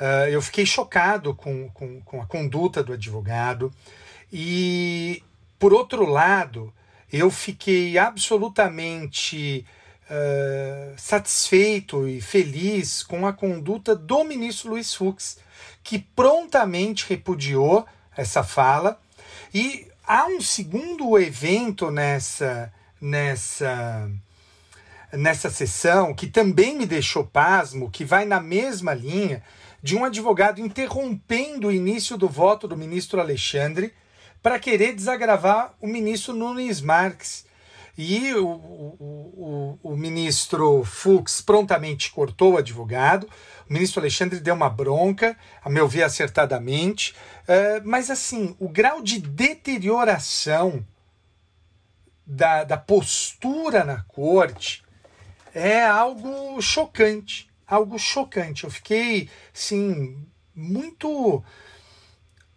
uh, 0.00 0.28
eu 0.28 0.42
fiquei 0.42 0.66
chocado 0.66 1.36
com, 1.36 1.68
com, 1.68 2.00
com, 2.00 2.20
a 2.20 2.26
conduta 2.26 2.82
do 2.82 2.92
advogado. 2.92 3.72
E, 4.32 5.22
por 5.56 5.72
outro 5.72 6.04
lado, 6.04 6.74
eu 7.12 7.30
fiquei 7.30 7.96
absolutamente 7.96 9.64
uh, 10.10 10.94
satisfeito 10.96 12.08
e 12.08 12.20
feliz 12.20 13.04
com 13.04 13.24
a 13.24 13.32
conduta 13.32 13.94
do 13.94 14.24
ministro 14.24 14.70
Luiz 14.70 14.92
Fux, 14.92 15.38
que 15.80 16.00
prontamente 16.00 17.06
repudiou 17.08 17.86
essa 18.16 18.42
fala. 18.42 19.00
E 19.52 19.86
há 20.06 20.26
um 20.26 20.40
segundo 20.40 21.18
evento 21.18 21.90
nessa 21.90 22.72
nessa 23.00 24.10
nessa 25.12 25.50
sessão 25.50 26.14
que 26.14 26.26
também 26.26 26.76
me 26.76 26.86
deixou 26.86 27.24
pasmo, 27.24 27.90
que 27.90 28.04
vai 28.04 28.24
na 28.24 28.40
mesma 28.40 28.92
linha 28.94 29.42
de 29.82 29.96
um 29.96 30.04
advogado 30.04 30.60
interrompendo 30.60 31.68
o 31.68 31.72
início 31.72 32.16
do 32.16 32.28
voto 32.28 32.66
do 32.66 32.76
ministro 32.76 33.20
Alexandre 33.20 33.92
para 34.42 34.58
querer 34.58 34.94
desagravar 34.94 35.74
o 35.80 35.86
ministro 35.86 36.34
Nunes 36.34 36.80
Marques. 36.80 37.44
E 37.96 38.34
o, 38.34 38.46
o, 38.46 39.78
o, 39.82 39.92
o 39.92 39.96
ministro 39.96 40.84
Fux 40.84 41.40
prontamente 41.40 42.10
cortou 42.10 42.54
o 42.54 42.56
advogado, 42.56 43.28
o 43.68 43.72
ministro 43.72 44.00
Alexandre 44.00 44.40
deu 44.40 44.54
uma 44.54 44.68
bronca, 44.68 45.36
a 45.62 45.70
meu 45.70 45.86
ver 45.86 46.02
acertadamente, 46.02 47.14
uh, 47.42 47.80
mas 47.84 48.10
assim, 48.10 48.56
o 48.58 48.68
grau 48.68 49.00
de 49.00 49.20
deterioração 49.20 50.84
da, 52.26 52.64
da 52.64 52.76
postura 52.76 53.84
na 53.84 54.02
corte 54.02 54.82
é 55.54 55.84
algo 55.84 56.60
chocante, 56.60 57.48
algo 57.66 57.98
chocante. 57.98 58.64
Eu 58.64 58.70
fiquei, 58.70 59.28
sim, 59.52 60.26
muito 60.54 61.44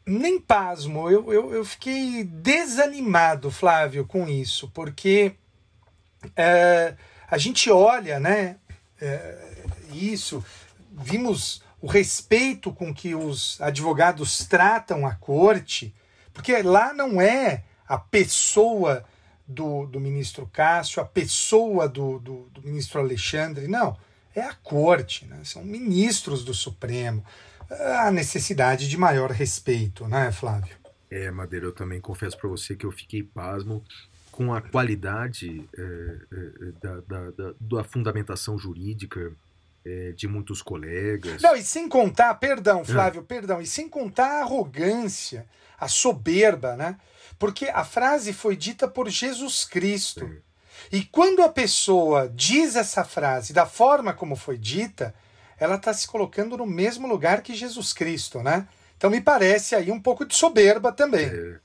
nem 0.07 0.39
pasmo, 0.39 1.09
eu, 1.09 1.31
eu, 1.33 1.53
eu 1.53 1.65
fiquei 1.65 2.23
desanimado, 2.23 3.51
Flávio, 3.51 4.05
com 4.05 4.27
isso, 4.27 4.69
porque 4.73 5.33
é, 6.35 6.95
a 7.29 7.37
gente 7.37 7.69
olha, 7.69 8.19
né, 8.19 8.55
é, 9.01 9.65
isso, 9.91 10.43
vimos 10.91 11.61
o 11.81 11.87
respeito 11.87 12.71
com 12.71 12.93
que 12.93 13.13
os 13.13 13.59
advogados 13.61 14.45
tratam 14.45 15.05
a 15.05 15.13
corte, 15.13 15.93
porque 16.33 16.61
lá 16.61 16.93
não 16.93 17.21
é 17.21 17.63
a 17.87 17.97
pessoa 17.97 19.05
do, 19.47 19.85
do 19.85 19.99
ministro 19.99 20.49
Cássio, 20.51 21.01
a 21.01 21.05
pessoa 21.05 21.87
do, 21.87 22.19
do, 22.19 22.49
do 22.49 22.61
ministro 22.61 22.99
Alexandre, 22.99 23.67
não, 23.67 23.97
é 24.35 24.41
a 24.41 24.53
corte, 24.53 25.25
né? 25.25 25.39
são 25.43 25.63
ministros 25.63 26.43
do 26.43 26.53
Supremo. 26.53 27.23
A 27.69 28.11
necessidade 28.11 28.87
de 28.87 28.97
maior 28.97 29.31
respeito, 29.31 30.07
né, 30.07 30.31
Flávio? 30.31 30.75
É, 31.09 31.31
Madeira, 31.31 31.65
eu 31.65 31.71
também 31.71 31.99
confesso 32.01 32.37
para 32.37 32.49
você 32.49 32.75
que 32.75 32.85
eu 32.85 32.91
fiquei 32.91 33.23
pasmo 33.23 33.83
com 34.31 34.53
a 34.53 34.61
qualidade 34.61 35.67
é, 35.75 35.81
é, 35.81 36.71
da, 36.81 36.99
da, 37.01 37.31
da, 37.31 37.53
da 37.59 37.83
fundamentação 37.83 38.57
jurídica 38.57 39.31
é, 39.85 40.11
de 40.11 40.27
muitos 40.27 40.61
colegas. 40.61 41.41
Não, 41.41 41.55
e 41.55 41.63
sem 41.63 41.87
contar, 41.89 42.33
perdão, 42.35 42.85
Flávio, 42.85 43.23
perdão, 43.23 43.61
e 43.61 43.65
sem 43.65 43.89
contar 43.89 44.27
a 44.27 44.41
arrogância, 44.41 45.45
a 45.79 45.87
soberba, 45.87 46.75
né? 46.75 46.97
Porque 47.39 47.65
a 47.65 47.83
frase 47.83 48.33
foi 48.33 48.55
dita 48.55 48.87
por 48.87 49.09
Jesus 49.09 49.63
Cristo. 49.63 50.29
E 50.91 51.03
quando 51.03 51.41
a 51.41 51.49
pessoa 51.49 52.31
diz 52.33 52.75
essa 52.75 53.03
frase 53.03 53.53
da 53.53 53.65
forma 53.65 54.13
como 54.13 54.35
foi 54.35 54.57
dita, 54.57 55.13
ela 55.59 55.75
está 55.75 55.93
se 55.93 56.07
colocando 56.07 56.57
no 56.57 56.65
mesmo 56.65 57.07
lugar 57.07 57.41
que 57.41 57.53
Jesus 57.53 57.93
Cristo, 57.93 58.41
né? 58.41 58.67
Então 58.95 59.09
me 59.09 59.21
parece 59.21 59.75
aí 59.75 59.91
um 59.91 59.99
pouco 59.99 60.25
de 60.25 60.35
soberba 60.35 60.91
também. 60.91 61.25
É, 61.25 61.59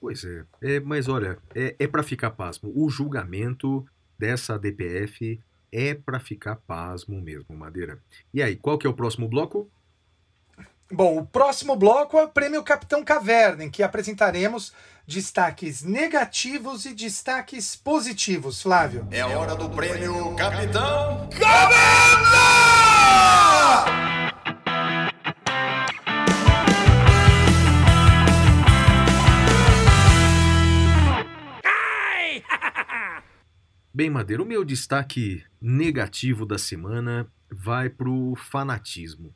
pois 0.00 0.24
é. 0.24 0.44
É, 0.62 0.80
mas 0.80 1.08
olha, 1.08 1.38
é, 1.54 1.76
é 1.78 1.86
para 1.86 2.02
ficar 2.02 2.30
pasmo. 2.30 2.72
O 2.74 2.88
julgamento 2.88 3.86
dessa 4.18 4.58
DPF 4.58 5.40
é 5.70 5.94
para 5.94 6.18
ficar 6.18 6.56
pasmo 6.56 7.20
mesmo, 7.20 7.54
Madeira. 7.54 7.98
E 8.32 8.42
aí, 8.42 8.56
qual 8.56 8.78
que 8.78 8.86
é 8.86 8.90
o 8.90 8.94
próximo 8.94 9.28
bloco? 9.28 9.70
Bom, 10.90 11.18
o 11.18 11.26
próximo 11.26 11.76
bloco 11.76 12.16
é 12.16 12.24
o 12.24 12.30
Prêmio 12.30 12.62
Capitão 12.62 13.04
Caverna, 13.04 13.64
em 13.64 13.70
que 13.70 13.82
apresentaremos 13.82 14.72
destaques 15.08 15.82
negativos 15.82 16.84
e 16.84 16.92
destaques 16.92 17.74
positivos, 17.74 18.60
Flávio. 18.60 19.08
É 19.10 19.22
a 19.22 19.28
hora 19.28 19.56
do 19.56 19.70
prêmio 19.70 20.36
Capitão 20.36 21.30
Bem, 33.94 34.10
Madeira, 34.10 34.42
o 34.42 34.46
meu 34.46 34.62
destaque 34.62 35.42
negativo 35.58 36.44
da 36.44 36.58
semana 36.58 37.26
vai 37.50 37.88
pro 37.88 38.34
fanatismo. 38.36 39.34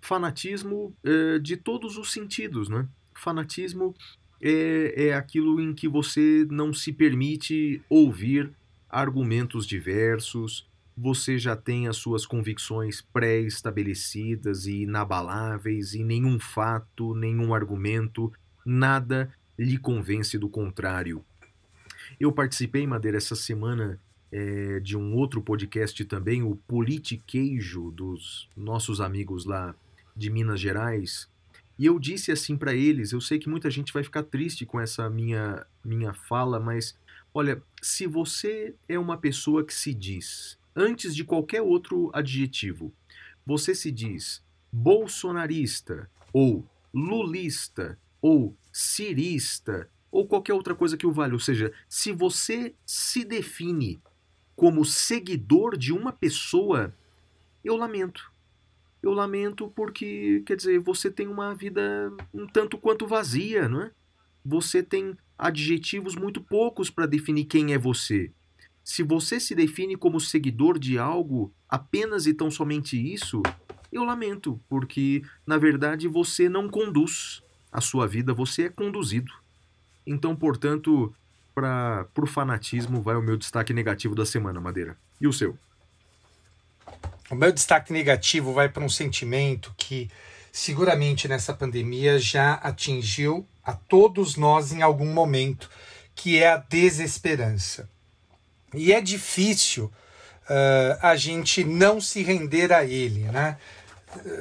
Fanatismo 0.00 0.96
é, 1.04 1.38
de 1.38 1.58
todos 1.58 1.98
os 1.98 2.10
sentidos, 2.10 2.70
né? 2.70 2.88
Fanatismo 3.14 3.94
é, 4.42 5.06
é 5.06 5.14
aquilo 5.14 5.60
em 5.60 5.72
que 5.72 5.88
você 5.88 6.46
não 6.50 6.74
se 6.74 6.92
permite 6.92 7.80
ouvir 7.88 8.50
argumentos 8.90 9.66
diversos, 9.66 10.68
você 10.96 11.38
já 11.38 11.56
tem 11.56 11.88
as 11.88 11.96
suas 11.96 12.26
convicções 12.26 13.00
pré-estabelecidas 13.00 14.66
e 14.66 14.82
inabaláveis, 14.82 15.94
e 15.94 16.04
nenhum 16.04 16.38
fato, 16.38 17.14
nenhum 17.14 17.54
argumento, 17.54 18.30
nada 18.66 19.32
lhe 19.58 19.78
convence 19.78 20.36
do 20.36 20.48
contrário. 20.48 21.24
Eu 22.20 22.32
participei, 22.32 22.86
Madeira, 22.86 23.16
essa 23.16 23.34
semana 23.34 23.98
é, 24.30 24.80
de 24.80 24.96
um 24.96 25.14
outro 25.14 25.40
podcast 25.40 26.04
também, 26.04 26.42
o 26.42 26.56
Politiqueijo, 26.56 27.90
dos 27.90 28.48
nossos 28.56 29.00
amigos 29.00 29.44
lá 29.44 29.74
de 30.14 30.30
Minas 30.30 30.60
Gerais. 30.60 31.28
E 31.78 31.86
eu 31.86 31.98
disse 31.98 32.30
assim 32.30 32.56
para 32.56 32.74
eles, 32.74 33.12
eu 33.12 33.20
sei 33.20 33.38
que 33.38 33.48
muita 33.48 33.70
gente 33.70 33.92
vai 33.92 34.04
ficar 34.04 34.22
triste 34.22 34.66
com 34.66 34.80
essa 34.80 35.08
minha, 35.08 35.66
minha 35.84 36.12
fala, 36.12 36.60
mas 36.60 36.96
olha, 37.34 37.62
se 37.80 38.06
você 38.06 38.74
é 38.88 38.98
uma 38.98 39.16
pessoa 39.16 39.64
que 39.64 39.74
se 39.74 39.92
diz, 39.94 40.58
antes 40.76 41.14
de 41.14 41.24
qualquer 41.24 41.62
outro 41.62 42.10
adjetivo, 42.12 42.92
você 43.44 43.74
se 43.74 43.90
diz 43.90 44.42
bolsonarista, 44.72 46.08
ou 46.32 46.66
lulista, 46.94 47.98
ou 48.20 48.56
cirista, 48.72 49.88
ou 50.10 50.26
qualquer 50.26 50.54
outra 50.54 50.74
coisa 50.74 50.96
que 50.96 51.06
o 51.06 51.12
valha. 51.12 51.34
Ou 51.34 51.40
seja, 51.40 51.72
se 51.88 52.12
você 52.12 52.74
se 52.86 53.24
define 53.24 54.00
como 54.56 54.84
seguidor 54.84 55.76
de 55.76 55.92
uma 55.92 56.12
pessoa, 56.12 56.94
eu 57.64 57.76
lamento. 57.76 58.31
Eu 59.02 59.12
lamento 59.12 59.68
porque, 59.74 60.42
quer 60.46 60.56
dizer, 60.56 60.78
você 60.78 61.10
tem 61.10 61.26
uma 61.26 61.54
vida 61.54 62.12
um 62.32 62.46
tanto 62.46 62.78
quanto 62.78 63.06
vazia, 63.06 63.68
não 63.68 63.82
é? 63.82 63.90
Você 64.44 64.82
tem 64.82 65.16
adjetivos 65.36 66.14
muito 66.14 66.40
poucos 66.40 66.88
para 66.88 67.06
definir 67.06 67.44
quem 67.44 67.72
é 67.72 67.78
você. 67.78 68.30
Se 68.84 69.02
você 69.02 69.40
se 69.40 69.54
define 69.54 69.96
como 69.96 70.20
seguidor 70.20 70.78
de 70.78 70.98
algo, 70.98 71.52
apenas 71.68 72.26
e 72.26 72.34
tão 72.34 72.50
somente 72.50 72.96
isso, 72.96 73.42
eu 73.90 74.04
lamento, 74.04 74.60
porque 74.68 75.22
na 75.46 75.58
verdade 75.58 76.08
você 76.08 76.48
não 76.48 76.68
conduz 76.68 77.42
a 77.70 77.80
sua 77.80 78.06
vida, 78.06 78.32
você 78.32 78.64
é 78.64 78.68
conduzido. 78.68 79.32
Então, 80.06 80.34
portanto, 80.34 81.14
para 81.54 82.06
o 82.18 82.26
fanatismo 82.26 83.00
vai 83.00 83.16
o 83.16 83.22
meu 83.22 83.36
destaque 83.36 83.72
negativo 83.72 84.14
da 84.14 84.26
semana, 84.26 84.60
Madeira. 84.60 84.96
E 85.20 85.26
o 85.26 85.32
seu? 85.32 85.56
O 87.32 87.34
meu 87.34 87.50
destaque 87.50 87.94
negativo 87.94 88.52
vai 88.52 88.68
para 88.68 88.84
um 88.84 88.90
sentimento 88.90 89.72
que 89.78 90.10
seguramente 90.52 91.26
nessa 91.26 91.54
pandemia 91.54 92.18
já 92.18 92.56
atingiu 92.56 93.48
a 93.64 93.72
todos 93.72 94.36
nós 94.36 94.70
em 94.70 94.82
algum 94.82 95.10
momento, 95.10 95.70
que 96.14 96.42
é 96.42 96.50
a 96.50 96.58
desesperança. 96.58 97.88
E 98.74 98.92
é 98.92 99.00
difícil 99.00 99.84
uh, 99.86 100.98
a 101.00 101.16
gente 101.16 101.64
não 101.64 102.02
se 102.02 102.22
render 102.22 102.70
a 102.70 102.84
ele, 102.84 103.20
né? 103.20 103.56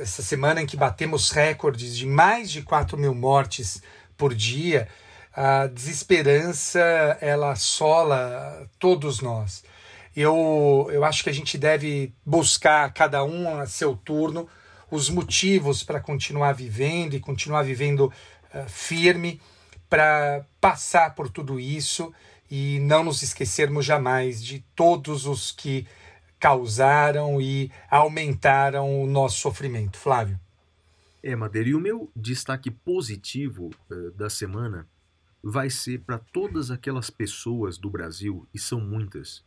Essa 0.02 0.22
semana 0.22 0.62
em 0.62 0.66
que 0.66 0.76
batemos 0.76 1.32
recordes 1.32 1.96
de 1.96 2.06
mais 2.06 2.52
de 2.52 2.62
4 2.62 2.98
mil 2.98 3.16
mortes 3.16 3.82
por 4.18 4.36
dia, 4.36 4.90
a 5.34 5.66
desesperança 5.68 6.82
ela 7.22 7.54
assola 7.54 8.70
todos 8.78 9.22
nós. 9.22 9.64
Eu, 10.16 10.90
eu 10.92 11.04
acho 11.04 11.24
que 11.24 11.30
a 11.30 11.34
gente 11.34 11.58
deve 11.58 12.14
buscar, 12.26 12.94
cada 12.94 13.24
um 13.24 13.60
a 13.60 13.66
seu 13.66 13.96
turno, 13.96 14.48
os 14.90 15.10
motivos 15.10 15.84
para 15.84 16.02
continuar 16.02 16.54
vivendo 16.54 17.14
e 17.14 17.20
continuar 17.20 17.64
vivendo 17.64 18.12
uh, 18.54 18.70
firme, 18.70 19.40
para 19.90 20.46
passar 20.60 21.16
por 21.16 21.30
tudo 21.30 21.60
isso 21.60 22.14
e 22.50 22.80
não 22.80 23.04
nos 23.04 23.22
esquecermos 23.22 23.86
jamais 23.86 24.44
de 24.44 24.60
todos 24.76 25.26
os 25.26 25.52
que 25.52 25.88
causaram 26.40 27.40
e 27.40 27.72
aumentaram 27.90 29.04
o 29.04 29.08
nosso 29.08 29.40
sofrimento. 29.40 29.98
Flávio. 29.98 30.40
É, 31.24 31.36
Madeira, 31.36 31.70
e 31.70 31.76
o 31.76 31.80
meu 31.80 32.12
destaque 32.16 32.72
positivo 32.72 33.70
uh, 33.90 34.12
da 34.12 34.30
semana 34.30 34.88
vai 35.44 35.70
ser 35.70 36.00
para 36.00 36.18
todas 36.18 36.72
aquelas 36.72 37.10
pessoas 37.10 37.78
do 37.78 37.90
Brasil, 37.90 38.48
e 38.54 38.60
são 38.60 38.80
muitas, 38.80 39.44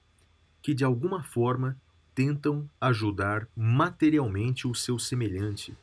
que 0.65 0.73
de 0.73 0.83
alguma 0.83 1.23
forma 1.23 1.79
tentam 2.15 2.69
ajudar 2.81 3.47
materialmente 3.55 4.67
o 4.67 4.75
seu 4.75 4.99
semelhante. 4.99 5.77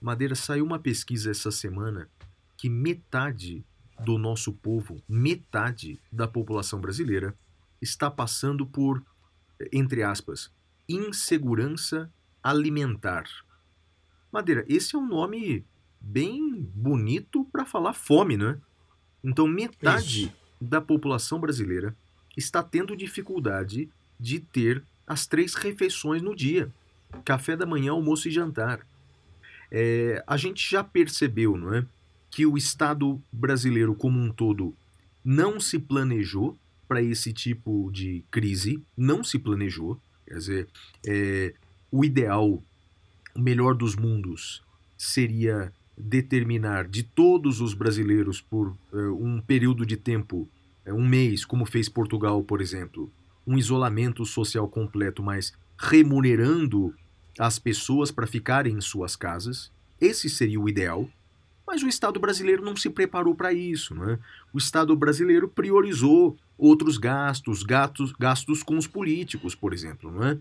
Madeira 0.00 0.34
saiu 0.34 0.64
uma 0.64 0.78
pesquisa 0.78 1.30
essa 1.30 1.50
semana 1.50 2.08
que 2.56 2.70
metade 2.70 3.62
do 4.02 4.16
nosso 4.16 4.50
povo, 4.50 5.02
metade 5.06 6.00
da 6.10 6.26
população 6.26 6.80
brasileira, 6.80 7.36
está 7.82 8.10
passando 8.10 8.64
por, 8.64 9.04
entre 9.70 10.02
aspas, 10.02 10.50
insegurança 10.88 12.10
alimentar. 12.42 13.24
Madeira, 14.32 14.64
esse 14.66 14.96
é 14.96 14.98
um 14.98 15.06
nome 15.06 15.66
bem 16.00 16.62
bonito 16.74 17.44
para 17.52 17.66
falar 17.66 17.92
fome, 17.92 18.38
né? 18.38 18.58
Então, 19.22 19.46
metade 19.46 20.24
Isso. 20.24 20.36
da 20.58 20.80
população 20.80 21.38
brasileira 21.38 21.94
está 22.34 22.62
tendo 22.62 22.96
dificuldade 22.96 23.90
de 24.18 24.40
ter 24.40 24.82
as 25.06 25.26
três 25.26 25.54
refeições 25.54 26.22
no 26.22 26.34
dia: 26.34 26.72
café 27.24 27.56
da 27.56 27.66
manhã, 27.66 27.92
almoço 27.92 28.28
e 28.28 28.30
jantar. 28.30 28.80
É, 29.70 30.22
a 30.26 30.36
gente 30.36 30.68
já 30.70 30.84
percebeu, 30.84 31.56
não 31.56 31.74
é, 31.74 31.84
que 32.30 32.46
o 32.46 32.56
Estado 32.56 33.20
brasileiro 33.32 33.94
como 33.94 34.20
um 34.20 34.30
todo 34.30 34.74
não 35.24 35.58
se 35.58 35.78
planejou 35.78 36.56
para 36.86 37.02
esse 37.02 37.32
tipo 37.32 37.90
de 37.92 38.22
crise, 38.30 38.82
não 38.96 39.24
se 39.24 39.38
planejou. 39.38 40.00
Quer 40.26 40.38
dizer, 40.38 40.68
é, 41.06 41.54
o 41.90 42.04
ideal, 42.04 42.62
o 43.34 43.40
melhor 43.40 43.74
dos 43.74 43.94
mundos, 43.94 44.62
seria 44.96 45.72
determinar 45.96 46.88
de 46.88 47.02
todos 47.02 47.60
os 47.60 47.74
brasileiros 47.74 48.40
por 48.40 48.76
eh, 48.92 48.96
um 48.96 49.40
período 49.40 49.86
de 49.86 49.96
tempo, 49.96 50.48
eh, 50.84 50.92
um 50.92 51.06
mês, 51.06 51.44
como 51.44 51.64
fez 51.64 51.88
Portugal, 51.88 52.42
por 52.42 52.60
exemplo, 52.60 53.12
um 53.46 53.58
isolamento 53.58 54.24
social 54.24 54.68
completo, 54.68 55.22
mas 55.22 55.52
remunerando 55.78 56.94
as 57.38 57.58
pessoas 57.58 58.10
para 58.10 58.26
ficarem 58.26 58.76
em 58.76 58.80
suas 58.80 59.16
casas, 59.16 59.70
esse 60.00 60.28
seria 60.28 60.60
o 60.60 60.68
ideal. 60.68 61.08
Mas 61.66 61.82
o 61.82 61.88
Estado 61.88 62.20
brasileiro 62.20 62.62
não 62.62 62.76
se 62.76 62.90
preparou 62.90 63.34
para 63.34 63.52
isso. 63.52 63.94
Né? 63.94 64.18
O 64.52 64.58
Estado 64.58 64.94
brasileiro 64.94 65.48
priorizou 65.48 66.36
outros 66.58 66.98
gastos, 66.98 67.62
gastos, 67.62 68.12
gastos 68.12 68.62
com 68.62 68.76
os 68.76 68.86
políticos, 68.86 69.54
por 69.54 69.72
exemplo. 69.72 70.10
Né? 70.10 70.38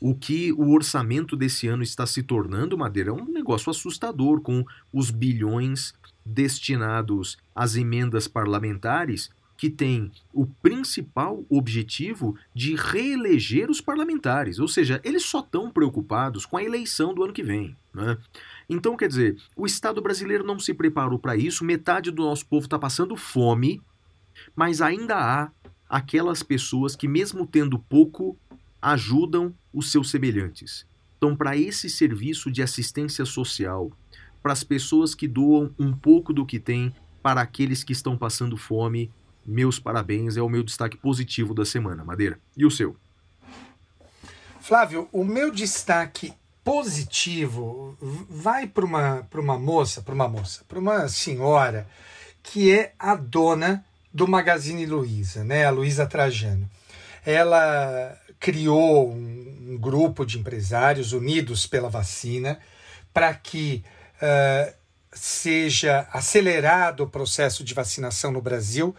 O 0.00 0.14
que 0.14 0.52
o 0.52 0.72
orçamento 0.72 1.36
desse 1.36 1.68
ano 1.68 1.82
está 1.82 2.06
se 2.06 2.22
tornando, 2.22 2.76
Madeira, 2.76 3.10
é 3.10 3.12
um 3.12 3.24
negócio 3.24 3.70
assustador, 3.70 4.40
com 4.40 4.64
os 4.92 5.10
bilhões 5.10 5.94
destinados 6.24 7.38
às 7.54 7.76
emendas 7.76 8.26
parlamentares 8.26 9.30
que 9.64 9.70
tem 9.70 10.12
o 10.30 10.44
principal 10.44 11.42
objetivo 11.48 12.36
de 12.54 12.74
reeleger 12.74 13.70
os 13.70 13.80
parlamentares, 13.80 14.58
ou 14.58 14.68
seja, 14.68 15.00
eles 15.02 15.24
só 15.24 15.40
estão 15.40 15.70
preocupados 15.70 16.44
com 16.44 16.58
a 16.58 16.62
eleição 16.62 17.14
do 17.14 17.24
ano 17.24 17.32
que 17.32 17.42
vem. 17.42 17.74
Né? 17.94 18.18
Então, 18.68 18.94
quer 18.94 19.08
dizer, 19.08 19.38
o 19.56 19.64
Estado 19.64 20.02
brasileiro 20.02 20.44
não 20.44 20.58
se 20.58 20.74
preparou 20.74 21.18
para 21.18 21.34
isso, 21.34 21.64
metade 21.64 22.10
do 22.10 22.24
nosso 22.24 22.44
povo 22.44 22.66
está 22.66 22.78
passando 22.78 23.16
fome, 23.16 23.80
mas 24.54 24.82
ainda 24.82 25.16
há 25.16 25.50
aquelas 25.88 26.42
pessoas 26.42 26.94
que, 26.94 27.08
mesmo 27.08 27.46
tendo 27.46 27.78
pouco, 27.78 28.36
ajudam 28.82 29.54
os 29.72 29.90
seus 29.90 30.10
semelhantes. 30.10 30.84
Então, 31.16 31.34
para 31.34 31.56
esse 31.56 31.88
serviço 31.88 32.50
de 32.50 32.60
assistência 32.60 33.24
social, 33.24 33.90
para 34.42 34.52
as 34.52 34.62
pessoas 34.62 35.14
que 35.14 35.26
doam 35.26 35.74
um 35.78 35.90
pouco 35.90 36.34
do 36.34 36.44
que 36.44 36.58
têm 36.58 36.94
para 37.22 37.40
aqueles 37.40 37.82
que 37.82 37.94
estão 37.94 38.14
passando 38.14 38.58
fome, 38.58 39.10
meus 39.46 39.78
parabéns, 39.78 40.36
é 40.36 40.42
o 40.42 40.48
meu 40.48 40.62
destaque 40.62 40.96
positivo 40.96 41.54
da 41.54 41.64
semana, 41.64 42.04
Madeira. 42.04 42.38
E 42.56 42.64
o 42.64 42.70
seu? 42.70 42.96
Flávio, 44.60 45.08
o 45.12 45.24
meu 45.24 45.50
destaque 45.50 46.32
positivo 46.64 47.96
vai 48.28 48.66
para 48.66 48.84
uma, 48.84 49.28
uma 49.34 49.58
moça, 49.58 50.00
para 50.00 50.14
uma 50.14 50.26
moça, 50.26 50.64
para 50.66 50.78
uma 50.78 51.06
senhora 51.08 51.86
que 52.42 52.72
é 52.72 52.92
a 52.98 53.14
dona 53.14 53.84
do 54.12 54.26
Magazine 54.26 54.86
Luiza, 54.86 55.44
né? 55.44 55.66
A 55.66 55.70
Luiza 55.70 56.06
Trajano. 56.06 56.68
Ela 57.26 58.18
criou 58.38 59.10
um, 59.10 59.72
um 59.72 59.78
grupo 59.78 60.24
de 60.24 60.38
empresários 60.38 61.12
unidos 61.12 61.66
pela 61.66 61.88
vacina 61.88 62.58
para 63.12 63.34
que 63.34 63.84
uh, 64.16 64.74
seja 65.12 66.06
acelerado 66.12 67.04
o 67.04 67.08
processo 67.08 67.64
de 67.64 67.74
vacinação 67.74 68.30
no 68.30 68.40
Brasil 68.40 68.94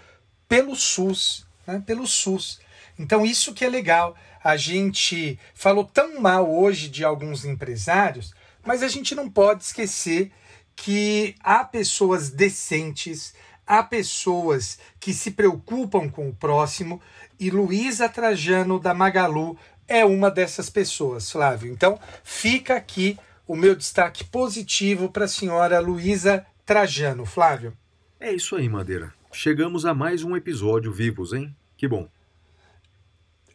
pelo 0.47 0.75
SUS, 0.75 1.45
né? 1.65 1.81
pelo 1.85 2.05
SUS. 2.07 2.59
Então 2.97 3.25
isso 3.25 3.53
que 3.53 3.65
é 3.65 3.69
legal. 3.69 4.15
A 4.43 4.57
gente 4.57 5.39
falou 5.53 5.83
tão 5.83 6.19
mal 6.21 6.49
hoje 6.49 6.87
de 6.87 7.03
alguns 7.03 7.45
empresários, 7.45 8.33
mas 8.63 8.83
a 8.83 8.87
gente 8.87 9.15
não 9.15 9.29
pode 9.29 9.63
esquecer 9.63 10.31
que 10.75 11.35
há 11.39 11.63
pessoas 11.63 12.29
decentes, 12.29 13.33
há 13.65 13.81
pessoas 13.81 14.77
que 14.99 15.13
se 15.13 15.31
preocupam 15.31 16.09
com 16.09 16.29
o 16.29 16.35
próximo 16.35 17.01
e 17.39 17.49
Luísa 17.49 18.07
Trajano 18.07 18.79
da 18.79 18.93
Magalu 18.93 19.57
é 19.87 20.03
uma 20.05 20.31
dessas 20.31 20.69
pessoas, 20.69 21.31
Flávio. 21.31 21.71
Então 21.71 21.99
fica 22.23 22.75
aqui 22.75 23.17
o 23.47 23.55
meu 23.55 23.75
destaque 23.75 24.23
positivo 24.23 25.09
para 25.09 25.25
a 25.25 25.29
senhora 25.29 25.79
Luísa 25.79 26.45
Trajano, 26.65 27.25
Flávio. 27.25 27.73
É 28.19 28.31
isso 28.31 28.55
aí, 28.55 28.67
Madeira. 28.67 29.13
Chegamos 29.35 29.85
a 29.85 29.93
mais 29.93 30.23
um 30.23 30.33
episódio 30.33 30.93
vivos, 30.93 31.33
hein? 31.33 31.53
Que 31.75 31.89
bom. 31.89 32.07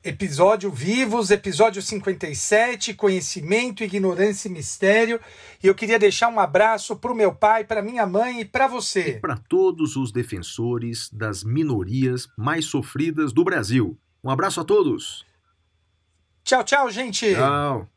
Episódio 0.04 0.70
Vivos, 0.70 1.30
episódio 1.30 1.80
57, 1.80 2.92
Conhecimento, 2.92 3.82
Ignorância 3.82 4.48
e 4.48 4.52
Mistério. 4.52 5.18
E 5.62 5.66
eu 5.66 5.74
queria 5.74 5.98
deixar 5.98 6.28
um 6.28 6.38
abraço 6.38 6.96
para 6.96 7.10
o 7.10 7.14
meu 7.14 7.34
pai, 7.34 7.64
para 7.64 7.80
minha 7.80 8.06
mãe 8.06 8.42
e 8.42 8.44
para 8.44 8.68
você. 8.68 9.18
Para 9.22 9.38
todos 9.38 9.96
os 9.96 10.12
defensores 10.12 11.08
das 11.10 11.42
minorias 11.42 12.28
mais 12.36 12.66
sofridas 12.66 13.32
do 13.32 13.42
Brasil. 13.42 13.98
Um 14.22 14.28
abraço 14.28 14.60
a 14.60 14.64
todos. 14.64 15.24
Tchau, 16.44 16.62
tchau, 16.62 16.90
gente. 16.90 17.34
Tchau. 17.34 17.88